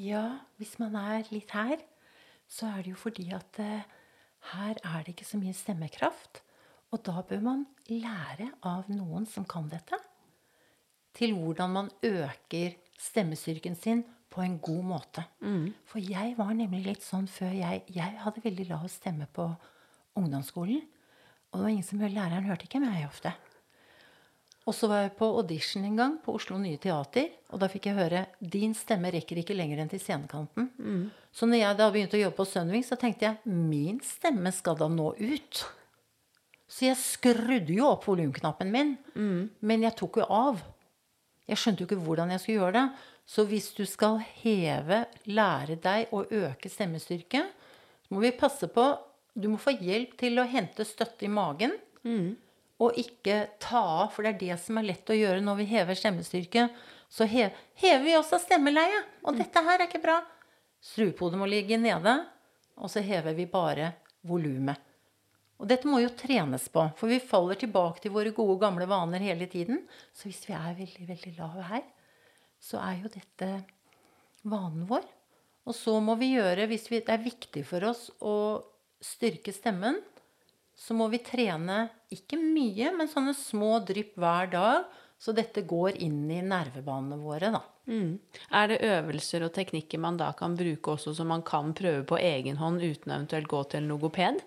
Ja, 0.00 0.24
hvis 0.60 0.76
man 0.80 0.96
er 1.00 1.28
litt 1.32 1.52
her, 1.56 1.78
så 2.48 2.68
er 2.72 2.82
det 2.84 2.94
jo 2.94 2.98
fordi 3.00 3.30
at 3.36 3.60
eh, 3.60 3.86
her 4.56 4.76
er 4.80 5.04
det 5.04 5.16
ikke 5.16 5.28
så 5.28 5.40
mye 5.40 5.56
stemmekraft. 5.56 6.45
Og 6.94 7.02
da 7.06 7.22
bør 7.26 7.40
man 7.42 7.64
lære 7.90 8.50
av 8.66 8.90
noen 8.92 9.26
som 9.26 9.46
kan 9.48 9.66
dette, 9.72 9.98
til 11.16 11.32
hvordan 11.34 11.72
man 11.72 11.88
øker 12.04 12.76
stemmestyrken 13.00 13.74
sin 13.76 14.04
på 14.32 14.42
en 14.44 14.58
god 14.60 14.84
måte. 14.84 15.24
For 15.88 15.98
jeg 16.02 16.34
var 16.36 16.52
nemlig 16.54 16.84
litt 16.84 17.02
sånn 17.04 17.26
før 17.30 17.54
jeg 17.56 17.84
Jeg 17.94 18.18
hadde 18.20 18.42
veldig 18.44 18.68
lav 18.68 18.86
stemme 18.92 19.26
på 19.32 19.48
ungdomsskolen. 20.16 20.82
Og 21.50 21.58
det 21.58 21.62
var 21.64 21.72
ingen 21.72 21.86
som 21.86 22.00
hørte 22.02 22.14
Læreren 22.18 22.48
hørte 22.50 22.66
ikke 22.68 22.80
meg 22.82 23.06
ofte. 23.06 23.32
Og 24.66 24.74
så 24.74 24.88
var 24.90 25.04
jeg 25.04 25.14
på 25.16 25.28
audition 25.38 25.84
en 25.86 25.96
gang 25.96 26.14
på 26.24 26.34
Oslo 26.34 26.58
Nye 26.58 26.76
Teater. 26.82 27.28
Og 27.54 27.60
da 27.62 27.68
fikk 27.70 27.86
jeg 27.86 27.96
høre 27.96 28.24
din 28.40 28.74
stemme 28.74 29.12
rekker 29.14 29.38
ikke 29.40 29.54
lenger 29.54 29.78
enn 29.84 29.92
til 29.92 30.02
scenekanten. 30.02 30.68
Så 31.32 31.46
når 31.46 31.62
jeg 31.62 31.78
da 31.78 31.86
begynte 31.94 32.18
å 32.18 32.22
jobbe 32.24 32.36
på 32.40 32.48
Sunwing, 32.50 32.82
så 32.84 32.98
tenkte 32.98 33.28
jeg 33.28 33.38
min 33.46 34.00
stemme 34.04 34.50
skal 34.52 34.76
da 34.80 34.88
nå 34.90 35.12
ut. 35.20 35.62
Så 36.66 36.88
jeg 36.88 36.98
skrudde 36.98 37.72
jo 37.76 37.86
opp 37.92 38.06
volumknappen 38.08 38.70
min, 38.74 38.96
men 39.60 39.82
jeg 39.86 39.94
tok 39.98 40.18
jo 40.18 40.26
av. 40.34 40.58
Jeg 41.46 41.60
skjønte 41.62 41.84
jo 41.84 41.86
ikke 41.86 42.02
hvordan 42.02 42.32
jeg 42.34 42.40
skulle 42.42 42.58
gjøre 42.58 42.74
det. 42.80 42.86
Så 43.26 43.44
hvis 43.46 43.68
du 43.74 43.84
skal 43.86 44.18
heve, 44.42 45.04
lære 45.26 45.76
deg 45.82 46.10
å 46.14 46.24
øke 46.26 46.70
stemmestyrke, 46.70 47.44
så 48.06 48.14
må 48.14 48.20
vi 48.22 48.30
passe 48.38 48.68
på 48.70 48.84
Du 49.36 49.48
må 49.52 49.58
få 49.60 49.74
hjelp 49.76 50.14
til 50.16 50.38
å 50.40 50.46
hente 50.48 50.84
støtte 50.88 51.26
i 51.26 51.28
magen. 51.28 51.74
Og 52.80 52.96
ikke 53.00 53.48
ta 53.60 53.80
av, 54.02 54.10
for 54.14 54.22
det 54.24 54.30
er 54.34 54.38
det 54.40 54.56
som 54.62 54.78
er 54.78 54.86
lett 54.88 55.10
å 55.10 55.16
gjøre 55.16 55.40
når 55.44 55.56
vi 55.60 55.66
hever 55.74 55.94
stemmestyrke. 55.96 56.68
Så 57.08 57.24
hev, 57.28 57.50
hever 57.74 58.04
vi 58.04 58.16
også 58.16 58.38
stemmeleie. 58.42 59.02
Og 59.24 59.36
dette 59.38 59.62
her 59.62 59.78
er 59.78 59.86
ikke 59.86 60.02
bra. 60.02 60.18
Strupehodet 60.80 61.38
må 61.40 61.46
ligge 61.48 61.78
nede, 61.78 62.16
og 62.76 62.90
så 62.92 63.00
hever 63.04 63.34
vi 63.36 63.46
bare 63.50 63.92
volumet. 64.26 64.80
Og 65.56 65.68
dette 65.70 65.88
må 65.88 66.02
jo 66.02 66.12
trenes 66.12 66.66
på, 66.72 66.82
for 66.98 67.08
vi 67.08 67.20
faller 67.22 67.56
tilbake 67.60 68.02
til 68.04 68.12
våre 68.12 68.32
gode, 68.36 68.58
gamle 68.60 68.88
vaner 68.90 69.22
hele 69.24 69.48
tiden. 69.48 69.84
Så 70.12 70.28
hvis 70.28 70.42
vi 70.48 70.56
er 70.56 70.76
veldig, 70.76 71.06
veldig 71.08 71.32
lave 71.38 71.68
her, 71.70 71.86
så 72.60 72.80
er 72.84 72.98
jo 73.00 73.12
dette 73.12 73.48
vanen 74.44 74.84
vår. 74.88 75.06
Og 75.66 75.74
så 75.74 75.96
må 76.04 76.14
vi 76.20 76.34
gjøre, 76.34 76.68
hvis 76.70 76.90
vi, 76.92 77.00
det 77.02 77.14
er 77.14 77.24
viktig 77.24 77.64
for 77.66 77.88
oss 77.88 78.06
å 78.20 78.36
styrke 79.02 79.54
stemmen, 79.54 79.98
så 80.76 80.94
må 80.94 81.08
vi 81.08 81.22
trene 81.24 81.86
ikke 82.12 82.36
mye, 82.38 82.92
men 82.92 83.08
sånne 83.08 83.32
små 83.36 83.78
drypp 83.88 84.18
hver 84.20 84.52
dag. 84.52 84.92
Så 85.16 85.32
dette 85.32 85.62
går 85.64 85.96
inn 86.04 86.26
i 86.28 86.42
nervebanene 86.44 87.16
våre, 87.16 87.48
da. 87.54 87.62
Mm. 87.88 88.18
Er 88.52 88.68
det 88.68 88.82
øvelser 88.84 89.46
og 89.46 89.54
teknikker 89.56 90.00
man 90.02 90.18
da 90.20 90.28
kan 90.36 90.52
bruke 90.58 90.92
også 90.92 91.14
som 91.16 91.30
man 91.32 91.44
kan 91.46 91.72
prøve 91.76 92.02
på 92.10 92.18
egen 92.20 92.58
hånd 92.60 92.82
uten 92.82 93.14
eventuelt 93.14 93.48
gå 93.48 93.62
til 93.64 93.80
en 93.80 93.88
logoped? 93.94 94.42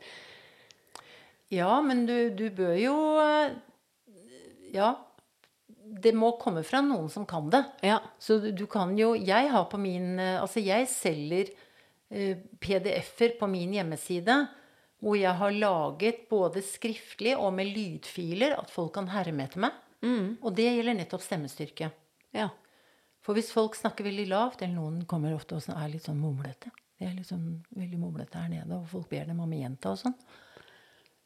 Ja, 1.54 1.80
men 1.82 2.06
du, 2.06 2.30
du 2.36 2.50
bør 2.54 2.76
jo 2.78 2.96
eh, 3.24 3.56
Ja. 4.76 4.96
Det 5.90 6.12
må 6.14 6.36
komme 6.38 6.62
fra 6.62 6.84
noen 6.86 7.08
som 7.10 7.26
kan 7.26 7.48
det. 7.50 7.64
Ja. 7.82 7.98
Så 8.22 8.38
du, 8.44 8.52
du 8.54 8.68
kan 8.70 8.92
jo 8.98 9.16
Jeg 9.18 9.50
har 9.50 9.66
på 9.72 9.80
min 9.82 10.20
eh, 10.22 10.38
Altså, 10.38 10.62
jeg 10.62 10.86
selger 10.92 11.50
uh, 12.14 12.36
PDF-er 12.62 13.34
på 13.40 13.50
min 13.50 13.74
hjemmeside. 13.74 14.38
Hvor 15.02 15.18
jeg 15.18 15.34
har 15.40 15.56
laget 15.56 16.26
både 16.30 16.62
skriftlig 16.62 17.34
og 17.40 17.54
med 17.58 17.72
lydfiler 17.74 18.58
at 18.60 18.70
folk 18.70 18.94
kan 18.98 19.10
herme 19.10 19.48
etter 19.48 19.64
meg. 19.64 19.78
Og 20.44 20.54
det 20.56 20.68
gjelder 20.68 20.98
nettopp 21.00 21.24
stemmestyrke. 21.24 21.90
ja. 22.36 22.50
For 23.26 23.38
hvis 23.38 23.52
folk 23.54 23.76
snakker 23.78 24.08
veldig 24.08 24.28
lavt, 24.32 24.62
eller 24.64 24.78
noen 24.80 25.02
kommer 25.10 25.36
ofte 25.36 25.58
og 25.58 25.66
er 25.76 25.90
litt 25.92 26.08
sånn 26.08 26.22
mumlete 26.22 26.72
De 26.98 27.06
er 27.06 27.12
liksom 27.18 27.44
veldig 27.78 28.00
mumlete 28.02 28.40
her 28.42 28.50
nede, 28.52 28.78
og 28.80 28.88
folk 28.92 29.10
ber 29.12 29.28
dem 29.30 29.42
om 29.44 29.52
å 29.54 29.60
gjenta 29.60 29.92
og 29.94 30.00
sånn. 30.02 30.16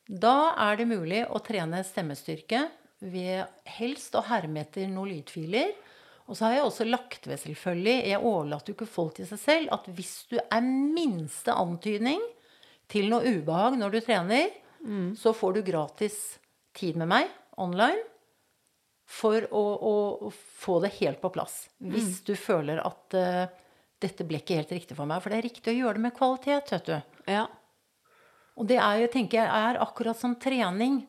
Da 0.07 0.53
er 0.69 0.79
det 0.79 0.89
mulig 0.89 1.23
å 1.31 1.39
trene 1.43 1.83
stemmestyrke 1.87 2.65
ved 3.03 3.47
helst 3.77 4.15
å 4.15 4.23
herme 4.27 4.63
etter 4.63 4.87
noen 4.91 5.13
lydfiler. 5.13 5.73
Og 6.27 6.37
så 6.37 6.47
har 6.47 6.57
jeg 6.57 6.67
også 6.67 6.87
lagt 6.87 7.27
ved, 7.27 7.39
selvfølgelig, 7.41 7.95
jeg 8.11 8.23
overlater 8.23 8.71
jo 8.71 8.77
ikke 8.77 8.87
folk 8.87 9.17
til 9.17 9.27
seg 9.27 9.41
selv, 9.41 9.73
at 9.75 9.89
hvis 9.91 10.13
du 10.31 10.37
er 10.39 10.63
minste 10.63 11.51
antydning 11.51 12.21
til 12.91 13.09
noe 13.11 13.27
ubehag 13.27 13.75
når 13.79 13.95
du 13.95 13.99
trener, 14.05 14.53
så 15.15 15.31
får 15.35 15.57
du 15.57 15.61
gratis 15.67 16.17
tid 16.75 16.97
med 16.99 17.07
meg 17.11 17.29
online 17.61 18.01
for 19.07 19.45
å, 19.51 19.61
å, 19.61 20.31
få 20.31 20.79
det 20.83 20.93
helt 20.99 21.21
på 21.21 21.31
plass. 21.35 21.67
Hvis 21.77 22.23
du 22.27 22.33
føler 22.39 22.81
at 22.83 23.15
uh, 23.19 23.43
dette 24.03 24.25
ble 24.27 24.39
ikke 24.41 24.57
helt 24.57 24.73
riktig 24.73 24.97
for 24.97 25.07
meg. 25.09 25.21
For 25.23 25.31
det 25.31 25.39
er 25.39 25.47
riktig 25.47 25.73
å 25.73 25.77
gjøre 25.77 25.99
det 25.99 26.05
med 26.07 26.15
kvalitet, 26.17 26.71
vet 26.73 26.89
du. 26.89 26.95
Ja. 27.29 27.45
Og 28.59 28.67
det 28.69 28.77
er 28.77 29.01
jeg 29.01 29.11
tenker 29.15 29.41
jeg, 29.41 29.49
er 29.49 29.81
akkurat 29.81 30.17
som 30.17 30.35
trening. 30.37 31.01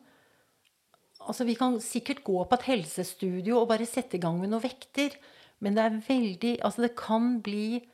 Altså, 1.25 1.45
vi 1.45 1.55
kan 1.57 1.77
sikkert 1.81 2.23
gå 2.25 2.37
på 2.45 2.57
et 2.57 2.67
helsestudio 2.69 3.59
og 3.61 3.69
bare 3.69 3.87
sette 3.89 4.17
i 4.17 4.21
gang 4.21 4.39
med 4.41 4.51
noen 4.51 4.63
vekter. 4.65 5.17
Men 5.63 5.77
det 5.77 5.83
er 5.85 5.99
veldig 6.07 6.53
Altså, 6.65 6.85
det 6.85 6.95
kan 6.99 7.39
bli 7.41 7.85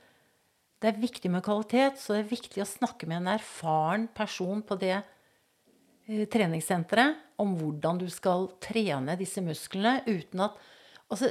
Det 0.82 0.90
er 0.90 0.98
viktig 0.98 1.30
med 1.30 1.44
kvalitet, 1.46 2.00
så 2.02 2.16
det 2.16 2.24
er 2.24 2.32
viktig 2.32 2.64
å 2.64 2.66
snakke 2.66 3.06
med 3.06 3.20
en 3.22 3.36
erfaren 3.36 4.08
person 4.18 4.64
på 4.66 4.80
det 4.82 4.96
eh, 4.98 6.24
treningssenteret 6.26 7.20
om 7.38 7.54
hvordan 7.60 8.00
du 8.02 8.08
skal 8.10 8.48
trene 8.64 9.14
disse 9.20 9.44
musklene 9.46 10.02
uten 10.08 10.48
at 10.48 10.58
Altså, 11.12 11.30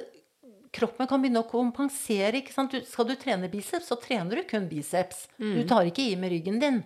kroppen 0.70 1.08
kan 1.08 1.22
begynne 1.22 1.40
å 1.42 1.48
kompensere. 1.50 2.44
skal 2.52 3.06
du 3.08 3.14
trene 3.16 3.48
biceps, 3.50 3.88
så 3.88 3.96
trener 3.96 4.36
du 4.36 4.42
kun 4.44 4.68
biceps. 4.68 5.26
Du 5.56 5.64
tar 5.66 5.88
ikke 5.88 6.04
i 6.12 6.16
med 6.16 6.30
ryggen 6.30 6.60
din. 6.60 6.82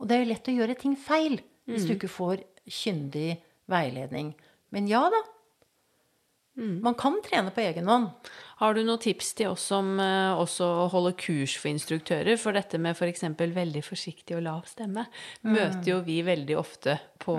Og 0.00 0.08
det 0.08 0.16
er 0.16 0.24
jo 0.24 0.30
lett 0.32 0.50
å 0.50 0.56
gjøre 0.56 0.76
ting 0.80 0.96
feil 0.98 1.38
hvis 1.66 1.86
du 1.88 1.94
ikke 1.96 2.10
får 2.12 2.42
kyndig 2.68 3.38
veiledning. 3.70 4.34
Men 4.74 4.86
ja 4.90 5.02
da. 5.10 5.22
Man 6.84 6.94
kan 6.96 7.18
trene 7.24 7.50
på 7.52 7.60
egen 7.64 7.88
hånd. 7.90 8.30
Har 8.56 8.72
du 8.72 8.80
noen 8.86 9.00
tips 9.02 9.34
til 9.36 9.50
oss 9.52 9.66
som 9.68 9.98
eh, 10.00 10.32
også 10.40 10.66
holder 10.92 11.12
kurs 11.20 11.56
for 11.60 11.68
instruktører? 11.68 12.38
For 12.40 12.56
dette 12.56 12.78
med 12.80 12.96
f.eks. 12.96 13.24
veldig 13.36 13.82
forsiktig 13.84 14.38
og 14.38 14.46
lav 14.46 14.62
stemme 14.70 15.04
møter 15.44 15.90
jo 15.90 15.98
vi 16.06 16.22
veldig 16.24 16.56
ofte 16.56 16.96
på 17.20 17.34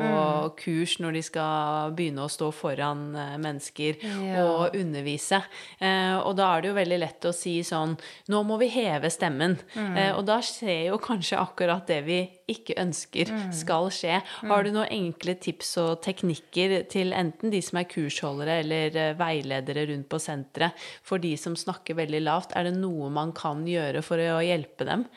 kurs 0.57 0.95
når 1.01 1.17
de 1.17 1.21
skal 1.25 1.91
begynne 1.97 2.23
å 2.25 2.29
stå 2.31 2.51
foran 2.53 3.03
eh, 3.17 3.35
mennesker 3.41 3.97
Ja. 4.03 4.43
og 4.45 4.75
undervise. 4.77 5.41
Eh, 5.81 6.15
og 6.21 6.35
da 6.37 6.51
er 6.57 6.61
det 6.65 6.71
jo 6.71 6.77
veldig 6.77 6.99
lett 7.01 7.27
å 7.29 7.33
si 7.35 7.55
sånn 7.65 7.95
Nå 8.29 8.43
må 8.45 8.57
vi 8.61 8.69
heve 8.73 9.09
stemmen. 9.13 9.57
Eh, 9.77 10.11
og 10.17 10.23
da 10.29 10.37
skjer 10.45 10.91
jo 10.91 10.97
kanskje 11.01 11.39
akkurat 11.41 11.87
det 11.89 12.01
vi 12.05 12.19
ikke 12.47 12.77
ønsker 12.79 13.31
skal 13.55 13.89
skje. 13.91 14.21
Har 14.47 14.63
du 14.63 14.69
noen 14.71 14.87
enkle 14.93 15.33
tips 15.41 15.73
og 15.81 15.97
teknikker 16.05 16.77
til 16.93 17.11
enten 17.17 17.51
de 17.51 17.59
som 17.65 17.81
er 17.81 17.89
kursholdere 17.91 18.61
eller 18.61 19.15
veiledere 19.19 19.83
rundt 19.89 20.07
på 20.13 20.19
senteret, 20.21 20.77
for 21.07 21.23
de 21.23 21.33
som 21.39 21.55
snakker 21.55 21.97
veldig 21.97 22.21
lavt? 22.25 22.53
Er 22.55 22.67
det 22.67 22.75
noe 22.77 23.09
man 23.13 23.33
kan 23.35 23.63
gjøre 23.67 24.03
for 24.05 24.19
å 24.19 24.41
hjelpe 24.43 24.87
dem? 24.87 25.07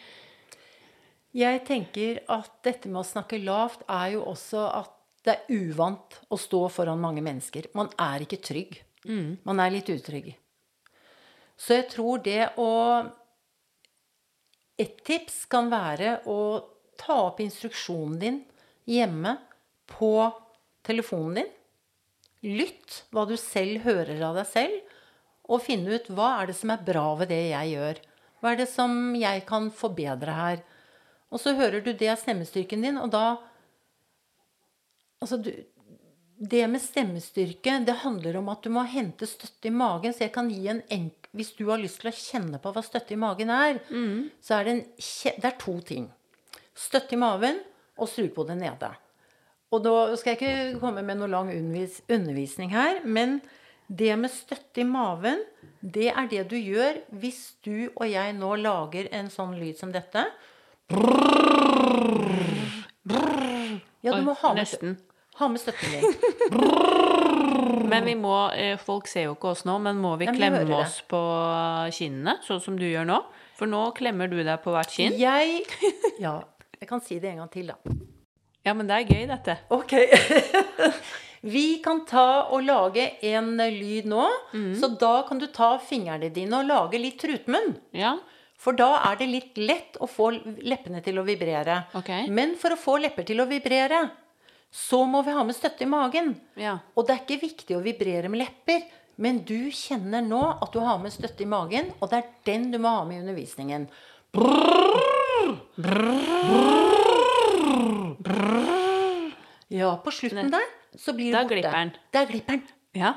Jeg 1.37 1.63
tenker 1.67 2.23
at 2.31 2.51
dette 2.67 2.91
med 2.91 3.03
å 3.03 3.07
snakke 3.07 3.39
lavt 3.43 3.85
er 3.91 4.17
jo 4.17 4.25
også 4.33 4.65
at 4.81 4.97
det 5.27 5.35
er 5.35 5.53
uvant 5.53 6.17
å 6.33 6.39
stå 6.41 6.65
foran 6.73 7.03
mange 7.03 7.23
mennesker. 7.23 7.69
Man 7.77 7.91
er 8.01 8.25
ikke 8.25 8.41
trygg. 8.43 8.79
Man 9.47 9.61
er 9.63 9.75
litt 9.75 9.91
utrygg. 9.93 10.33
Så 11.61 11.77
jeg 11.77 11.91
tror 11.93 12.23
det 12.25 12.53
å 12.61 12.71
Et 14.81 14.95
tips 15.05 15.43
kan 15.53 15.67
være 15.69 16.23
å 16.25 16.37
ta 16.97 17.19
opp 17.27 17.43
instruksjonen 17.45 18.15
din 18.17 18.39
hjemme 18.89 19.35
på 19.93 20.15
telefonen 20.89 21.35
din. 21.43 21.51
Lytt 22.57 23.03
hva 23.13 23.27
du 23.29 23.35
selv 23.37 23.85
hører 23.85 24.23
av 24.25 24.39
deg 24.41 24.49
selv, 24.49 24.90
og 25.51 25.65
finne 25.65 25.99
ut 25.99 26.09
hva 26.15 26.31
er 26.39 26.51
det 26.51 26.57
som 26.59 26.73
er 26.73 26.85
bra 26.87 27.09
ved 27.19 27.33
det 27.33 27.43
jeg 27.51 27.75
gjør. 27.75 28.01
Hva 28.41 28.53
er 28.53 28.61
det 28.63 28.69
som 28.71 28.95
jeg 29.19 29.43
kan 29.49 29.69
forbedre 29.75 30.37
her? 30.37 30.63
Og 31.31 31.43
så 31.43 31.55
hører 31.59 31.83
du 31.85 31.93
det 31.93 32.09
av 32.11 32.21
stemmestyrken 32.23 32.87
din, 32.87 33.01
og 33.01 33.13
da 33.15 33.25
Altså, 35.21 35.37
du, 35.37 35.51
det 36.41 36.63
med 36.73 36.81
stemmestyrke, 36.81 37.75
det 37.85 37.99
handler 38.01 38.39
om 38.39 38.47
at 38.49 38.63
du 38.65 38.71
må 38.73 38.87
hente 38.89 39.27
støtte 39.29 39.69
i 39.69 39.75
magen. 39.75 40.15
Så 40.17 40.25
jeg 40.25 40.33
kan 40.33 40.49
gi 40.49 40.63
en 40.73 40.81
enk... 40.89 41.29
Hvis 41.37 41.53
du 41.59 41.67
har 41.69 41.77
lyst 41.79 42.01
til 42.01 42.09
å 42.09 42.15
kjenne 42.17 42.59
på 42.59 42.73
hva 42.73 42.81
støtte 42.83 43.13
i 43.13 43.19
magen 43.21 43.53
er, 43.53 43.83
så 44.41 44.57
er 44.57 44.65
det 44.65 44.73
en. 44.73 44.81
Det 44.97 45.45
er 45.45 45.59
to 45.61 45.75
ting. 45.85 46.09
Støtte 46.73 47.15
i 47.15 47.21
magen 47.21 47.61
og 48.01 48.09
strupehodet 48.09 48.57
nede. 48.59 48.89
Og 49.71 49.85
da 49.85 49.93
skal 50.17 50.33
jeg 50.33 50.41
ikke 50.41 50.81
komme 50.81 51.05
med 51.05 51.21
noe 51.21 51.29
lang 51.31 51.53
undervisning 51.53 52.73
her, 52.73 53.05
men 53.05 53.43
det 53.91 54.15
med 54.17 54.31
støtte 54.31 54.85
i 54.85 54.87
maven, 54.87 55.41
det 55.83 56.11
er 56.13 56.29
det 56.31 56.45
du 56.53 56.57
gjør 56.57 57.01
hvis 57.19 57.41
du 57.67 57.89
og 57.97 58.07
jeg 58.07 58.35
nå 58.39 58.55
lager 58.63 59.09
en 59.17 59.31
sånn 59.33 59.57
lyd 59.59 59.81
som 59.81 59.91
dette. 59.95 60.27
Ja, 64.01 64.15
du 64.15 64.23
må 64.25 64.35
ha 64.39 64.53
med, 64.55 64.63
Nesten. 64.63 64.95
ha 65.41 65.49
med 65.51 65.61
støtten 65.61 65.97
din. 65.97 66.05
Men 67.91 68.07
vi 68.07 68.15
må, 68.15 68.35
eh, 68.55 68.77
folk 68.79 69.09
ser 69.11 69.27
jo 69.27 69.35
ikke 69.35 69.51
oss 69.51 69.65
nå, 69.67 69.75
men 69.83 69.99
må 69.99 70.13
vi 70.21 70.29
Ja, 70.29 70.33
men 70.33 70.39
klemme 70.39 70.77
oss 70.79 71.01
på 71.11 71.19
kinnene, 71.97 72.37
sånn 72.47 72.61
som 72.63 72.77
du 72.79 72.85
gjør 72.87 73.09
nå? 73.09 73.17
For 73.59 73.67
nå 73.71 73.81
klemmer 73.99 74.31
du 74.31 74.37
deg 74.39 74.63
på 74.63 74.71
hvert 74.75 74.93
kinn. 74.95 75.17
Jeg 75.19 75.65
Ja, 76.23 76.37
jeg 76.79 76.89
kan 76.89 77.03
si 77.03 77.19
det 77.19 77.33
en 77.33 77.43
gang 77.43 77.51
til, 77.51 77.73
da. 77.73 77.97
Ja, 78.65 78.77
men 78.79 78.87
det 78.87 78.95
er 79.01 79.11
gøy, 79.11 79.27
dette. 79.33 79.59
Ok. 79.75 79.97
Vi 81.41 81.79
kan 81.85 82.03
ta 82.05 82.51
og 82.53 82.65
lage 82.67 83.07
en 83.31 83.55
lyd 83.57 84.09
nå. 84.11 84.27
Så 84.77 84.93
da 85.01 85.23
kan 85.29 85.41
du 85.41 85.47
ta 85.49 85.79
fingrene 85.81 86.29
dine 86.35 86.61
og 86.61 86.69
lage 86.69 87.01
litt 87.01 87.21
trutmunn. 87.23 87.75
Ja. 87.97 88.19
For 88.61 88.77
da 88.77 88.91
er 89.09 89.17
det 89.17 89.31
litt 89.31 89.57
lett 89.57 89.97
å 90.05 90.07
få 90.11 90.31
leppene 90.61 91.01
til 91.05 91.17
å 91.17 91.25
vibrere. 91.25 91.79
Ok. 91.97 92.11
Men 92.29 92.53
for 92.61 92.77
å 92.77 92.81
få 92.81 92.99
lepper 93.01 93.25
til 93.31 93.41
å 93.41 93.49
vibrere, 93.49 94.03
så 94.71 95.01
må 95.09 95.23
vi 95.25 95.33
ha 95.33 95.45
med 95.49 95.57
støtte 95.57 95.87
i 95.87 95.89
magen. 95.89 96.35
Ja. 96.61 96.77
Og 96.95 97.07
det 97.09 97.15
er 97.15 97.23
ikke 97.25 97.47
viktig 97.47 97.79
å 97.79 97.85
vibrere 97.85 98.29
med 98.29 98.43
lepper, 98.45 98.85
men 99.21 99.41
du 99.49 99.73
kjenner 99.73 100.21
nå 100.25 100.43
at 100.53 100.73
du 100.77 100.81
har 100.85 101.01
med 101.01 101.13
støtte 101.13 101.45
i 101.45 101.49
magen, 101.49 101.89
og 102.01 102.13
det 102.13 102.21
er 102.21 102.29
den 102.49 102.69
du 102.73 102.79
må 102.81 102.93
ha 102.99 103.07
med 103.09 103.17
i 103.17 103.25
undervisningen. 103.25 103.89
Ja, 109.71 109.97
på 110.05 110.13
slutten 110.13 110.53
der 110.53 110.69
så 110.99 111.13
blir 111.13 111.31
det 111.31 111.39
Da 111.39 111.43
borte. 111.43 111.55
glipper 111.55 111.73
den. 111.79 111.93
Da 112.13 112.25
glipper 112.25 112.53
den. 112.53 112.63
Ja. 112.93 113.15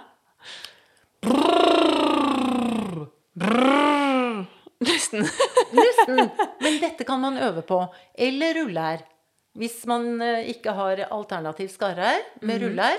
Nesten. 4.83 5.23
Nesten. 5.79 6.29
Men 6.61 6.79
dette 6.81 7.03
kan 7.07 7.19
man 7.21 7.37
øve 7.37 7.61
på. 7.61 7.79
Eller 8.17 8.53
rullær. 8.61 9.03
Hvis 9.57 9.83
man 9.85 10.21
eh, 10.21 10.47
ikke 10.49 10.73
har 10.73 11.03
alternativ 11.11 11.69
skarre 11.69 12.13
med 12.41 12.61
Mhm. 12.61 12.63
rullær. 12.67 12.97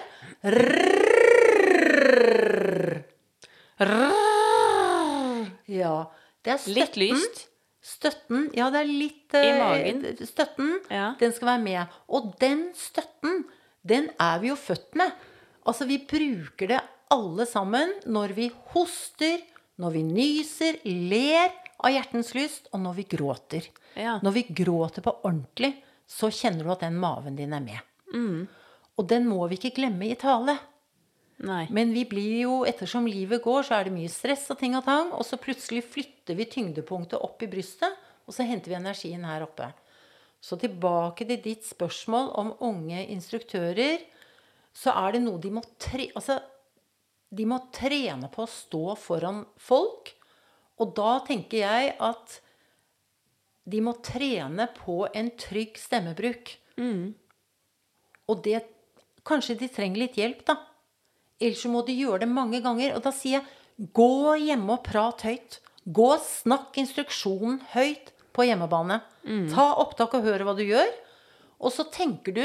Ja. 5.66 5.96
Det 6.44 6.52
er 6.52 6.60
støtten. 6.60 6.76
Litt 6.78 6.96
lyst. 7.00 7.44
Støtten, 7.84 8.46
ja, 8.56 8.70
det 8.72 8.80
er 8.80 8.88
litt 8.88 9.34
I 9.36 9.42
eh, 9.50 9.58
magen. 9.60 9.98
Støtten, 10.26 10.70
Ja. 10.90 11.10
den 11.20 11.32
skal 11.36 11.46
være 11.50 11.62
med. 11.64 11.96
Og 12.08 12.30
den 12.40 12.70
støtten, 12.74 13.44
den 13.85 14.09
er 14.20 14.41
vi 14.43 14.51
jo 14.51 14.57
født 14.59 14.97
med. 14.99 15.12
Altså, 15.64 15.87
vi 15.89 16.01
bruker 16.09 16.70
det 16.72 16.80
alle 17.12 17.47
sammen 17.49 17.93
når 18.11 18.35
vi 18.37 18.49
hoster, 18.72 19.43
når 19.80 19.95
vi 19.97 20.03
nyser, 20.09 20.80
ler 20.85 21.53
av 21.85 21.93
hjertens 21.93 22.32
lyst, 22.37 22.68
og 22.72 22.82
når 22.85 22.99
vi 23.01 23.09
gråter. 23.16 23.68
Ja. 23.99 24.18
Når 24.24 24.39
vi 24.39 24.47
gråter 24.62 25.05
på 25.05 25.16
ordentlig, 25.22 25.74
så 26.09 26.30
kjenner 26.32 26.64
du 26.64 26.72
at 26.74 26.85
den 26.85 26.97
maven 27.01 27.37
din 27.37 27.55
er 27.57 27.64
med. 27.64 27.80
Mm. 28.14 28.47
Og 28.95 29.09
den 29.11 29.26
må 29.28 29.45
vi 29.51 29.59
ikke 29.59 29.74
glemme 29.80 30.09
i 30.09 30.18
tale. 30.18 30.57
Nei. 31.45 31.64
Men 31.74 31.91
vi 31.93 32.05
blir 32.09 32.37
jo, 32.45 32.59
ettersom 32.68 33.09
livet 33.11 33.43
går, 33.45 33.66
så 33.66 33.78
er 33.78 33.89
det 33.89 33.95
mye 33.97 34.12
stress 34.12 34.47
og 34.55 34.61
ting 34.61 34.76
og 34.78 34.85
tang. 34.87 35.11
Og 35.16 35.26
så 35.26 35.39
plutselig 35.41 35.82
flytter 35.91 36.39
vi 36.39 36.47
tyngdepunktet 36.51 37.18
opp 37.18 37.43
i 37.43 37.51
brystet, 37.51 37.97
og 38.24 38.37
så 38.37 38.47
henter 38.49 38.72
vi 38.72 38.78
energien 38.78 39.26
her 39.26 39.45
oppe. 39.45 39.68
Så 40.45 40.59
tilbake 40.61 41.24
til 41.24 41.40
ditt 41.40 41.64
spørsmål 41.64 42.28
om 42.40 42.51
unge 42.66 43.01
instruktører. 43.14 44.03
Så 44.76 44.92
er 44.92 45.16
det 45.16 45.22
noe 45.24 45.40
de 45.40 45.53
må 45.55 45.62
tre... 45.80 46.11
Altså, 46.12 46.36
de 47.34 47.47
må 47.49 47.62
trene 47.74 48.28
på 48.30 48.45
å 48.45 48.51
stå 48.51 48.82
foran 49.01 49.40
folk. 49.57 50.12
Og 50.82 50.92
da 50.99 51.16
tenker 51.24 51.62
jeg 51.62 51.95
at 52.03 52.38
de 53.64 53.80
må 53.80 53.95
trene 54.05 54.68
på 54.76 55.07
en 55.09 55.32
trygg 55.40 55.80
stemmebruk. 55.80 56.53
Og 58.28 58.45
det 58.45 58.66
Kanskje 59.24 59.55
de 59.57 59.70
trenger 59.72 60.03
litt 60.03 60.18
hjelp, 60.20 60.42
da. 60.45 60.59
Ellers 61.40 61.62
så 61.64 61.70
må 61.72 61.80
de 61.86 61.95
gjøre 61.97 62.26
det 62.26 62.28
mange 62.28 62.59
ganger. 62.61 62.90
Og 62.92 63.07
da 63.07 63.09
sier 63.16 63.38
jeg 63.38 63.86
gå 63.97 64.34
hjemme 64.36 64.74
og 64.76 64.82
prat 64.84 65.24
høyt. 65.24 65.62
Gå 65.88 66.11
og 66.18 66.26
snakk 66.26 66.76
instruksjonen 66.82 67.62
høyt 67.72 68.12
på 68.35 68.45
hjemmebane. 68.49 69.01
Ta 69.53 69.70
opptak 69.80 70.14
og 70.18 70.26
hør 70.26 70.45
hva 70.45 70.55
du 70.59 70.64
gjør. 70.66 70.91
Og 71.64 71.72
så 71.72 71.87
tenker 71.95 72.35
du 72.37 72.45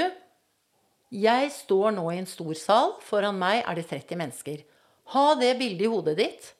Jeg 1.10 1.50
står 1.52 1.92
nå 1.96 2.04
i 2.14 2.20
en 2.22 2.30
stor 2.30 2.54
sal. 2.54 2.92
Foran 3.02 3.40
meg 3.42 3.64
er 3.66 3.80
det 3.80 3.88
30 3.90 4.20
mennesker. 4.22 4.60
Ha 5.16 5.24
det 5.42 5.56
bildet 5.58 5.88
i 5.88 5.90
hodet 5.90 6.18
ditt. 6.20 6.52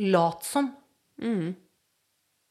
Lat 0.00 0.44
som. 0.48 0.70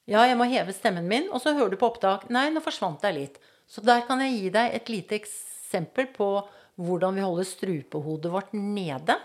Ja, 0.10 0.24
jeg 0.26 0.38
må 0.38 0.46
heve 0.50 0.74
stemmen 0.74 1.06
min, 1.10 1.28
og 1.34 1.42
så 1.42 1.54
hører 1.54 1.74
du 1.74 1.78
på 1.82 1.90
opptak. 1.90 2.28
Nei, 2.34 2.48
nå 2.54 2.62
forsvant 2.66 3.02
jeg 3.06 3.14
litt. 3.18 3.36
Så 3.70 3.82
der 3.86 4.02
kan 4.08 4.22
jeg 4.22 4.38
gi 4.38 4.50
deg 4.54 4.74
et 4.78 4.90
lite 4.90 5.18
eksempel 5.20 6.08
på 6.14 6.30
hvordan 6.80 7.18
vi 7.18 7.22
holder 7.26 7.46
strupehodet 7.46 8.32
vårt 8.34 8.54
nede. 8.54 9.18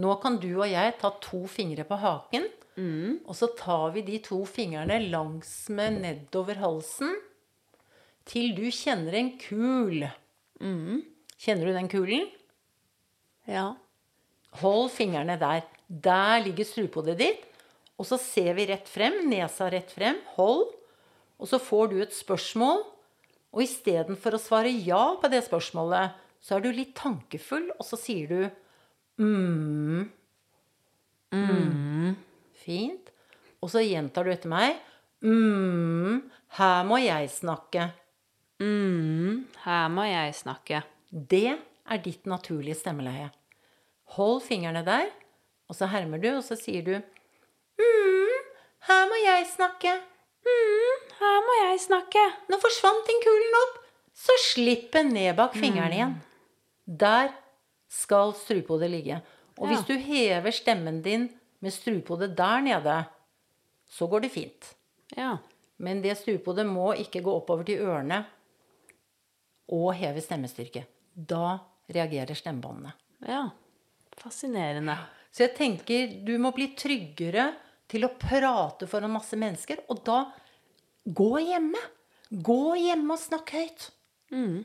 Nå 0.00 0.16
kan 0.20 0.36
du 0.42 0.50
og 0.58 0.66
jeg 0.68 0.96
ta 1.00 1.12
to 1.24 1.44
fingre 1.48 1.84
på 1.88 1.96
haken, 2.02 2.48
og 3.26 3.36
så 3.36 3.50
tar 3.58 3.90
vi 3.96 4.04
de 4.06 4.20
to 4.24 4.42
fingrene 4.48 5.00
langsmed 5.10 6.00
nedover 6.02 6.60
halsen 6.62 7.16
til 8.30 8.52
du 8.56 8.66
kjenner 8.70 9.16
en 9.18 9.32
kul. 9.40 10.04
Kjenner 11.40 11.70
du 11.70 11.74
den 11.74 11.90
kulen? 11.90 12.26
Ja. 13.48 13.72
Hold 14.60 14.90
fingrene 14.94 15.38
der. 15.40 15.64
Der 15.88 16.42
ligger 16.44 16.68
strupehodet 16.68 17.18
ditt. 17.18 17.46
Og 18.00 18.06
så 18.08 18.16
ser 18.20 18.54
vi 18.56 18.68
rett 18.70 18.88
frem, 18.88 19.22
nesa 19.28 19.68
rett 19.72 19.90
frem. 19.92 20.20
Hold. 20.36 20.70
Og 21.40 21.50
så 21.50 21.60
får 21.60 21.90
du 21.90 21.98
et 22.00 22.14
spørsmål. 22.16 22.84
Og 23.50 23.64
istedenfor 23.64 24.36
å 24.36 24.40
svare 24.40 24.70
ja 24.70 25.02
på 25.20 25.30
det 25.32 25.42
spørsmålet, 25.48 26.14
så 26.40 26.56
er 26.56 26.64
du 26.64 26.70
litt 26.72 26.94
tankefull, 26.96 27.66
og 27.74 27.84
så 27.84 27.98
sier 28.00 28.30
du 28.30 28.40
mm. 29.20 30.06
Mm. 31.34 31.89
Fint. 32.70 33.10
Og 33.60 33.72
så 33.72 33.82
gjentar 33.82 34.24
du 34.24 34.32
etter 34.32 34.50
meg. 34.52 34.78
Mm. 35.26 36.30
Her 36.56 36.86
må 36.86 37.00
jeg 37.02 37.28
snakke. 37.34 37.90
Mm, 38.60 39.46
her 39.64 39.88
må 39.92 40.04
jeg 40.08 40.34
snakke. 40.36 40.82
Det 41.10 41.48
er 41.56 42.02
ditt 42.04 42.26
naturlige 42.28 42.78
stemmeleie. 42.80 43.30
Hold 44.16 44.42
fingrene 44.44 44.82
der, 44.86 45.08
og 45.70 45.78
så 45.78 45.88
hermer 45.90 46.20
du, 46.20 46.28
og 46.34 46.42
så 46.44 46.58
sier 46.58 46.82
du 46.84 46.92
mm, 46.98 48.38
her 48.88 49.04
må 49.10 49.20
jeg 49.22 49.46
snakke. 49.54 49.92
Her 51.20 51.38
må 51.46 51.56
jeg 51.62 51.80
snakke. 51.84 52.24
Nå 52.50 52.58
forsvant 52.62 53.06
den 53.08 53.20
kulen 53.24 53.58
opp. 53.60 53.76
Så 54.16 54.36
slipp 54.50 54.90
den 54.96 55.12
ned 55.14 55.34
bak 55.38 55.54
fingeren 55.56 55.94
igjen. 55.94 56.16
Der 56.84 57.30
skal 57.90 58.34
strupehodet 58.36 58.90
ligge. 58.92 59.20
Og 59.60 59.68
hvis 59.70 59.84
du 59.88 59.94
hever 60.00 60.52
stemmen 60.54 61.00
din 61.04 61.28
med 61.60 61.72
strupehodet 61.74 62.34
der 62.38 62.60
nede, 62.64 62.96
så 63.90 64.06
går 64.08 64.20
det 64.24 64.32
fint. 64.32 64.74
Ja. 65.16 65.36
Men 65.80 66.02
det 66.04 66.16
strupehodet 66.20 66.66
må 66.68 66.92
ikke 67.00 67.22
gå 67.24 67.32
oppover 67.40 67.64
til 67.68 67.82
ørene 67.84 68.22
og 69.70 69.92
heve 69.98 70.22
stemmestyrke. 70.24 70.84
Da 71.14 71.58
reagerer 71.90 72.34
stemmebåndene. 72.38 72.92
ja. 73.26 73.48
Fascinerende. 74.20 74.96
Så 75.32 75.46
jeg 75.46 75.54
tenker 75.56 76.10
du 76.26 76.34
må 76.42 76.50
bli 76.52 76.66
tryggere 76.76 77.46
til 77.88 78.04
å 78.04 78.10
prate 78.20 78.84
foran 78.90 79.12
masse 79.14 79.38
mennesker. 79.38 79.78
Og 79.88 80.02
da 80.04 80.18
gå 81.06 81.28
hjemme. 81.40 81.80
Gå 82.28 82.74
hjemme 82.76 83.14
og 83.14 83.22
snakk 83.22 83.52
høyt. 83.56 83.86
Tre- 84.28 84.64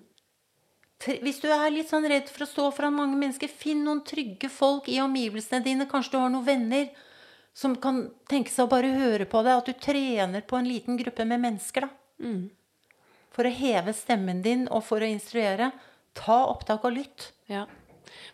Hvis 1.06 1.42
du 1.44 1.50
er 1.54 1.70
litt 1.70 1.90
sånn 1.92 2.08
redd 2.10 2.30
for 2.32 2.46
å 2.46 2.50
stå 2.50 2.68
foran 2.74 2.96
mange 2.98 3.18
mennesker, 3.20 3.52
finn 3.52 3.84
noen 3.86 4.02
trygge 4.08 4.50
folk 4.50 4.90
i 4.90 5.00
omgivelsene 5.04 5.62
dine. 5.66 5.88
Kanskje 5.90 6.16
du 6.16 6.20
har 6.24 6.32
noen 6.34 6.48
venner 6.48 6.90
som 7.56 7.76
kan 7.80 8.08
tenke 8.32 8.52
seg 8.52 8.66
å 8.66 8.72
bare 8.72 8.90
høre 8.96 9.28
på 9.30 9.44
deg. 9.46 9.60
At 9.62 9.70
du 9.70 9.74
trener 9.86 10.46
på 10.48 10.58
en 10.58 10.70
liten 10.70 10.98
gruppe 11.00 11.28
med 11.30 11.44
mennesker, 11.46 11.86
da. 11.88 11.92
For 13.36 13.48
å 13.48 13.52
heve 13.52 13.94
stemmen 13.94 14.42
din 14.42 14.66
og 14.72 14.86
for 14.88 15.04
å 15.04 15.10
instruere. 15.10 15.72
Ta 16.16 16.46
opptak 16.48 16.88
og 16.88 16.96
lytt. 16.98 17.30
Ja. 17.52 17.66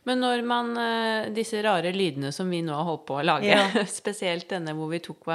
Men 0.10 0.20
når 0.24 0.44
man 0.48 0.72
eh, 0.78 1.30
Disse 1.36 1.62
rare 1.64 1.92
lydene 1.96 2.32
som 2.36 2.50
vi 2.50 2.62
nå 2.66 2.74
har 2.76 2.84
holdt 2.88 3.06
på 3.10 3.18
å 3.20 3.26
lage, 3.26 3.48
Ja. 3.50 3.84
spesielt 4.02 4.48
denne 4.50 4.74
hvor 4.78 4.90
vi 4.92 5.00
tok, 5.04 5.28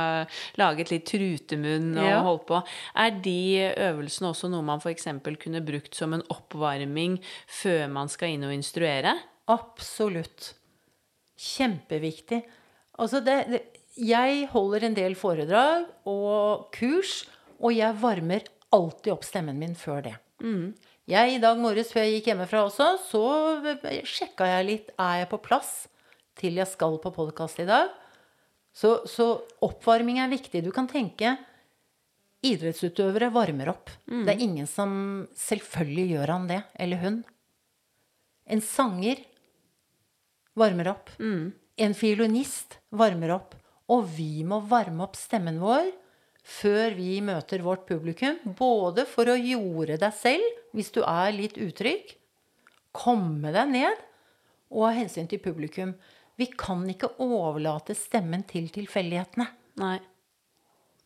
laget 0.59 0.91
litt 0.93 1.07
trutemunn 1.11 1.93
og 1.99 2.09
Ja. 2.11 2.21
holdt 2.27 2.47
på, 2.51 2.61
er 2.97 3.11
de 3.25 3.37
øvelsene 3.77 4.31
også 4.33 4.51
noe 4.53 4.63
man 4.67 4.81
f.eks. 4.83 5.07
kunne 5.43 5.65
brukt 5.65 5.95
som 5.95 6.15
en 6.15 6.23
oppvarming 6.33 7.19
før 7.47 7.89
man 7.93 8.09
skal 8.13 8.35
inn 8.37 8.45
og 8.49 8.53
instruere? 8.57 9.15
Absolutt. 9.49 10.55
Kjempeviktig. 11.37 12.43
Altså 12.99 13.21
det, 13.25 13.37
det, 13.53 13.63
jeg 14.01 14.47
holder 14.53 14.87
en 14.89 14.95
del 14.97 15.15
foredrag 15.19 15.87
og 16.09 16.71
kurs, 16.75 17.25
og 17.61 17.73
jeg 17.77 17.97
varmer 18.01 18.47
alltid 18.77 19.13
opp 19.13 19.25
stemmen 19.25 19.59
min 19.61 19.77
før 19.79 20.03
det. 20.09 20.15
Jeg 21.07 21.37
I 21.37 21.39
dag 21.39 21.55
morges 21.63 21.93
før 21.95 22.03
jeg 22.03 22.17
gikk 22.17 22.33
hjemmefra 22.33 22.65
også, 22.67 22.87
så 22.99 23.21
sjekka 24.11 24.49
jeg 24.51 24.65
litt. 24.67 24.89
Er 24.99 25.21
jeg 25.21 25.29
på 25.31 25.39
plass 25.39 25.85
til 26.35 26.59
jeg 26.59 26.67
skal 26.67 26.97
på 26.99 27.13
podkast 27.15 27.61
i 27.63 27.67
dag? 27.69 27.93
Så, 28.75 29.05
så 29.07 29.29
oppvarming 29.63 30.19
er 30.19 30.33
viktig. 30.33 30.65
Du 30.67 30.73
kan 30.75 30.89
tenke 30.91 31.37
idrettsutøvere 32.43 33.31
varmer 33.31 33.71
opp. 33.71 33.93
Det 34.27 34.35
er 34.35 34.43
ingen 34.43 34.67
som 34.67 34.91
Selvfølgelig 35.39 36.09
gjør 36.17 36.33
han 36.35 36.49
det, 36.51 36.59
eller 36.75 37.03
hun. 37.05 37.21
En 38.51 38.65
sanger 38.67 39.23
varmer 40.59 40.91
opp. 40.91 41.15
En 41.79 41.95
fiolinist 41.95 42.81
varmer 42.91 43.37
opp. 43.39 43.55
Og 43.95 44.11
vi 44.19 44.43
må 44.43 44.59
varme 44.67 45.07
opp 45.07 45.15
stemmen 45.15 45.63
vår 45.63 45.93
før 46.47 46.95
vi 46.95 47.19
møter 47.27 47.65
vårt 47.65 47.87
publikum. 47.89 48.39
Både 48.59 49.07
for 49.11 49.31
å 49.33 49.39
jorde 49.39 49.99
deg 50.03 50.15
selv, 50.15 50.61
hvis 50.77 50.93
du 50.95 51.03
er 51.03 51.35
litt 51.35 51.59
utrygg, 51.59 52.15
komme 52.97 53.53
deg 53.55 53.73
ned, 53.75 54.05
og 54.73 54.89
av 54.91 55.01
hensyn 55.01 55.29
til 55.31 55.43
publikum. 55.43 55.95
Vi 56.37 56.51
kan 56.53 56.85
ikke 56.91 57.15
overlate 57.23 57.97
stemmen 57.97 58.45
til 58.49 58.69
tilfeldighetene. 58.73 59.49
Nei. 59.81 59.99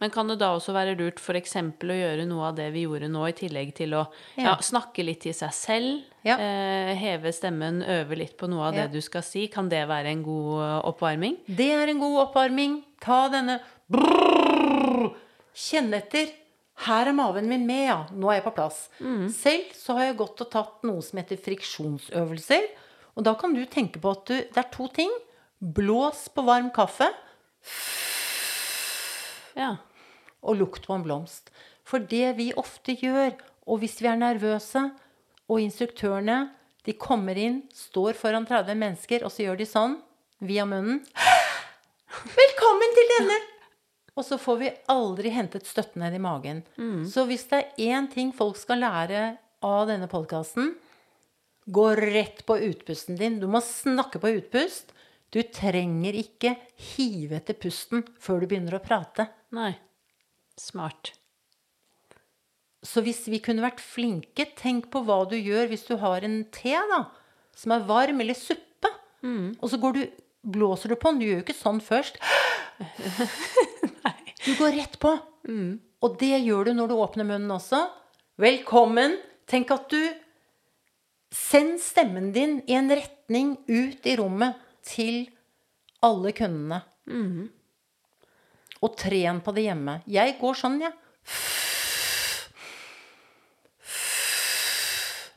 Men 0.00 0.12
kan 0.14 0.30
det 0.30 0.38
da 0.40 0.54
også 0.56 0.72
være 0.72 0.94
lurt 0.96 1.18
f.eks. 1.20 1.58
å 1.60 1.96
gjøre 1.96 2.24
noe 2.28 2.46
av 2.48 2.56
det 2.56 2.70
vi 2.72 2.86
gjorde 2.86 3.10
nå, 3.12 3.26
i 3.28 3.36
tillegg 3.36 3.74
til 3.76 3.92
å 3.98 4.06
ja. 4.38 4.46
Ja. 4.46 4.54
snakke 4.64 5.04
litt 5.04 5.20
til 5.26 5.36
seg 5.36 5.52
selv? 5.52 6.06
Ja. 6.24 6.38
Eh, 6.40 6.94
heve 6.96 7.34
stemmen, 7.36 7.82
øve 7.84 8.16
litt 8.16 8.38
på 8.40 8.48
noe 8.48 8.70
av 8.70 8.78
det 8.78 8.88
du 8.94 9.00
skal 9.04 9.24
si. 9.26 9.44
Kan 9.52 9.68
det 9.72 9.84
være 9.92 10.14
en 10.14 10.24
god 10.24 10.64
eh, 10.64 10.78
oppvarming? 10.88 11.36
Det 11.44 11.68
er 11.76 11.92
en 11.92 12.00
god 12.00 12.18
oppvarming. 12.24 12.80
Ta 13.04 13.26
denne 13.32 13.60
brrrr. 13.92 14.29
Kjenn 15.56 15.92
etter. 15.96 16.30
Her 16.86 17.10
er 17.10 17.12
maven 17.12 17.48
min 17.50 17.66
med, 17.68 17.82
ja. 17.90 17.98
Nå 18.16 18.30
er 18.30 18.38
jeg 18.38 18.46
på 18.46 18.54
plass. 18.56 18.84
Selv 19.36 19.74
så 19.76 19.98
har 19.98 20.06
jeg 20.08 20.16
gått 20.22 20.40
og 20.40 20.50
tatt 20.52 20.86
noe 20.88 21.02
som 21.04 21.18
heter 21.20 21.40
friksjonsøvelser. 21.44 22.68
Og 23.18 23.26
da 23.26 23.34
kan 23.36 23.52
du 23.52 23.60
tenke 23.68 24.00
på 24.00 24.12
at 24.14 24.24
du 24.30 24.36
Det 24.38 24.56
er 24.62 24.70
to 24.72 24.86
ting. 24.88 25.10
Blås 25.60 26.28
på 26.32 26.42
varm 26.46 26.70
kaffe. 26.72 27.10
Ja. 29.58 29.76
og 30.40 30.56
lukt 30.56 30.86
på 30.86 30.94
en 30.96 31.02
blomst. 31.04 31.50
For 31.84 31.98
det 32.00 32.36
vi 32.38 32.52
ofte 32.56 32.94
gjør, 32.96 33.34
og 33.68 33.82
hvis 33.82 33.98
vi 34.00 34.08
er 34.08 34.16
nervøse, 34.16 34.86
og 35.50 35.60
instruktørene 35.60 36.46
de 36.86 36.94
kommer 36.96 37.36
inn, 37.36 37.60
står 37.74 38.16
foran 38.16 38.46
30 38.48 38.78
mennesker, 38.78 39.26
og 39.26 39.34
så 39.34 39.44
gjør 39.44 39.60
de 39.60 39.66
sånn 39.68 39.98
via 40.40 40.64
munnen 40.64 41.02
Velkommen 42.40 42.96
til 42.96 43.12
denne! 43.18 43.40
Og 44.20 44.26
så 44.26 44.36
får 44.36 44.56
vi 44.60 44.70
aldri 44.92 45.30
hentet 45.32 45.64
støtten 45.68 46.02
ned 46.04 46.18
i 46.18 46.20
magen. 46.20 46.60
Så 47.08 47.24
hvis 47.28 47.46
det 47.48 47.62
er 47.62 47.94
én 47.96 48.08
ting 48.12 48.34
folk 48.36 48.58
skal 48.60 48.82
lære 48.84 49.22
av 49.64 49.86
denne 49.88 50.08
podkasten, 50.12 50.74
gå 51.70 51.86
rett 51.96 52.42
på 52.48 52.58
utpusten 52.66 53.16
din. 53.16 53.38
Du 53.40 53.46
må 53.48 53.62
snakke 53.64 54.20
på 54.20 54.32
utpust. 54.36 54.92
Du 55.32 55.40
trenger 55.46 56.16
ikke 56.18 56.56
hive 56.96 57.38
etter 57.38 57.56
pusten 57.56 58.02
før 58.20 58.42
du 58.42 58.50
begynner 58.50 58.76
å 58.76 58.82
prate. 58.84 59.28
Nei. 59.56 59.72
Smart. 60.60 61.12
Så 62.82 63.02
hvis 63.04 63.22
vi 63.28 63.38
kunne 63.44 63.64
vært 63.64 63.80
flinke, 63.84 64.48
tenk 64.56 64.88
på 64.92 65.02
hva 65.04 65.22
du 65.28 65.36
gjør 65.36 65.68
hvis 65.70 65.86
du 65.88 65.94
har 66.00 66.24
en 66.26 66.42
te 66.52 66.72
da, 66.90 67.04
som 67.56 67.72
er 67.76 67.86
varm, 67.88 68.20
eller 68.24 68.36
suppe. 68.36 68.90
Og 69.60 69.68
så 69.70 69.78
går 69.80 69.96
du, 69.96 70.02
blåser 70.42 70.92
du 70.92 70.96
på 70.96 71.10
den. 71.10 71.20
Du 71.20 71.26
gjør 71.26 71.40
jo 71.40 71.44
ikke 71.46 71.58
sånn 71.58 71.82
først. 71.84 72.20
Du 74.40 74.54
går 74.56 74.72
rett 74.72 74.94
på. 74.96 75.10
Og 76.00 76.14
det 76.16 76.38
gjør 76.40 76.70
du 76.70 76.72
når 76.78 76.88
du 76.88 76.94
åpner 76.96 77.26
munnen 77.28 77.50
også. 77.52 77.82
Velkommen. 78.40 79.18
Tenk 79.50 79.68
at 79.74 79.90
du 79.92 80.00
Send 81.30 81.76
stemmen 81.78 82.32
din 82.34 82.56
i 82.66 82.74
en 82.74 82.90
retning 82.90 83.52
ut 83.68 84.06
i 84.08 84.16
rommet 84.18 84.56
til 84.82 85.28
alle 86.02 86.32
kundene. 86.34 86.80
Og 88.82 88.96
tren 88.98 89.38
på 89.44 89.54
det 89.54 89.68
hjemme. 89.68 90.00
Jeg 90.10 90.34
går 90.40 90.58
sånn, 90.58 90.80
jeg. 90.82 90.96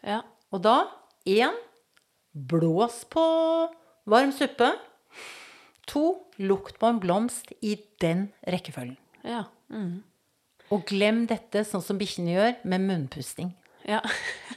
Ja. 0.03 0.23
Og 0.49 0.63
da 0.65 0.79
én 1.29 1.53
blås 2.33 3.03
på 3.13 3.21
varm 4.09 4.33
suppe. 4.33 4.71
To 5.91 6.03
lukt 6.39 6.79
på 6.79 6.87
en 6.87 6.99
blomst 7.03 7.51
i 7.61 7.75
den 8.01 8.29
rekkefølgen. 8.47 8.97
Ja. 9.27 9.43
Mm. 9.73 10.01
Og 10.71 10.85
glem 10.89 11.25
dette 11.29 11.65
sånn 11.67 11.83
som 11.83 11.99
bikkjene 11.99 12.33
gjør, 12.33 12.53
med 12.71 12.85
munnpusting. 12.87 13.51
Ja. 13.87 13.99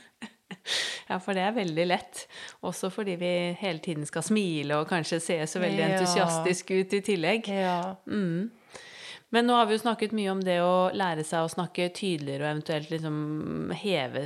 ja, 1.10 1.18
for 1.18 1.34
det 1.36 1.42
er 1.44 1.56
veldig 1.56 1.86
lett. 1.88 2.26
Også 2.66 2.90
fordi 2.94 3.16
vi 3.20 3.32
hele 3.60 3.82
tiden 3.84 4.06
skal 4.08 4.24
smile 4.26 4.78
og 4.80 4.88
kanskje 4.90 5.20
se 5.22 5.40
så 5.50 5.62
veldig 5.62 5.82
Ja. 5.82 5.88
entusiastisk 5.96 6.70
ut 6.76 6.94
i 6.94 7.02
tillegg. 7.10 7.50
Ja. 7.50 7.96
Men 8.06 9.48
nå 9.50 9.56
har 9.58 9.66
vi 9.66 9.74
jo 9.76 9.82
snakket 9.82 10.14
mye 10.14 10.30
om 10.30 10.40
det 10.46 10.60
å 10.62 10.88
lære 10.94 11.24
seg 11.26 11.42
å 11.44 11.50
snakke 11.50 11.90
tydeligere 11.92 12.46
og 12.46 12.52
eventuelt 12.54 12.92
liksom 12.94 13.74
heve 13.82 14.22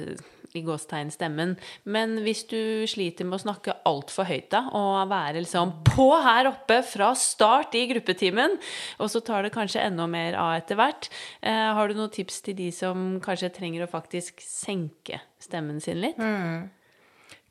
i 0.57 0.63
gåstegn 0.67 1.11
stemmen. 1.15 1.55
Men 1.85 2.19
hvis 2.25 2.43
du 2.51 2.87
sliter 2.91 3.29
med 3.29 3.39
å 3.39 3.43
snakke 3.45 3.77
altfor 3.89 4.29
høyt 4.29 4.51
da, 4.53 4.65
og 4.77 5.11
være 5.11 5.43
liksom 5.45 5.73
på 5.87 6.09
her 6.25 6.51
oppe 6.51 6.81
fra 6.87 7.13
start 7.19 7.77
i 7.79 7.87
gruppetimen, 7.93 8.57
og 8.99 9.13
så 9.13 9.23
tar 9.25 9.47
det 9.47 9.55
kanskje 9.55 9.85
enda 9.87 10.09
mer 10.11 10.37
av 10.41 10.57
etter 10.59 10.79
hvert, 10.81 11.11
eh, 11.43 11.71
har 11.77 11.89
du 11.89 11.95
noen 11.99 12.13
tips 12.13 12.41
til 12.47 12.59
de 12.59 12.71
som 12.75 13.21
kanskje 13.23 13.53
trenger 13.55 13.87
å 13.87 13.91
faktisk 13.91 14.43
senke 14.45 15.21
stemmen 15.43 15.81
sin 15.81 16.01
litt? 16.03 16.21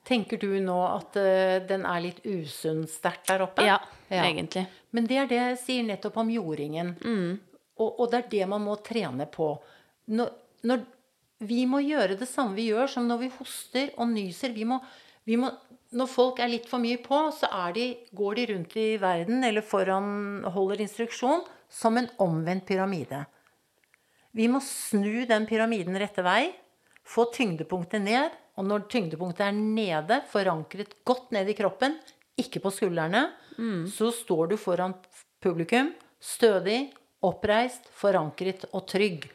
Tenker 0.10 0.40
du 0.42 0.56
nå 0.64 0.78
at 0.88 1.18
uh, 1.22 1.60
den 1.70 1.84
er 1.86 2.00
litt 2.02 2.24
usunn 2.26 2.88
sterkt 2.90 3.28
der 3.30 3.44
oppe? 3.46 3.66
Ja, 3.68 3.78
Ja. 4.10 4.24
egentlig. 4.26 4.66
Men 4.92 5.06
det 5.06 5.18
er 5.22 5.28
det 5.30 5.38
jeg 5.38 5.58
sier 5.62 5.84
nettopp 5.86 6.16
om 6.18 6.32
jordingen. 6.34 6.96
Og, 7.78 8.00
og 8.00 8.08
det 8.10 8.24
er 8.24 8.30
det 8.32 8.48
man 8.50 8.64
må 8.66 8.74
trene 8.82 9.28
på. 9.30 9.52
Når, 10.10 10.32
når, 10.66 10.82
vi 11.40 11.64
må 11.70 11.80
gjøre 11.86 12.18
det 12.20 12.28
samme 12.28 12.58
vi 12.58 12.70
gjør 12.70 12.90
som 12.92 13.08
når 13.08 13.22
vi 13.24 13.32
hoster 13.38 13.92
og 13.98 14.10
nyser. 14.12 14.52
Vi 14.56 14.66
må, 14.68 14.80
vi 15.28 15.38
må, 15.40 15.52
når 15.96 16.10
folk 16.12 16.42
er 16.44 16.52
litt 16.52 16.68
for 16.70 16.84
mye 16.84 17.00
på, 17.02 17.22
så 17.36 17.48
de, 17.76 17.88
går 18.12 18.40
de 18.40 18.48
rundt 18.54 18.76
i 18.80 18.90
verden 19.02 19.44
eller 19.48 19.66
foran, 19.66 20.44
holder 20.44 20.84
instruksjon 20.84 21.46
som 21.72 21.98
en 21.98 22.10
omvendt 22.20 22.68
pyramide. 22.68 23.24
Vi 24.36 24.48
må 24.52 24.60
snu 24.62 25.26
den 25.30 25.48
pyramiden 25.50 25.98
rette 25.98 26.22
vei, 26.26 26.52
få 27.08 27.30
tyngdepunktet 27.34 28.04
ned, 28.04 28.36
og 28.60 28.68
når 28.68 28.90
tyngdepunktet 28.92 29.48
er 29.48 29.56
nede, 29.56 30.20
forankret 30.30 31.00
godt 31.08 31.32
ned 31.34 31.50
i 31.50 31.56
kroppen, 31.58 31.96
ikke 32.40 32.62
på 32.62 32.72
skuldrene, 32.76 33.30
så 33.90 34.12
står 34.16 34.52
du 34.52 34.58
foran 34.60 34.94
publikum, 35.44 35.94
stødig, 36.20 36.92
oppreist, 37.26 37.90
forankret 37.96 38.68
og 38.72 38.86
trygg. 38.88 39.26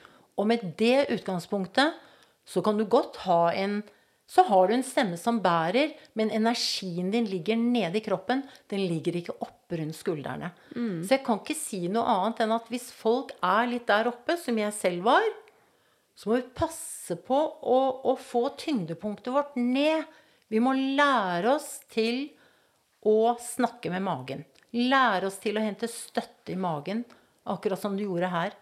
Og 0.41 0.49
med 0.51 0.64
det 0.78 1.09
utgangspunktet 1.14 2.01
så 2.45 2.62
kan 2.64 2.78
du 2.78 2.85
godt 2.91 3.22
ha 3.28 3.53
en 3.53 3.82
så 4.26 4.43
har 4.49 4.68
du 4.68 4.72
en 4.74 4.85
stemme 4.87 5.18
som 5.20 5.37
bærer, 5.45 5.91
men 6.16 6.30
energien 6.32 7.11
din 7.12 7.26
ligger 7.28 7.59
nede 7.61 8.01
i 8.01 8.05
kroppen. 8.05 8.41
Den 8.72 8.87
ligger 8.89 9.18
ikke 9.18 9.35
oppe 9.45 9.76
rundt 9.76 9.99
skuldrene. 9.99 10.49
Så 11.05 11.18
jeg 11.18 11.24
kan 11.26 11.43
ikke 11.43 11.57
si 11.59 11.82
noe 11.93 12.09
annet 12.09 12.41
enn 12.41 12.55
at 12.57 12.70
hvis 12.72 12.89
folk 12.97 13.35
er 13.45 13.68
litt 13.68 13.85
der 13.91 14.09
oppe, 14.09 14.39
som 14.41 14.57
jeg 14.59 14.72
selv 14.72 15.05
var, 15.11 15.28
så 16.16 16.30
må 16.30 16.39
vi 16.39 16.55
passe 16.57 17.18
på 17.20 17.37
å, 17.37 17.78
å 18.09 18.16
få 18.16 18.47
tyngdepunktet 18.62 19.35
vårt 19.35 19.59
ned. 19.61 20.09
Vi 20.49 20.62
må 20.62 20.72
lære 20.72 21.53
oss 21.59 21.82
til 21.93 22.24
å 23.05 23.35
snakke 23.37 23.93
med 23.93 24.07
magen. 24.09 24.45
Lære 24.72 25.28
oss 25.28 25.37
til 25.43 25.61
å 25.61 25.62
hente 25.62 25.91
støtte 25.91 26.55
i 26.55 26.59
magen, 26.59 27.05
akkurat 27.45 27.81
som 27.81 27.97
du 27.97 28.05
gjorde 28.07 28.31
her. 28.33 28.57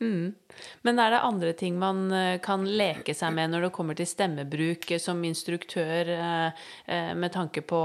Men 0.00 1.00
er 1.00 1.12
det 1.12 1.20
andre 1.20 1.52
ting 1.56 1.76
man 1.80 2.06
eh, 2.14 2.38
kan 2.40 2.64
leke 2.64 3.12
seg 3.16 3.34
med 3.36 3.52
når 3.52 3.66
det 3.66 3.72
kommer 3.76 3.98
til 3.98 4.08
stemmebruk 4.08 4.86
eh, 4.94 5.00
som 5.02 5.20
instruktør, 5.28 6.08
eh, 6.16 7.10
med 7.16 7.34
tanke 7.34 7.60
på 7.60 7.80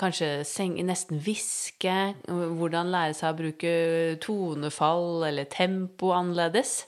kanskje 0.00 0.30
seng, 0.48 0.78
nesten 0.88 1.20
hviske, 1.20 1.96
hvordan 2.28 2.92
lære 2.94 3.18
seg 3.18 3.34
å 3.34 3.40
bruke 3.42 3.74
tonefall 4.24 5.26
eller 5.28 5.50
tempo 5.52 6.14
annerledes? 6.16 6.86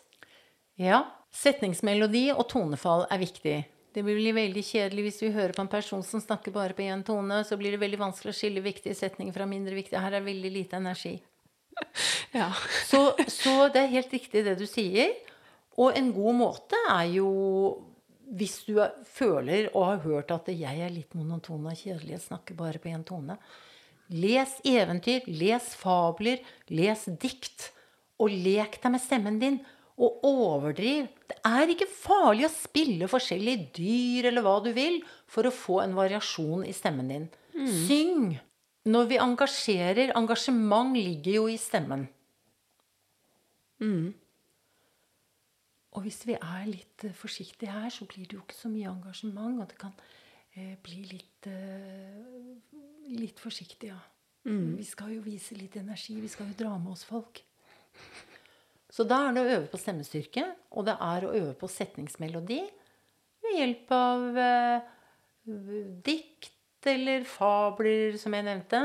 Ja, 0.80 1.04
setningsmelodi 1.36 2.30
og 2.32 2.48
tonefall 2.52 3.04
er 3.12 3.20
viktig. 3.20 3.58
Det 3.92 4.02
blir 4.06 4.32
veldig 4.36 4.62
kjedelig 4.64 5.04
hvis 5.06 5.20
vi 5.24 5.32
hører 5.34 5.52
på 5.56 5.64
en 5.64 5.70
person 5.72 6.02
som 6.06 6.22
snakker 6.22 6.54
bare 6.54 6.76
på 6.76 6.84
én 6.86 7.04
tone. 7.04 7.42
Så 7.44 7.58
blir 7.60 7.74
det 7.74 7.82
veldig 7.82 8.00
vanskelig 8.00 8.32
å 8.32 8.38
skille 8.38 8.64
viktige 8.64 8.96
setninger 8.96 9.34
fra 9.36 9.46
mindre 9.48 9.76
viktige. 9.76 10.00
Her 10.00 10.16
er 10.18 10.26
veldig 10.26 10.56
lite 10.60 10.80
energi. 10.80 11.18
Ja. 12.32 12.46
Så, 12.88 13.12
så 13.28 13.66
det 13.68 13.82
er 13.82 13.90
helt 13.92 14.12
riktig 14.14 14.40
det 14.46 14.54
du 14.56 14.64
sier. 14.64 15.10
Og 15.76 15.92
en 15.98 16.06
god 16.16 16.38
måte 16.38 16.78
er 16.88 17.10
jo 17.18 17.28
hvis 18.32 18.62
du 18.64 18.78
er, 18.80 18.94
føler 19.04 19.68
og 19.74 19.84
har 19.90 20.00
hørt 20.06 20.32
at 20.32 20.48
jeg 20.48 20.80
er 20.80 20.92
litt 20.92 21.12
monoton 21.16 21.66
og 21.68 21.76
kjedelig, 21.76 22.14
jeg 22.14 22.24
snakker 22.24 22.56
bare 22.56 22.80
på 22.80 22.88
én 22.88 23.04
tone. 23.04 23.36
Les 24.12 24.54
eventyr, 24.68 25.28
les 25.28 25.68
fabler, 25.76 26.40
les 26.72 27.04
dikt. 27.20 27.70
Og 28.22 28.32
lek 28.32 28.78
deg 28.80 28.92
med 28.94 29.02
stemmen 29.02 29.38
din. 29.42 29.60
Og 30.00 30.24
overdriv. 30.24 31.10
Det 31.28 31.36
er 31.44 31.72
ikke 31.74 31.90
farlig 31.90 32.46
å 32.48 32.54
spille 32.54 33.10
forskjellige 33.10 33.68
dyr 33.76 34.30
eller 34.30 34.44
hva 34.44 34.56
du 34.64 34.70
vil 34.76 35.02
for 35.30 35.48
å 35.48 35.54
få 35.54 35.82
en 35.84 35.96
variasjon 35.98 36.64
i 36.68 36.72
stemmen 36.76 37.12
din. 37.12 37.28
Syng. 37.86 38.32
Når 38.88 39.04
vi 39.12 39.20
engasjerer 39.22 40.14
Engasjement 40.18 40.96
ligger 40.96 41.36
jo 41.36 41.44
i 41.52 41.58
stemmen. 41.60 42.08
Og 45.92 46.06
hvis 46.06 46.22
vi 46.26 46.34
er 46.38 46.64
litt 46.70 47.04
eh, 47.04 47.14
forsiktige 47.14 47.74
her, 47.74 47.90
så 47.92 48.06
blir 48.08 48.24
det 48.24 48.38
jo 48.38 48.42
ikke 48.46 48.56
så 48.56 48.70
mye 48.72 48.88
engasjement. 48.90 49.60
Og 49.60 49.68
det 49.68 49.78
kan 49.80 49.92
eh, 50.56 50.74
bli 50.82 51.02
litt 51.10 51.48
eh, 51.50 52.72
litt 53.12 53.42
forsiktig, 53.42 53.92
ja. 53.92 54.00
Vi 54.78 54.84
skal 54.86 55.12
jo 55.14 55.22
vise 55.22 55.54
litt 55.54 55.76
energi. 55.78 56.16
Vi 56.18 56.30
skal 56.30 56.48
jo 56.50 56.58
dra 56.58 56.72
med 56.78 56.96
oss 56.96 57.04
folk. 57.06 57.44
Så 58.92 59.06
da 59.08 59.22
er 59.26 59.34
det 59.34 59.42
å 59.42 59.50
øve 59.56 59.68
på 59.72 59.80
stemmestyrke, 59.80 60.44
og 60.76 60.86
det 60.88 60.98
er 61.00 61.24
å 61.24 61.32
øve 61.32 61.54
på 61.56 61.70
setningsmelodi 61.70 62.60
ved 63.42 63.58
hjelp 63.58 63.92
av 63.96 64.40
eh, 64.42 64.90
dikt 66.04 66.88
eller 66.92 67.24
fabler, 67.28 68.18
som 68.20 68.34
jeg 68.36 68.46
nevnte. 68.46 68.82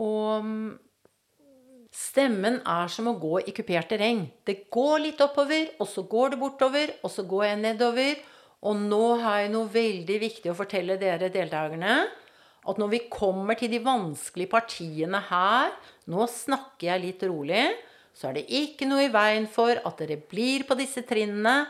Og 0.00 0.46
mm, 0.46 0.70
Stemmen 1.90 2.60
er 2.70 2.90
som 2.92 3.08
å 3.10 3.16
gå 3.18 3.40
i 3.50 3.52
kupert 3.54 3.88
terreng. 3.90 4.22
Det 4.46 4.70
går 4.70 5.00
litt 5.02 5.22
oppover, 5.24 5.72
og 5.82 5.88
så 5.90 6.04
går 6.06 6.32
det 6.32 6.38
bortover, 6.38 6.92
og 7.02 7.10
så 7.10 7.24
går 7.26 7.48
jeg 7.48 7.60
nedover. 7.64 8.20
Og 8.62 8.78
nå 8.78 9.04
har 9.24 9.40
jeg 9.42 9.50
noe 9.50 9.70
veldig 9.72 10.18
viktig 10.22 10.52
å 10.52 10.58
fortelle 10.58 11.00
dere 11.00 11.32
deltakerne. 11.34 11.96
At 12.70 12.78
når 12.78 12.92
vi 12.92 13.00
kommer 13.10 13.58
til 13.58 13.72
de 13.72 13.80
vanskelige 13.82 14.52
partiene 14.52 15.16
her 15.30 15.70
Nå 16.12 16.26
snakker 16.28 16.90
jeg 16.90 17.02
litt 17.06 17.22
rolig. 17.24 17.62
Så 18.20 18.28
er 18.28 18.36
det 18.36 18.48
ikke 18.52 18.84
noe 18.84 19.06
i 19.06 19.12
veien 19.12 19.46
for 19.48 19.72
at 19.72 20.02
dere 20.02 20.18
blir 20.20 20.66
på 20.68 20.76
disse 20.76 21.06
trinnene. 21.08 21.62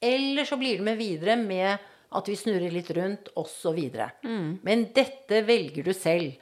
Eller 0.00 0.46
så 0.46 0.54
blir 0.60 0.78
det 0.78 0.86
med 0.86 1.00
videre 1.00 1.34
med 1.40 1.88
at 2.14 2.28
vi 2.30 2.36
snurrer 2.38 2.70
litt 2.70 2.90
rundt, 2.94 3.32
osv. 3.38 3.78
Mm. 4.22 4.60
Men 4.66 4.86
dette 4.94 5.42
velger 5.46 5.86
du 5.86 5.92
selv. 5.94 6.38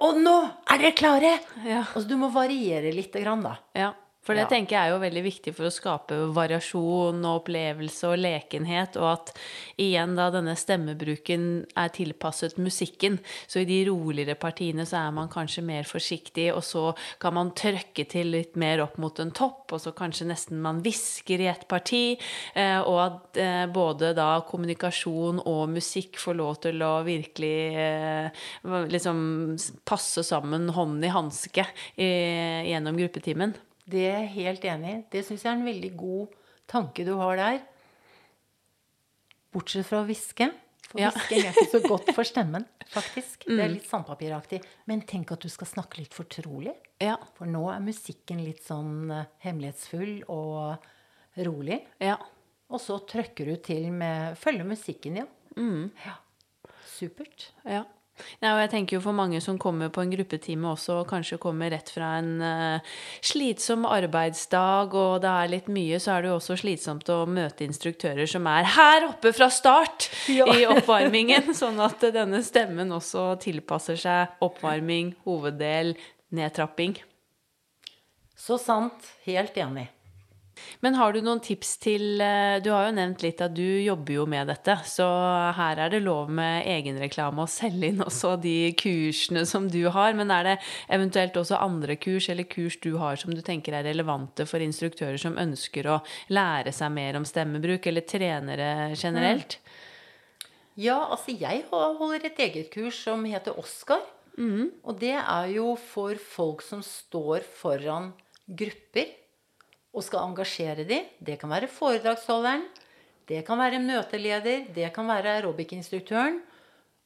Og 0.00 0.16
nå 0.20 0.36
er 0.72 0.80
dere 0.80 0.96
klare! 0.96 1.34
Ja. 1.66 1.82
Altså, 1.84 2.06
du 2.08 2.16
må 2.20 2.30
variere 2.32 2.92
litt, 2.96 3.12
da. 3.12 3.54
Ja. 3.76 3.92
For 4.20 4.34
det 4.36 4.42
Ja. 4.42 4.48
tenker 4.48 4.76
jeg 4.76 4.86
er 4.86 4.90
jo 4.92 5.00
veldig 5.00 5.22
viktig 5.24 5.54
for 5.56 5.64
å 5.64 5.72
skape 5.72 6.16
variasjon 6.36 7.24
og 7.24 7.40
opplevelse 7.40 8.04
og 8.04 8.18
lekenhet, 8.20 8.96
og 9.00 9.12
at 9.14 9.32
igjen 9.78 10.14
da 10.14 10.28
denne 10.30 10.52
stemmebruken 10.60 11.66
er 11.74 11.88
tilpasset 11.88 12.58
musikken. 12.58 13.18
Så 13.48 13.62
i 13.62 13.64
de 13.64 13.78
roligere 13.88 14.36
partiene 14.36 14.84
så 14.84 15.08
er 15.08 15.14
man 15.16 15.30
kanskje 15.32 15.64
mer 15.64 15.84
forsiktig, 15.88 16.52
og 16.52 16.60
så 16.62 16.94
kan 17.18 17.32
man 17.32 17.52
trøkke 17.56 18.04
til 18.06 18.32
litt 18.36 18.56
mer 18.56 18.82
opp 18.84 18.98
mot 18.98 19.18
en 19.20 19.32
topp, 19.32 19.72
og 19.72 19.80
så 19.80 19.94
kanskje 19.96 20.28
nesten 20.28 20.60
man 20.60 20.82
hvisker 20.84 21.40
i 21.40 21.48
et 21.48 21.66
parti, 21.66 22.18
eh, 22.54 22.80
og 22.80 23.00
at 23.00 23.40
eh, 23.40 23.64
både 23.72 24.12
da 24.14 24.42
kommunikasjon 24.42 25.40
og 25.46 25.72
musikk 25.72 26.20
får 26.20 26.36
lov 26.36 26.60
til 26.60 26.84
å 26.84 26.92
virkelig 27.08 27.56
eh, 27.72 28.30
liksom 28.68 29.56
passe 29.88 30.22
sammen 30.28 30.68
hånd 30.76 31.02
i 31.04 31.08
hanske 31.08 31.64
gjennom 31.96 33.00
gruppetimen. 33.00 33.56
Det 33.90 34.04
er 34.06 34.18
jeg 34.22 34.32
helt 34.36 34.64
enig 34.70 34.90
i. 34.94 35.02
Det 35.12 35.24
syns 35.26 35.44
jeg 35.44 35.50
er 35.52 35.58
en 35.58 35.66
veldig 35.68 35.92
god 35.98 36.34
tanke 36.70 37.04
du 37.06 37.14
har 37.18 37.38
der. 37.40 37.60
Bortsett 39.54 39.88
fra 39.88 40.02
å 40.04 40.06
hviske. 40.08 40.50
For 40.90 40.98
Ja. 40.98 41.10
hvisking 41.14 41.44
er 41.46 41.52
ikke 41.54 41.70
så 41.70 41.80
godt 41.86 42.08
for 42.16 42.26
stemmen, 42.26 42.64
faktisk. 42.90 43.44
Det 43.46 43.60
er 43.62 43.68
litt 43.70 43.86
sandpapiraktig. 43.86 44.58
Men 44.90 45.02
tenk 45.06 45.30
at 45.34 45.40
du 45.44 45.48
skal 45.48 45.68
snakke 45.70 45.98
litt 46.02 46.14
fortrolig. 46.14 46.74
Ja. 47.02 47.16
For 47.36 47.46
nå 47.46 47.62
er 47.70 47.82
musikken 47.84 48.42
litt 48.42 48.64
sånn 48.66 49.10
eh, 49.14 49.28
hemmelighetsfull 49.44 50.24
og 50.28 50.82
rolig. 51.46 51.78
Ja. 52.02 52.16
Og 52.70 52.82
så 52.82 52.98
trøkker 53.06 53.46
du 53.46 53.56
til 53.62 53.90
med 53.94 54.36
Følger 54.38 54.66
musikken, 54.66 55.16
ja. 55.22 55.26
ja. 56.06 56.16
Supert. 56.86 57.50
Ja. 57.64 57.84
Nei, 58.42 58.52
og 58.54 58.60
jeg 58.62 58.70
tenker 58.74 58.96
jo 58.96 59.02
for 59.04 59.16
mange 59.16 59.40
som 59.44 59.58
kommer 59.60 59.90
på 59.92 60.02
en 60.04 60.12
gruppetime 60.12 60.70
også, 60.72 61.00
og 61.02 61.08
kanskje 61.10 61.38
kommer 61.42 61.72
rett 61.74 61.90
fra 61.92 62.12
en 62.20 62.30
uh, 62.42 62.94
slitsom 63.24 63.86
arbeidsdag, 63.88 64.94
og 64.96 65.20
det 65.24 65.34
er 65.34 65.52
litt 65.54 65.70
mye, 65.72 66.00
så 66.02 66.16
er 66.16 66.24
det 66.26 66.32
jo 66.32 66.38
også 66.38 66.58
slitsomt 66.62 67.10
å 67.12 67.20
møte 67.30 67.66
instruktører 67.66 68.28
som 68.30 68.48
er 68.50 68.68
her 68.76 69.08
oppe 69.10 69.34
fra 69.36 69.50
start 69.52 70.10
Ja. 70.40 70.46
i 70.52 70.66
oppvarmingen, 70.68 71.52
sånn 71.56 71.80
at 71.82 72.02
denne 72.14 72.42
stemmen 72.46 72.92
også 72.96 73.32
tilpasser 73.42 73.98
seg 74.00 74.42
oppvarming, 74.44 75.14
hoveddel, 75.26 75.94
nedtrapping. 76.34 76.98
Så 78.40 78.56
sant. 78.60 79.08
Helt 79.26 79.56
enig. 79.60 79.90
Men 80.80 80.96
har 80.96 81.12
du 81.12 81.20
noen 81.24 81.40
tips 81.44 81.74
til 81.82 82.22
eh, 82.24 82.58
Du 82.64 82.70
har 82.72 82.86
jo 82.88 82.94
nevnt 82.96 83.24
litt 83.24 83.40
at 83.44 83.54
du 83.56 83.64
jobber 83.84 84.14
jo 84.14 84.26
med 84.30 84.48
dette, 84.50 84.76
så 84.88 85.06
her 85.56 85.80
er 85.84 85.92
det 85.92 86.02
lov 86.04 86.30
med 86.32 86.68
egenreklame 86.68 87.44
å 87.44 87.50
selge 87.50 87.90
inn 87.92 88.04
også 88.04 88.36
de 88.40 88.72
kursene 88.80 89.44
som 89.48 89.68
du 89.72 89.82
har. 89.92 90.16
Men 90.18 90.32
er 90.34 90.48
det 90.48 90.56
eventuelt 90.92 91.36
også 91.40 91.60
andre 91.60 91.98
kurs 92.00 92.30
eller 92.32 92.48
kurs 92.48 92.78
du 92.82 92.94
har 93.00 93.20
som 93.20 93.34
du 93.34 93.42
tenker 93.44 93.76
er 93.76 93.88
relevante 93.90 94.46
for 94.48 94.62
instruktører 94.64 95.20
som 95.20 95.38
ønsker 95.40 95.90
å 95.90 96.00
lære 96.32 96.72
seg 96.74 96.94
mer 96.94 97.18
om 97.20 97.28
stemmebruk, 97.28 97.86
eller 97.90 98.06
trenere 98.08 98.70
generelt? 98.94 99.60
Ja, 100.80 101.02
altså 101.10 101.34
jeg 101.36 101.66
holder 101.70 102.24
et 102.24 102.40
eget 102.40 102.70
kurs 102.72 103.02
som 103.04 103.24
heter 103.28 103.58
Oscar. 103.60 104.00
Og 104.40 104.96
det 105.00 105.16
er 105.18 105.50
jo 105.52 105.74
for 105.76 106.16
folk 106.16 106.62
som 106.64 106.82
står 106.84 107.44
foran 107.44 108.12
grupper 108.46 109.10
og 109.90 110.04
skal 110.06 110.28
engasjere 110.28 110.84
de. 110.86 111.00
Det 111.18 111.38
kan 111.40 111.50
være 111.50 111.70
foredragsholderen, 111.70 112.66
det 113.30 113.44
kan 113.46 113.58
være 113.60 113.82
møteleder, 113.82 114.68
det 114.74 114.92
kan 114.94 115.06
være 115.06 115.36
aerobic-instruktøren. 115.38 116.40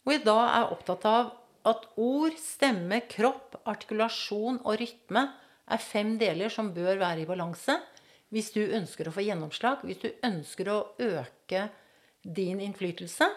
Og 0.04 0.12
i 0.14 0.22
dag 0.24 0.42
er 0.44 0.60
jeg 0.62 0.76
opptatt 0.76 1.08
av 1.08 1.32
at 1.68 1.86
ord, 2.00 2.36
stemme, 2.40 3.00
kropp, 3.08 3.58
artikulasjon 3.68 4.60
og 4.64 4.78
rytme 4.80 5.24
er 5.64 5.80
fem 5.80 6.16
deler 6.20 6.52
som 6.52 6.72
bør 6.76 7.00
være 7.00 7.24
i 7.24 7.28
balanse 7.28 7.76
hvis 8.34 8.50
du 8.52 8.60
ønsker 8.64 9.08
å 9.08 9.14
få 9.14 9.22
gjennomslag, 9.24 9.84
hvis 9.86 10.00
du 10.02 10.08
ønsker 10.26 10.68
å 10.72 10.78
øke 10.98 11.68
din 12.24 12.60
innflytelse 12.64 13.28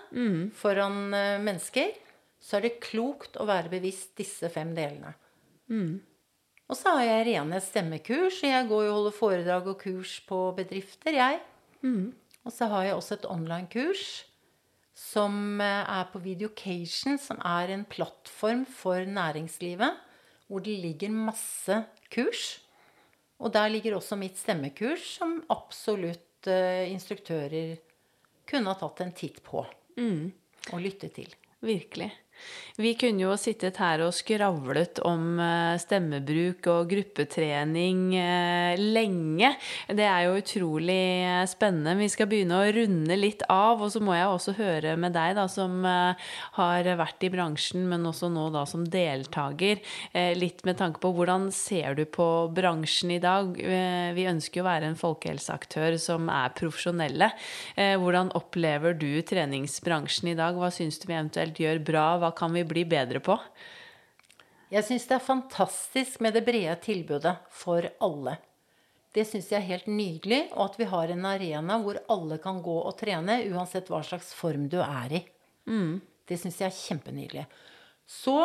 foran 0.57 1.13
eh, 1.13 1.37
mennesker, 1.43 1.91
så 2.39 2.57
er 2.57 2.67
det 2.67 2.79
klokt 2.83 3.37
å 3.37 3.45
være 3.47 3.71
bevisst 3.71 4.15
disse 4.17 4.49
fem 4.49 4.73
delene. 4.77 5.13
Og 6.67 6.75
så 6.75 6.97
har 6.97 7.05
jeg 7.05 7.27
rene 7.29 7.59
stemmekurs, 7.63 8.41
og 8.43 8.49
jeg 8.49 8.67
går 8.67 8.81
jo 8.83 8.89
og 8.91 8.97
holder 8.97 9.15
foredrag 9.15 9.69
og 9.71 9.77
kurs 9.79 10.17
på 10.27 10.39
bedrifter, 10.57 11.15
jeg. 11.15 11.39
Og 12.43 12.51
så 12.51 12.67
har 12.71 12.87
jeg 12.87 12.97
også 12.97 13.17
et 13.17 13.29
online-kurs 13.29 14.07
som 14.97 15.61
eh, 15.61 15.83
er 15.99 16.07
på 16.11 16.19
Videocation, 16.23 17.19
som 17.21 17.39
er 17.45 17.73
en 17.75 17.85
plattform 17.85 18.65
for 18.65 19.05
næringslivet, 19.05 19.99
hvor 20.47 20.63
det 20.65 20.79
ligger 20.81 21.13
masse 21.13 21.83
kurs. 22.13 22.59
Og 23.37 23.53
der 23.53 23.69
ligger 23.69 23.95
også 23.95 24.17
mitt 24.17 24.39
stemmekurs, 24.39 25.03
som 25.19 25.43
absolutt 25.53 26.47
uh, 26.49 26.87
instruktører 26.89 27.75
kunne 28.49 28.71
ha 28.71 28.79
tatt 28.79 29.03
en 29.03 29.13
titt 29.13 29.43
på 29.45 29.61
og 30.71 30.81
lyttet 30.81 31.13
til. 31.19 31.29
Virkelig. 31.61 32.09
Vi 32.77 32.91
kunne 32.93 33.23
jo 33.23 33.31
sittet 33.41 33.79
her 33.81 34.03
og 34.05 34.11
skravlet 34.13 34.99
om 35.01 35.39
eh, 35.41 35.79
stemmebruk 35.81 36.67
og 36.69 36.91
gruppetrening 36.91 38.11
eh, 38.13 38.77
lenge. 38.77 39.49
Det 39.89 40.05
er 40.05 40.27
jo 40.27 40.35
utrolig 40.37 40.99
eh, 41.25 41.41
spennende. 41.49 41.95
Vi 41.97 42.09
skal 42.13 42.29
begynne 42.29 42.59
å 42.61 42.67
runde 42.75 43.17
litt 43.17 43.41
av, 43.49 43.81
og 43.81 43.89
så 43.89 44.01
må 44.05 44.13
jeg 44.13 44.27
også 44.29 44.53
høre 44.59 44.93
med 44.93 45.15
deg, 45.17 45.33
da, 45.39 45.47
som 45.49 45.79
har 45.87 46.91
vært 46.99 47.25
i 47.25 47.31
bransjen, 47.33 47.87
men 47.89 48.05
også 48.05 48.29
nå 48.29 48.45
da 48.53 48.61
som 48.69 48.83
deltaker, 48.85 49.81
litt 50.37 50.61
med 50.67 50.77
tanke 50.79 51.01
på 51.01 51.11
hvordan 51.15 51.47
ser 51.53 51.97
du 51.97 52.03
på 52.09 52.27
bransjen 52.53 53.13
i 53.15 53.19
dag? 53.21 53.57
Vi 53.57 54.27
ønsker 54.29 54.61
jo 54.61 54.65
å 54.65 54.67
være 54.67 54.89
en 54.91 54.99
folkehelseaktør 54.99 55.97
som 56.01 56.29
er 56.33 56.53
profesjonelle. 56.57 57.29
Hvordan 57.75 58.31
opplever 58.37 58.97
du 58.97 59.21
treningsbransjen 59.27 60.31
i 60.33 60.37
dag? 60.37 60.57
Hva 60.57 60.71
syns 60.73 60.99
du 61.01 61.07
vi 61.07 61.17
eventuelt 61.17 61.61
gjør 61.61 61.81
bra? 61.91 62.07
Hva 62.21 62.26
kan 62.35 62.53
vi 62.53 62.65
bli 62.67 62.83
bedre 62.89 63.21
på? 63.23 63.37
Jeg 64.73 64.83
syns 64.83 65.07
det 65.07 65.15
er 65.15 65.23
fantastisk 65.23 66.19
med 66.23 66.35
det 66.35 66.43
brede 66.47 66.75
tilbudet 66.83 67.37
for 67.55 67.87
alle. 68.03 68.35
Det 69.15 69.23
syns 69.25 69.47
jeg 69.49 69.61
er 69.61 69.69
helt 69.69 69.87
nydelig, 69.89 70.41
og 70.51 70.65
at 70.67 70.75
vi 70.81 70.89
har 70.91 71.13
en 71.13 71.25
arena 71.25 71.77
hvor 71.81 71.99
alle 72.11 72.37
kan 72.43 72.59
gå 72.61 72.75
og 72.81 72.97
trene, 72.99 73.39
uansett 73.53 73.87
hva 73.89 74.03
slags 74.05 74.33
form 74.35 74.67
du 74.69 74.77
er 74.83 75.19
i. 75.21 75.23
Det 76.27 76.37
syns 76.39 76.59
jeg 76.59 76.67
er 76.67 76.75
kjempenydelig. 76.75 77.45
Så 78.05 78.35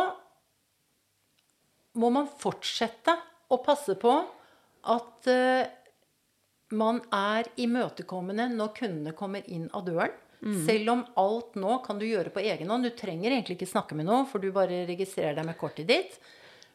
må 1.99 2.09
man 2.15 2.31
fortsette 2.41 3.17
å 3.53 3.59
passe 3.61 3.99
på 4.01 4.15
at 4.93 5.29
eh, 5.31 5.69
man 6.73 7.03
er 7.13 7.51
imøtekommende 7.61 8.49
når 8.55 8.73
kundene 8.79 9.13
kommer 9.19 9.45
inn 9.51 9.69
av 9.77 9.85
døren. 9.87 10.15
Selv 10.67 10.91
om 10.91 11.03
alt 11.23 11.55
nå 11.55 11.77
kan 11.85 11.99
du 12.01 12.07
gjøre 12.07 12.33
på 12.35 12.41
egen 12.43 12.69
hånd. 12.69 12.83
Du 12.83 12.91
trenger 12.99 13.31
egentlig 13.31 13.55
ikke 13.61 13.71
snakke 13.71 13.95
med 13.95 14.09
noen, 14.09 14.27
for 14.27 14.43
du 14.43 14.51
bare 14.51 14.81
registrerer 14.89 15.37
deg 15.39 15.47
med 15.47 15.59
kortet 15.61 15.87
ditt. 15.87 16.17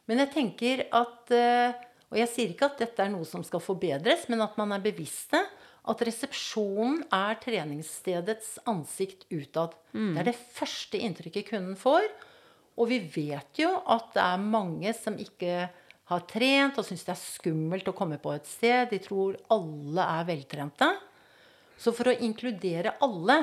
Men 0.07 0.19
jeg 0.23 0.31
tenker 0.31 0.85
at 0.95 1.31
eh, 1.35 1.73
Og 2.09 2.15
jeg 2.15 2.29
sier 2.31 2.51
ikke 2.53 2.69
at 2.69 2.77
dette 2.79 3.03
er 3.03 3.09
noe 3.11 3.25
som 3.27 3.43
skal 3.43 3.59
forbedres, 3.59 4.29
men 4.31 4.39
at 4.39 4.53
man 4.55 4.71
er 4.71 4.79
bevisste. 4.79 5.41
At 5.83 5.99
resepsjonen 6.07 7.01
er 7.11 7.35
treningsstedets 7.43 8.59
ansikt 8.65 9.25
utad. 9.31 9.75
Det 10.15 10.21
er 10.21 10.29
det 10.29 10.35
første 10.55 10.97
inntrykket 11.03 11.49
kunden 11.49 11.75
får. 11.75 12.07
Og 12.77 12.87
vi 12.87 12.99
vet 12.99 13.59
jo 13.59 13.73
at 13.89 14.13
det 14.15 14.23
er 14.23 14.37
mange 14.39 14.93
som 14.95 15.17
ikke 15.19 15.67
har 16.07 16.23
trent 16.31 16.77
og 16.79 16.85
syns 16.87 17.03
det 17.03 17.11
er 17.11 17.19
skummelt 17.19 17.87
å 17.91 17.95
komme 17.97 18.15
på 18.23 18.31
et 18.31 18.47
sted. 18.47 18.87
De 18.93 18.99
tror 19.03 19.35
alle 19.51 19.99
er 20.19 20.27
veltrente. 20.29 20.87
Så 21.77 21.93
for 21.93 22.09
å 22.09 22.17
inkludere 22.25 22.95
alle, 23.05 23.39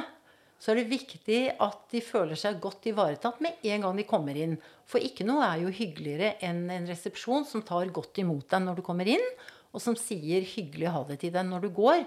så 0.59 0.72
er 0.72 0.80
det 0.80 0.91
viktig 0.93 1.41
at 1.62 1.82
de 1.93 2.01
føler 2.03 2.39
seg 2.39 2.61
godt 2.62 2.87
ivaretatt 2.89 3.41
med 3.45 3.62
en 3.68 3.82
gang 3.85 3.99
de 3.99 4.07
kommer 4.09 4.39
inn. 4.39 4.55
For 4.89 5.03
ikke 5.03 5.26
noe 5.26 5.45
er 5.45 5.64
jo 5.64 5.72
hyggeligere 5.74 6.37
enn 6.47 6.64
en 6.72 6.87
resepsjon 6.89 7.45
som 7.47 7.62
tar 7.66 7.91
godt 7.95 8.18
imot 8.22 8.49
deg 8.51 8.64
når 8.64 8.78
du 8.80 8.82
kommer 8.87 9.11
inn, 9.11 9.26
og 9.74 9.82
som 9.82 9.97
sier 9.99 10.45
hyggelig 10.47 10.87
å 10.87 10.93
ha 10.95 11.03
det 11.09 11.18
til 11.24 11.32
deg 11.35 11.49
når 11.49 11.66
du 11.66 11.70
går. 11.74 12.05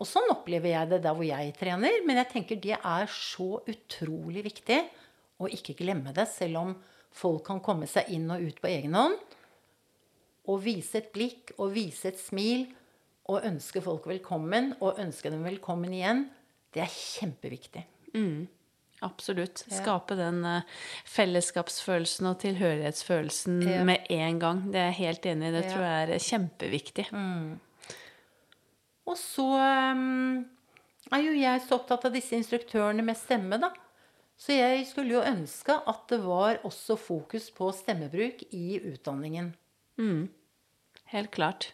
Og 0.00 0.06
sånn 0.08 0.30
opplever 0.32 0.72
jeg 0.72 0.88
det 0.94 1.02
der 1.04 1.16
hvor 1.16 1.26
jeg 1.28 1.52
trener. 1.60 2.00
Men 2.08 2.16
jeg 2.22 2.30
tenker 2.32 2.60
det 2.64 2.78
er 2.80 3.10
så 3.12 3.60
utrolig 3.68 4.42
viktig 4.48 4.78
å 5.40 5.48
ikke 5.52 5.76
glemme 5.78 6.14
det, 6.16 6.24
selv 6.32 6.62
om 6.62 6.72
folk 7.12 7.44
kan 7.46 7.60
komme 7.60 7.86
seg 7.90 8.08
inn 8.16 8.24
og 8.32 8.40
ut 8.40 8.58
på 8.62 8.72
egen 8.72 8.96
hånd. 8.96 9.20
å 10.50 10.56
vise 10.58 10.98
et 10.98 11.12
blikk 11.14 11.52
og 11.58 11.74
vise 11.76 12.08
et 12.10 12.18
smil 12.18 12.66
og 13.30 13.44
ønske 13.46 13.82
folk 13.84 14.08
velkommen 14.10 14.72
og 14.82 14.98
ønske 15.02 15.30
dem 15.30 15.44
velkommen 15.46 15.92
igjen, 15.94 16.24
det 16.74 16.82
er 16.84 16.90
kjempeviktig. 16.90 17.84
Absolutt. 19.06 19.62
Skape 19.72 20.16
den 20.18 20.42
eh, 20.44 20.66
fellesskapsfølelsen 21.08 22.26
og 22.28 22.38
tilhørighetsfølelsen 22.42 23.60
Ja. 23.64 23.84
med 23.88 24.06
en 24.12 24.38
gang. 24.42 24.64
Det 24.72 24.80
er 24.82 24.90
jeg 24.90 24.98
helt 25.00 25.26
enig 25.30 25.48
i. 25.48 25.54
Det 25.56 25.62
tror 25.70 25.84
jeg 25.86 26.08
er 26.10 26.24
kjempeviktig. 26.26 27.06
Og 29.08 29.16
så 29.16 29.46
um, 29.96 30.44
er 31.10 31.22
jo 31.24 31.32
jeg 31.32 31.62
så 31.64 31.78
opptatt 31.78 32.04
av 32.10 32.12
disse 32.14 32.36
instruktørene 32.36 33.02
med 33.02 33.16
stemme, 33.18 33.56
da. 33.62 33.72
Så 34.40 34.52
jeg 34.56 34.84
skulle 34.88 35.16
jo 35.16 35.24
ønske 35.24 35.74
at 35.88 36.04
det 36.12 36.20
var 36.24 36.60
også 36.64 36.96
fokus 37.00 37.48
på 37.56 37.70
stemmebruk 37.76 38.44
i 38.52 38.78
utdanningen. 38.92 39.54
Helt 41.12 41.30
klart. 41.34 41.72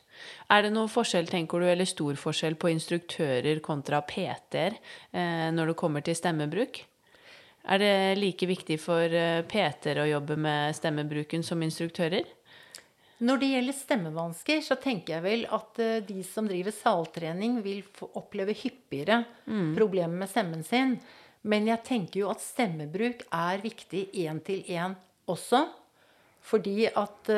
Er 0.52 0.62
det 0.62 0.72
noen 0.74 0.90
forskjell, 0.90 1.26
tenker 1.30 1.62
du, 1.62 1.66
eller 1.68 1.88
stor 1.88 2.18
forskjell 2.20 2.54
på 2.60 2.70
instruktører 2.70 3.58
kontra 3.64 4.02
PT-er 4.06 4.76
eh, 4.76 5.48
når 5.54 5.72
det 5.72 5.80
kommer 5.80 6.04
til 6.06 6.16
stemmebruk? 6.18 6.84
Er 7.66 7.82
det 7.82 7.94
like 8.20 8.46
viktig 8.46 8.78
for 8.78 9.10
eh, 9.10 9.42
PT-er 9.48 10.04
å 10.04 10.10
jobbe 10.10 10.38
med 10.38 10.76
stemmebruken 10.78 11.42
som 11.46 11.62
instruktører? 11.66 12.28
Når 13.26 13.40
det 13.40 13.48
gjelder 13.50 13.74
stemmevansker, 13.74 14.60
så 14.62 14.76
tenker 14.78 15.16
jeg 15.16 15.24
vel 15.24 15.46
at 15.56 15.80
eh, 15.82 15.98
de 16.06 16.22
som 16.28 16.46
driver 16.46 16.74
saltrening, 16.76 17.58
vil 17.64 17.82
oppleve 18.14 18.54
hyppigere 18.54 19.24
problemer 19.74 20.22
med 20.22 20.30
stemmen 20.30 20.62
sin. 20.66 20.94
Men 21.46 21.66
jeg 21.70 21.82
tenker 21.86 22.22
jo 22.22 22.30
at 22.30 22.42
stemmebruk 22.42 23.26
er 23.34 23.62
viktig 23.64 24.08
én 24.22 24.38
til 24.46 24.62
én 24.70 24.94
også. 25.30 25.64
Fordi 26.46 26.86
at 26.86 27.30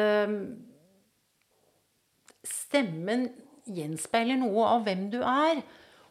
stemmen 2.48 3.28
gjenspeiler 3.68 4.40
noe 4.40 4.66
av 4.74 4.84
hvem 4.86 5.08
du 5.12 5.20
er. 5.22 5.62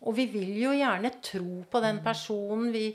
Og 0.05 0.13
vi 0.19 0.27
vil 0.29 0.51
jo 0.61 0.73
gjerne 0.77 1.11
tro 1.25 1.63
på 1.71 1.81
den 1.83 2.01
personen. 2.05 2.69
Vi, 2.73 2.91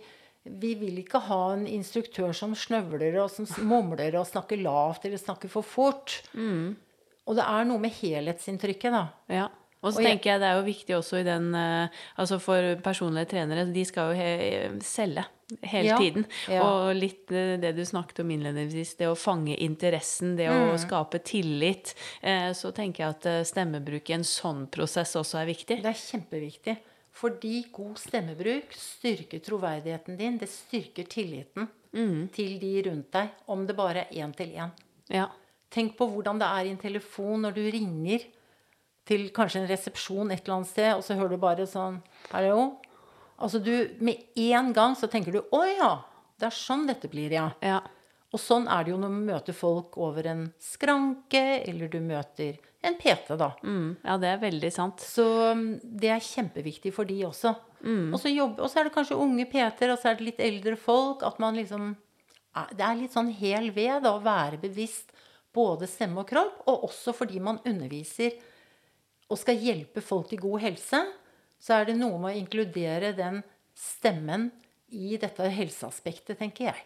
vi 0.46 0.74
vil 0.78 1.00
ikke 1.02 1.20
ha 1.26 1.40
en 1.56 1.66
instruktør 1.66 2.30
som 2.36 2.54
snøvler 2.58 3.18
og 3.24 3.30
som 3.34 3.48
mumler 3.66 4.14
og 4.20 4.28
snakker 4.30 4.62
lavt 4.62 5.08
eller 5.08 5.20
snakker 5.20 5.50
for 5.50 5.66
fort. 5.66 6.20
Og 7.26 7.36
det 7.38 7.44
er 7.46 7.66
noe 7.68 7.82
med 7.82 7.94
helhetsinntrykket, 7.98 8.94
da. 8.94 9.02
Ja. 9.30 9.48
Og 9.82 9.92
så 9.92 10.02
tenker 10.04 10.30
jeg 10.30 10.40
det 10.40 10.46
er 10.48 10.58
jo 10.60 10.66
viktig 10.66 10.94
også 10.96 11.18
i 11.20 11.24
den 11.26 11.54
eh, 11.58 11.88
Altså 12.18 12.38
for 12.40 12.76
personlige 12.84 13.26
trenere, 13.32 13.64
de 13.74 13.84
skal 13.84 14.12
jo 14.12 14.18
he 14.20 14.80
selge 14.80 15.24
hele 15.68 15.88
Ja, 15.90 15.96
tiden. 15.98 16.24
ja. 16.48 16.62
Og 16.62 16.94
litt 16.96 17.32
eh, 17.34 17.56
det 17.60 17.74
du 17.76 17.82
snakket 17.84 18.20
om 18.22 18.30
innledningsvis, 18.30 18.94
det 19.00 19.08
å 19.10 19.16
fange 19.18 19.56
interessen, 19.58 20.36
det 20.38 20.46
Mm. 20.48 20.70
å 20.72 20.78
skape 20.78 21.18
tillit. 21.26 21.94
Eh, 22.22 22.52
så 22.54 22.72
tenker 22.72 23.04
jeg 23.04 23.16
at 23.16 23.46
stemmebruk 23.50 24.08
i 24.10 24.14
en 24.14 24.24
sånn 24.24 24.66
prosess 24.70 25.16
også 25.18 25.42
er 25.42 25.46
viktig. 25.50 25.82
Det 25.82 25.90
er 25.90 25.98
kjempeviktig. 25.98 26.76
Fordi 27.12 27.66
god 27.72 27.98
stemmebruk 28.00 28.72
styrker 28.72 29.42
troverdigheten 29.44 30.16
din. 30.16 30.38
Det 30.38 30.48
styrker 30.48 31.04
tilliten 31.04 31.68
til 32.32 32.54
de 32.58 32.82
rundt 32.88 33.10
deg, 33.12 33.28
om 33.52 33.66
det 33.66 33.76
bare 33.76 34.06
er 34.08 34.22
én 34.24 34.32
til 34.34 34.48
én. 34.56 34.70
Ja. 35.10 35.26
Tenk 35.70 35.96
på 35.98 36.06
hvordan 36.08 36.38
det 36.40 36.46
er 36.48 36.64
i 36.64 36.70
en 36.72 36.78
telefon 36.80 37.42
når 37.44 37.52
du 37.58 37.60
ringer 37.70 38.24
til 39.08 39.28
kanskje 39.34 39.62
en 39.62 39.70
resepsjon 39.70 40.30
et 40.30 40.44
eller 40.44 40.60
annet 40.60 40.70
sted, 40.70 40.92
og 40.94 41.02
så 41.06 41.16
hører 41.18 41.34
du 41.34 41.42
bare 41.42 41.66
sånn 41.68 42.00
Hallo? 42.30 42.78
Altså 43.42 43.58
du 43.62 43.72
Med 44.04 44.22
en 44.38 44.70
gang 44.76 44.94
så 44.98 45.10
tenker 45.10 45.34
du 45.34 45.42
Å 45.42 45.62
ja! 45.66 45.92
Det 46.38 46.48
er 46.48 46.56
sånn 46.56 46.88
dette 46.88 47.06
blir, 47.10 47.30
ja. 47.30 47.48
ja. 47.62 47.78
Og 48.34 48.40
sånn 48.40 48.64
er 48.66 48.82
det 48.82 48.90
jo 48.90 48.98
når 48.98 49.12
du 49.14 49.24
møter 49.28 49.54
folk 49.54 49.94
over 50.00 50.26
en 50.26 50.46
skranke, 50.58 51.42
eller 51.68 51.90
du 51.92 52.00
møter 52.02 52.56
en 52.82 52.96
PT, 52.98 53.36
da. 53.38 53.52
Mm, 53.62 53.92
ja, 54.02 54.16
det 54.18 54.30
er 54.32 54.40
veldig 54.42 54.70
sant. 54.74 55.04
Så 55.04 55.26
det 55.84 56.10
er 56.10 56.24
kjempeviktig 56.24 56.90
for 56.96 57.06
de 57.06 57.20
også. 57.28 57.52
Og, 58.10 58.18
så 58.18 58.32
jobb, 58.32 58.58
og 58.58 58.72
så 58.72 58.80
er 58.80 58.88
det 58.88 58.94
kanskje 58.96 59.20
unge 59.22 59.46
PT-er, 59.52 59.92
og 59.94 60.00
så 60.02 60.10
er 60.10 60.18
det 60.18 60.26
litt 60.32 60.42
eldre 60.42 60.74
folk. 60.80 61.22
At 61.28 61.38
man 61.42 61.60
liksom 61.60 61.92
Det 62.72 62.84
er 62.88 62.98
litt 62.98 63.14
sånn 63.14 63.30
hel 63.38 63.70
ved 63.70 64.02
da, 64.02 64.16
å 64.16 64.24
være 64.24 64.58
bevisst 64.64 65.14
både 65.54 65.86
stemme 65.86 66.24
og 66.24 66.28
kropp, 66.32 66.64
og 66.66 66.88
også 66.88 67.14
fordi 67.14 67.38
man 67.44 67.60
underviser 67.68 68.34
og 69.32 69.40
skal 69.40 69.56
hjelpe 69.58 70.02
folk 70.04 70.28
til 70.30 70.42
god 70.42 70.60
helse, 70.66 71.00
så 71.62 71.78
er 71.78 71.88
det 71.88 71.96
noe 71.96 72.18
med 72.20 72.34
å 72.34 72.40
inkludere 72.42 73.14
den 73.16 73.40
stemmen 73.78 74.50
i 74.92 75.16
dette 75.16 75.46
helseaspektet, 75.48 76.36
tenker 76.42 76.68
jeg. 76.68 76.82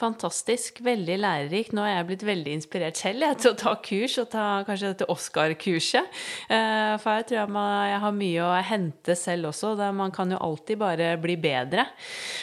Fantastisk. 0.00 0.80
Veldig 0.82 1.14
lærerikt. 1.22 1.72
Nå 1.76 1.84
er 1.86 1.92
jeg 2.00 2.06
blitt 2.08 2.24
veldig 2.26 2.54
inspirert 2.56 2.98
selv 2.98 3.22
jeg, 3.22 3.36
til 3.38 3.52
å 3.52 3.58
ta 3.60 3.74
kurs, 3.84 4.16
og 4.18 4.30
ta 4.32 4.46
kanskje 4.66 4.90
dette 4.90 5.06
Oscar-kurset. 5.12 6.08
Eh, 6.50 6.94
For 7.02 7.20
jeg 7.20 7.28
tror 7.28 7.38
jeg, 7.38 7.52
må, 7.54 7.62
jeg 7.92 8.00
har 8.02 8.16
mye 8.16 8.48
å 8.48 8.56
hente 8.72 9.16
selv 9.18 9.52
også. 9.52 9.74
Man 9.94 10.10
kan 10.14 10.34
jo 10.34 10.40
alltid 10.42 10.80
bare 10.82 11.12
bli 11.22 11.36
bedre. 11.40 11.86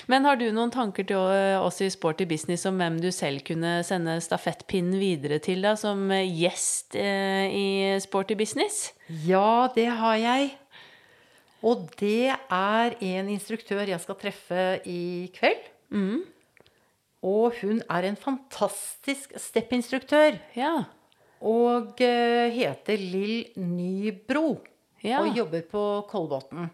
Men 0.07 0.29
har 0.29 0.39
du 0.39 0.47
noen 0.55 0.71
tanker 0.71 1.09
til 1.09 1.19
oss 1.59 1.81
i 1.83 1.91
Sporty 1.91 2.29
Business 2.29 2.63
om 2.69 2.79
hvem 2.79 3.01
du 3.03 3.09
selv 3.15 3.43
kunne 3.47 3.79
sende 3.87 4.15
stafettpinnen 4.23 4.95
videre 5.01 5.41
til 5.43 5.65
da, 5.67 5.75
som 5.79 6.07
gjest 6.13 6.95
eh, 6.95 7.51
i 7.51 7.67
Sporty 8.05 8.39
Business? 8.39 8.93
Ja, 9.27 9.67
det 9.75 9.89
har 9.99 10.15
jeg. 10.21 10.53
Og 11.59 11.89
det 11.99 12.29
er 12.31 12.93
en 13.03 13.27
instruktør 13.35 13.83
jeg 13.83 13.99
skal 13.99 14.15
treffe 14.21 14.67
i 14.87 15.01
kveld. 15.35 15.65
Og 17.25 17.57
hun 17.59 17.81
er 17.89 18.07
en 18.07 18.17
fantastisk 18.19 19.33
steppinstruktør. 19.35 20.39
Ja. 20.55 20.85
Og 21.43 21.99
eh, 22.03 22.51
heter 22.55 22.99
Lill 22.99 23.49
Nybro. 23.59 24.59
Ja. 25.03 25.23
Og 25.23 25.35
jobber 25.37 25.63
på 25.67 25.83
Kolbotn. 26.09 26.69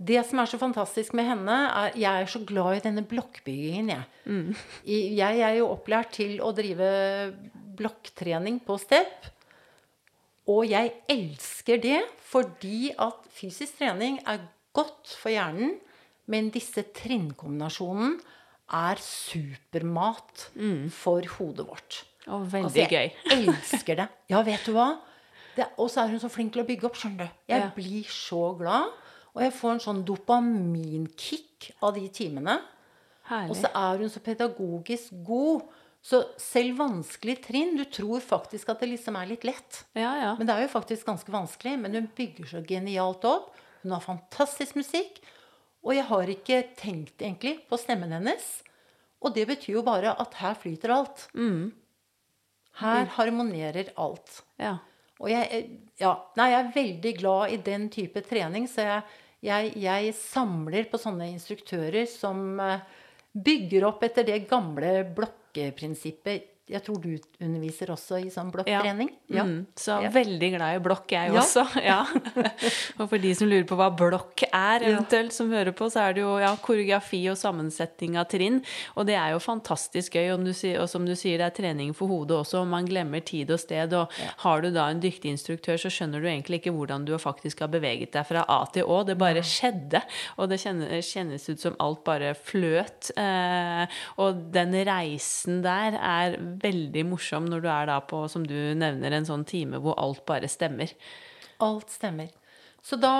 Det 0.00 0.22
som 0.24 0.40
er 0.40 0.48
så 0.48 0.56
fantastisk 0.56 1.12
med 1.18 1.26
henne, 1.28 1.56
er 1.76 1.96
Jeg 1.98 2.22
er 2.22 2.26
så 2.26 2.40
glad 2.46 2.78
i 2.78 2.84
denne 2.86 3.04
blokkbyggingen, 3.04 3.90
jeg. 3.90 4.04
Mm. 4.24 4.54
Jeg 4.86 5.40
er 5.44 5.58
jo 5.58 5.68
opplært 5.74 6.14
til 6.16 6.40
å 6.40 6.54
drive 6.56 6.88
blokktrening 7.76 8.62
på 8.64 8.78
step. 8.80 9.28
Og 10.48 10.64
jeg 10.70 10.94
elsker 11.10 11.82
det 11.82 12.00
fordi 12.30 12.94
at 12.96 13.26
fysisk 13.34 13.78
trening 13.82 14.20
er 14.26 14.40
godt 14.72 15.12
for 15.18 15.34
hjernen, 15.34 15.76
men 16.30 16.48
disse 16.54 16.86
trinnkombinasjonen 16.94 18.16
er 18.72 18.96
supermat 19.02 20.48
for 20.94 21.22
hodet 21.38 21.66
vårt. 21.66 22.04
Og 22.30 22.44
veldig 22.52 22.64
Altså, 22.68 22.88
gøy. 22.90 23.10
jeg 23.10 23.48
elsker 23.48 23.96
det. 24.02 24.08
Ja, 24.30 24.42
vet 24.46 24.64
du 24.66 24.72
hva? 24.76 24.88
Og 25.76 25.90
så 25.92 26.04
er 26.04 26.12
hun 26.14 26.20
så 26.22 26.30
flink 26.32 26.52
til 26.54 26.62
å 26.62 26.66
bygge 26.68 26.86
opp, 26.88 26.96
skjønner 26.96 27.26
du. 27.26 27.38
Jeg 27.50 27.60
Ja. 27.60 27.70
blir 27.74 28.04
så 28.08 28.56
glad. 28.56 28.92
Og 29.34 29.42
jeg 29.42 29.52
får 29.52 29.72
en 29.72 29.80
sånn 29.84 30.04
dopaminkick 30.04 31.72
av 31.82 31.94
de 31.94 32.08
timene. 32.08 32.60
Herlig. 33.28 33.50
Og 33.52 33.56
så 33.56 33.70
er 33.74 33.98
hun 34.00 34.08
så 34.10 34.20
pedagogisk 34.24 35.12
god. 35.26 35.62
Så 36.02 36.22
selv 36.40 36.78
vanskelig 36.78 37.42
trinn 37.44 37.74
Du 37.76 37.84
tror 37.84 38.20
faktisk 38.24 38.70
at 38.72 38.80
det 38.80 38.88
liksom 38.88 39.16
er 39.20 39.26
litt 39.28 39.44
lett. 39.44 39.82
Ja, 39.94 40.14
ja. 40.16 40.30
Men 40.38 40.46
det 40.48 40.54
er 40.56 40.62
jo 40.64 40.72
faktisk 40.80 41.04
ganske 41.06 41.28
vanskelig. 41.30 41.78
Men 41.78 41.92
hun 41.94 42.08
bygger 42.16 42.46
så 42.48 42.62
genialt 42.66 43.24
opp. 43.28 43.52
Hun 43.82 43.92
har 43.92 44.00
fantastisk 44.00 44.76
musikk. 44.76 45.20
Og 45.84 45.94
jeg 45.96 46.04
har 46.10 46.32
ikke 46.34 46.60
tenkt 46.76 47.22
egentlig 47.22 47.56
på 47.70 47.78
stemmen 47.80 48.12
hennes. 48.12 48.44
Og 49.20 49.34
det 49.36 49.46
betyr 49.48 49.78
jo 49.78 49.82
bare 49.86 50.12
at 50.20 50.36
her 50.40 50.54
flyter 50.56 50.92
alt. 50.94 51.26
Her 52.80 53.10
harmonerer 53.16 53.92
alt. 54.00 54.42
ja. 54.60 54.78
Og 55.20 55.28
jeg, 55.28 55.66
ja, 56.00 56.14
nei, 56.38 56.46
jeg 56.48 56.60
er 56.62 56.70
veldig 56.72 57.10
glad 57.18 57.52
i 57.52 57.58
den 57.60 57.82
type 57.92 58.22
trening, 58.24 58.64
så 58.72 58.86
jeg, 58.86 59.02
jeg, 59.44 59.72
jeg 59.82 60.14
samler 60.16 60.86
på 60.88 60.96
sånne 60.96 61.26
instruktører 61.28 62.06
som 62.08 62.56
eh, 62.64 62.80
bygger 63.36 63.84
opp 63.90 64.06
etter 64.08 64.24
det 64.24 64.38
gamle 64.48 65.02
blokkeprinsippet. 65.18 66.46
Jeg 66.70 66.82
tror 66.86 67.00
du 67.02 67.08
underviser 67.42 67.90
også 67.90 68.18
i 68.24 68.28
sånn 68.30 68.50
blokktrening? 68.54 69.08
Mm, 69.30 69.66
så 69.76 69.96
Ja. 70.04 70.10
veldig 70.14 70.50
glad 70.56 70.76
i 70.76 70.82
blokk, 70.84 71.06
jeg 71.10 71.32
Ja. 71.32 71.40
også. 71.40 71.64
Ja. 71.90 72.04
og 72.98 73.08
for 73.10 73.18
de 73.18 73.34
som 73.34 73.48
lurer 73.50 73.64
på 73.66 73.76
hva 73.78 73.88
blokk 73.96 74.44
er, 74.52 74.80
eventuelt, 74.86 75.32
som 75.32 75.50
hører 75.50 75.72
på, 75.74 75.88
så 75.90 76.00
er 76.08 76.14
det 76.14 76.22
jo 76.22 76.36
ja, 76.38 76.52
koreografi 76.62 77.22
og 77.30 77.36
sammensetning 77.40 78.16
av 78.20 78.28
trinn. 78.30 78.60
Og 78.96 79.06
det 79.06 79.16
er 79.18 79.32
jo 79.34 79.40
fantastisk 79.42 80.14
gøy. 80.14 80.30
Og, 80.34 80.46
og 80.80 80.88
som 80.88 81.06
du 81.06 81.14
sier, 81.18 81.38
det 81.38 81.48
er 81.48 81.56
trening 81.62 81.94
for 81.96 82.06
hodet 82.08 82.36
også. 82.38 82.60
Og 82.62 82.66
man 82.70 82.86
glemmer 82.86 83.24
tid 83.24 83.50
og 83.50 83.58
sted. 83.60 83.92
Og 83.96 84.10
har 84.44 84.60
du 84.62 84.70
da 84.70 84.88
en 84.90 85.00
dyktig 85.02 85.32
instruktør, 85.34 85.78
så 85.80 85.90
skjønner 85.90 86.20
du 86.22 86.28
egentlig 86.30 86.60
ikke 86.62 86.74
hvordan 86.76 87.04
du 87.08 87.16
faktisk 87.18 87.60
har 87.64 87.68
beveget 87.72 88.12
deg 88.12 88.26
fra 88.28 88.44
A 88.48 88.60
til 88.72 88.84
Å. 88.84 89.00
Det 89.06 89.18
bare 89.18 89.42
skjedde. 89.42 90.02
Og 90.38 90.48
det 90.50 90.60
kjennes, 90.62 91.10
kjennes 91.10 91.48
ut 91.50 91.60
som 91.60 91.76
alt 91.80 92.04
bare 92.06 92.34
fløt. 92.38 93.10
Eh, 93.18 93.86
og 94.22 94.46
den 94.54 94.72
reisen 94.86 95.62
der 95.64 95.96
er 95.98 96.36
veldig 96.62 97.04
morsom 97.08 97.48
når 97.50 97.64
du 97.64 97.68
er 97.72 97.90
da 97.90 97.98
på, 98.04 98.24
som 98.32 98.44
du 98.46 98.56
nevner, 98.78 99.16
en 99.16 99.28
sånn 99.28 99.46
time 99.48 99.80
hvor 99.82 99.98
alt 100.00 100.24
bare 100.28 100.50
stemmer. 100.50 100.92
Alt 101.64 101.92
stemmer. 101.92 102.30
Så 102.82 102.96
da 102.96 103.12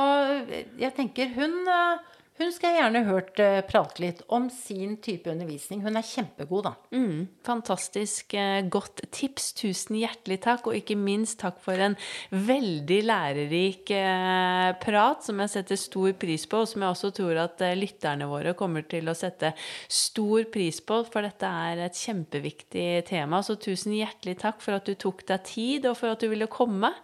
Jeg 0.81 0.95
tenker 0.97 1.29
hun, 1.35 1.57
eh, 1.69 2.10
Hun 2.41 2.55
skal 2.57 2.73
jeg 2.73 2.81
gjerne 2.81 3.01
hørt 3.05 3.41
uh, 3.45 3.59
prate 3.69 4.01
litt 4.01 4.21
om 4.33 4.47
sin 4.49 4.95
type 5.05 5.29
undervisning. 5.29 5.83
Hun 5.85 5.99
er 6.01 6.07
kjempegod, 6.09 6.65
da. 6.65 6.71
Mm, 6.97 7.27
fantastisk 7.45 8.33
uh, 8.33 8.63
godt 8.73 9.03
tips. 9.13 9.51
Tusen 9.59 9.99
hjertelig 10.01 10.39
takk. 10.47 10.71
Og 10.71 10.79
ikke 10.79 10.97
minst 10.97 11.37
takk 11.43 11.59
for 11.61 11.77
en 11.77 11.99
veldig 12.33 13.01
lærerik 13.11 13.93
uh, 13.93 14.71
prat 14.81 15.29
som 15.29 15.45
jeg 15.45 15.53
setter 15.53 15.83
stor 15.83 16.17
pris 16.23 16.49
på, 16.49 16.63
og 16.65 16.73
som 16.73 16.87
jeg 16.87 16.97
også 16.97 17.13
tror 17.21 17.43
at 17.45 17.67
lytterne 17.77 18.31
våre 18.33 18.57
kommer 18.57 18.89
til 18.89 19.13
å 19.13 19.19
sette 19.19 19.53
stor 19.93 20.49
pris 20.49 20.81
på, 20.81 21.03
for 21.13 21.29
dette 21.29 21.53
er 21.69 21.85
et 21.91 22.03
kjempeviktig 22.07 22.89
tema. 23.13 23.45
Så 23.45 23.61
tusen 23.61 23.99
hjertelig 24.01 24.39
takk 24.41 24.65
for 24.65 24.81
at 24.81 24.89
du 24.89 24.97
tok 24.97 25.27
deg 25.29 25.45
tid, 25.45 25.93
og 25.93 26.01
for 26.01 26.17
at 26.17 26.25
du 26.25 26.33
ville 26.33 26.49
komme. 26.49 26.95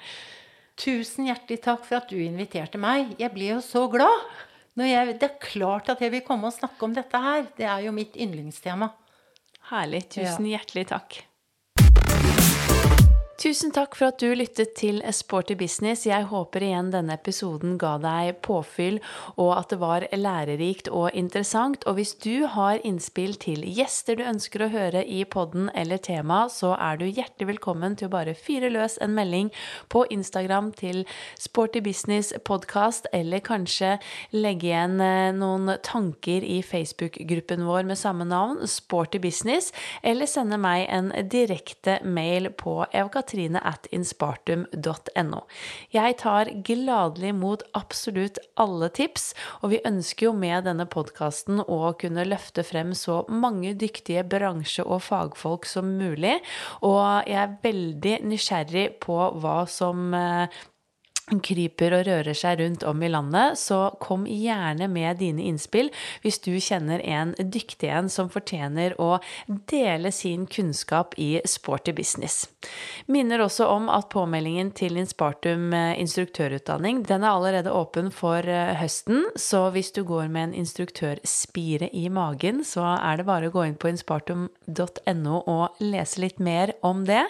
Tusen 0.80 1.28
hjertelig 1.28 1.61
takk 1.68 1.84
for 1.84 2.01
at 2.01 2.09
du 2.09 2.16
inviterte 2.24 2.80
meg. 2.80 3.18
Jeg 3.20 3.37
ble 3.37 3.53
jo 3.59 3.62
så 3.64 3.84
glad. 3.93 4.30
Jeg, 4.77 5.16
det 5.20 5.31
er 5.31 5.39
klart 5.41 5.89
at 5.89 6.03
jeg 6.05 6.12
vil 6.12 6.24
komme 6.27 6.51
og 6.51 6.57
snakke 6.57 6.85
om 6.85 6.93
dette 6.97 7.20
her. 7.22 7.47
Det 7.57 7.64
er 7.64 7.87
jo 7.87 7.95
mitt 7.97 8.16
yndlingstema. 8.20 8.91
Herlig. 9.70 10.03
Tusen 10.12 10.49
hjertelig 10.51 10.87
takk. 10.93 11.22
Tusen 13.37 13.68
takk 13.68 13.93
for 13.99 14.09
at 14.09 14.22
du 14.22 14.30
lyttet 14.32 14.70
til 14.80 15.03
Sporty 15.12 15.53
business. 15.61 16.07
Jeg 16.09 16.24
håper 16.30 16.64
igjen 16.64 16.87
denne 16.89 17.18
episoden 17.18 17.74
ga 17.76 17.99
deg 18.01 18.39
påfyll, 18.41 18.97
og 19.37 19.51
at 19.59 19.74
det 19.74 19.76
var 19.82 20.07
lærerikt 20.16 20.89
og 20.89 21.11
interessant. 21.12 21.84
Og 21.84 21.99
hvis 21.99 22.14
du 22.24 22.47
har 22.49 22.80
innspill 22.80 23.34
til 23.37 23.61
gjester 23.76 24.16
du 24.16 24.22
ønsker 24.24 24.64
å 24.64 24.70
høre 24.72 25.03
i 25.05 25.18
podden 25.28 25.68
eller 25.76 26.01
tema, 26.01 26.47
så 26.49 26.70
er 26.80 26.97
du 26.97 27.05
hjertelig 27.05 27.51
velkommen 27.51 27.99
til 28.01 28.09
å 28.09 28.14
bare 28.14 28.32
fyre 28.32 28.70
løs 28.72 28.97
en 29.05 29.12
melding 29.18 29.53
på 29.93 30.07
Instagram 30.16 30.72
til 30.80 31.03
Sporty 31.37 31.84
business 31.84 32.32
podcast, 32.49 33.05
eller 33.12 33.45
kanskje 33.45 33.99
legge 34.32 34.70
igjen 34.70 34.97
eh, 35.05 35.37
noen 35.37 35.74
tanker 35.84 36.41
i 36.41 36.62
Facebook-gruppen 36.64 37.68
vår 37.68 37.84
med 37.93 38.01
samme 38.01 38.24
navn, 38.32 38.64
Sporty 38.64 39.20
business, 39.20 39.74
eller 40.01 40.24
sende 40.24 40.57
meg 40.57 40.89
en 40.89 41.12
direkte 41.28 42.01
mail 42.01 42.49
på 42.57 42.80
evkatrine 42.97 43.26
katrine 43.27 43.61
at 43.66 43.89
inspartum.no. 43.95 45.41
Jeg 45.93 46.16
tar 46.22 46.51
gladelig 46.66 47.33
imot 47.35 47.64
absolutt 47.74 48.39
alle 48.57 48.89
tips, 48.95 49.33
og 49.62 49.74
vi 49.74 49.83
ønsker 49.87 50.29
jo 50.29 50.33
med 50.37 50.66
denne 50.68 50.87
podkasten 50.87 51.64
å 51.66 51.93
kunne 51.99 52.27
løfte 52.29 52.64
frem 52.66 52.95
så 52.95 53.24
mange 53.29 53.74
dyktige 53.74 54.24
bransje- 54.24 54.87
og 54.87 55.03
fagfolk 55.03 55.66
som 55.66 55.97
mulig, 55.99 56.39
og 56.83 57.27
jeg 57.27 57.43
er 57.43 57.59
veldig 57.62 58.16
nysgjerrig 58.31 58.87
på 59.03 59.18
hva 59.41 59.59
som 59.70 60.14
eh, 60.14 60.47
kryper 61.27 61.91
og 61.97 62.05
rører 62.07 62.37
seg 62.39 62.61
rundt 62.61 62.85
om 62.87 63.01
i 63.03 63.11
landet, 63.11 63.59
så 63.59 63.91
kom 64.03 64.29
gjerne 64.31 64.87
med 64.91 65.18
dine 65.18 65.43
innspill 65.49 65.89
hvis 66.22 66.39
du 66.45 66.53
kjenner 66.62 67.03
en 67.03 67.33
dyktig 67.41 67.91
en 67.91 68.07
som 68.12 68.31
fortjener 68.31 68.95
å 69.03 69.16
dele 69.66 70.12
sin 70.14 70.45
kunnskap 70.47 71.16
i 71.18 71.41
sporty 71.43 71.95
business. 71.97 72.45
Minner 73.11 73.43
også 73.43 73.66
om 73.70 73.89
at 73.91 74.09
påmeldingen 74.14 74.70
til 74.79 74.99
Inspartum 75.01 75.74
eh, 75.74 75.97
instruktørutdanning 76.03 77.03
den 77.07 77.27
er 77.27 77.35
allerede 77.35 77.74
åpen 77.74 78.12
for 78.14 78.47
eh, 78.47 78.77
høsten, 78.79 79.27
så 79.35 79.66
hvis 79.74 79.91
du 79.97 80.05
går 80.07 80.31
med 80.31 80.51
en 80.51 80.57
instruktørspire 80.62 81.91
i 81.91 82.07
magen, 82.07 82.62
så 82.66 82.87
er 82.95 83.18
det 83.18 83.27
bare 83.27 83.51
å 83.51 83.55
gå 83.55 83.66
inn 83.66 83.79
på 83.79 83.91
inspartum.no 83.91 85.43
og 85.43 85.83
lese 85.83 86.22
litt 86.22 86.39
mer 86.39 86.77
om 86.87 87.03
det. 87.09 87.24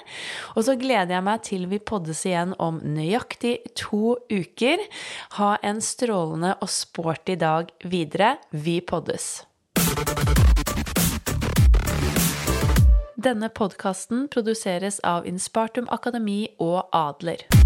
Og 0.52 0.68
så 0.68 0.76
gleder 0.76 1.16
jeg 1.16 1.28
meg 1.30 1.44
til 1.48 1.66
vi 1.72 1.80
poddes 1.80 2.26
igjen 2.28 2.52
om 2.60 2.82
nøyaktig 2.84 3.56
to 3.72 3.85
to 3.86 4.16
uker. 4.30 4.78
Ha 5.38 5.56
en 5.62 5.80
strålende 5.80 6.54
og 6.60 6.70
sporty 6.70 7.36
dag 7.40 7.70
videre. 7.84 8.36
Vi 8.50 8.80
poddes. 8.80 9.44
Denne 13.16 13.48
podkasten 13.50 14.28
produseres 14.30 15.00
av 15.02 15.26
Inspartum 15.26 15.88
Akademi 15.90 16.44
og 16.62 16.84
Adler. 16.94 17.65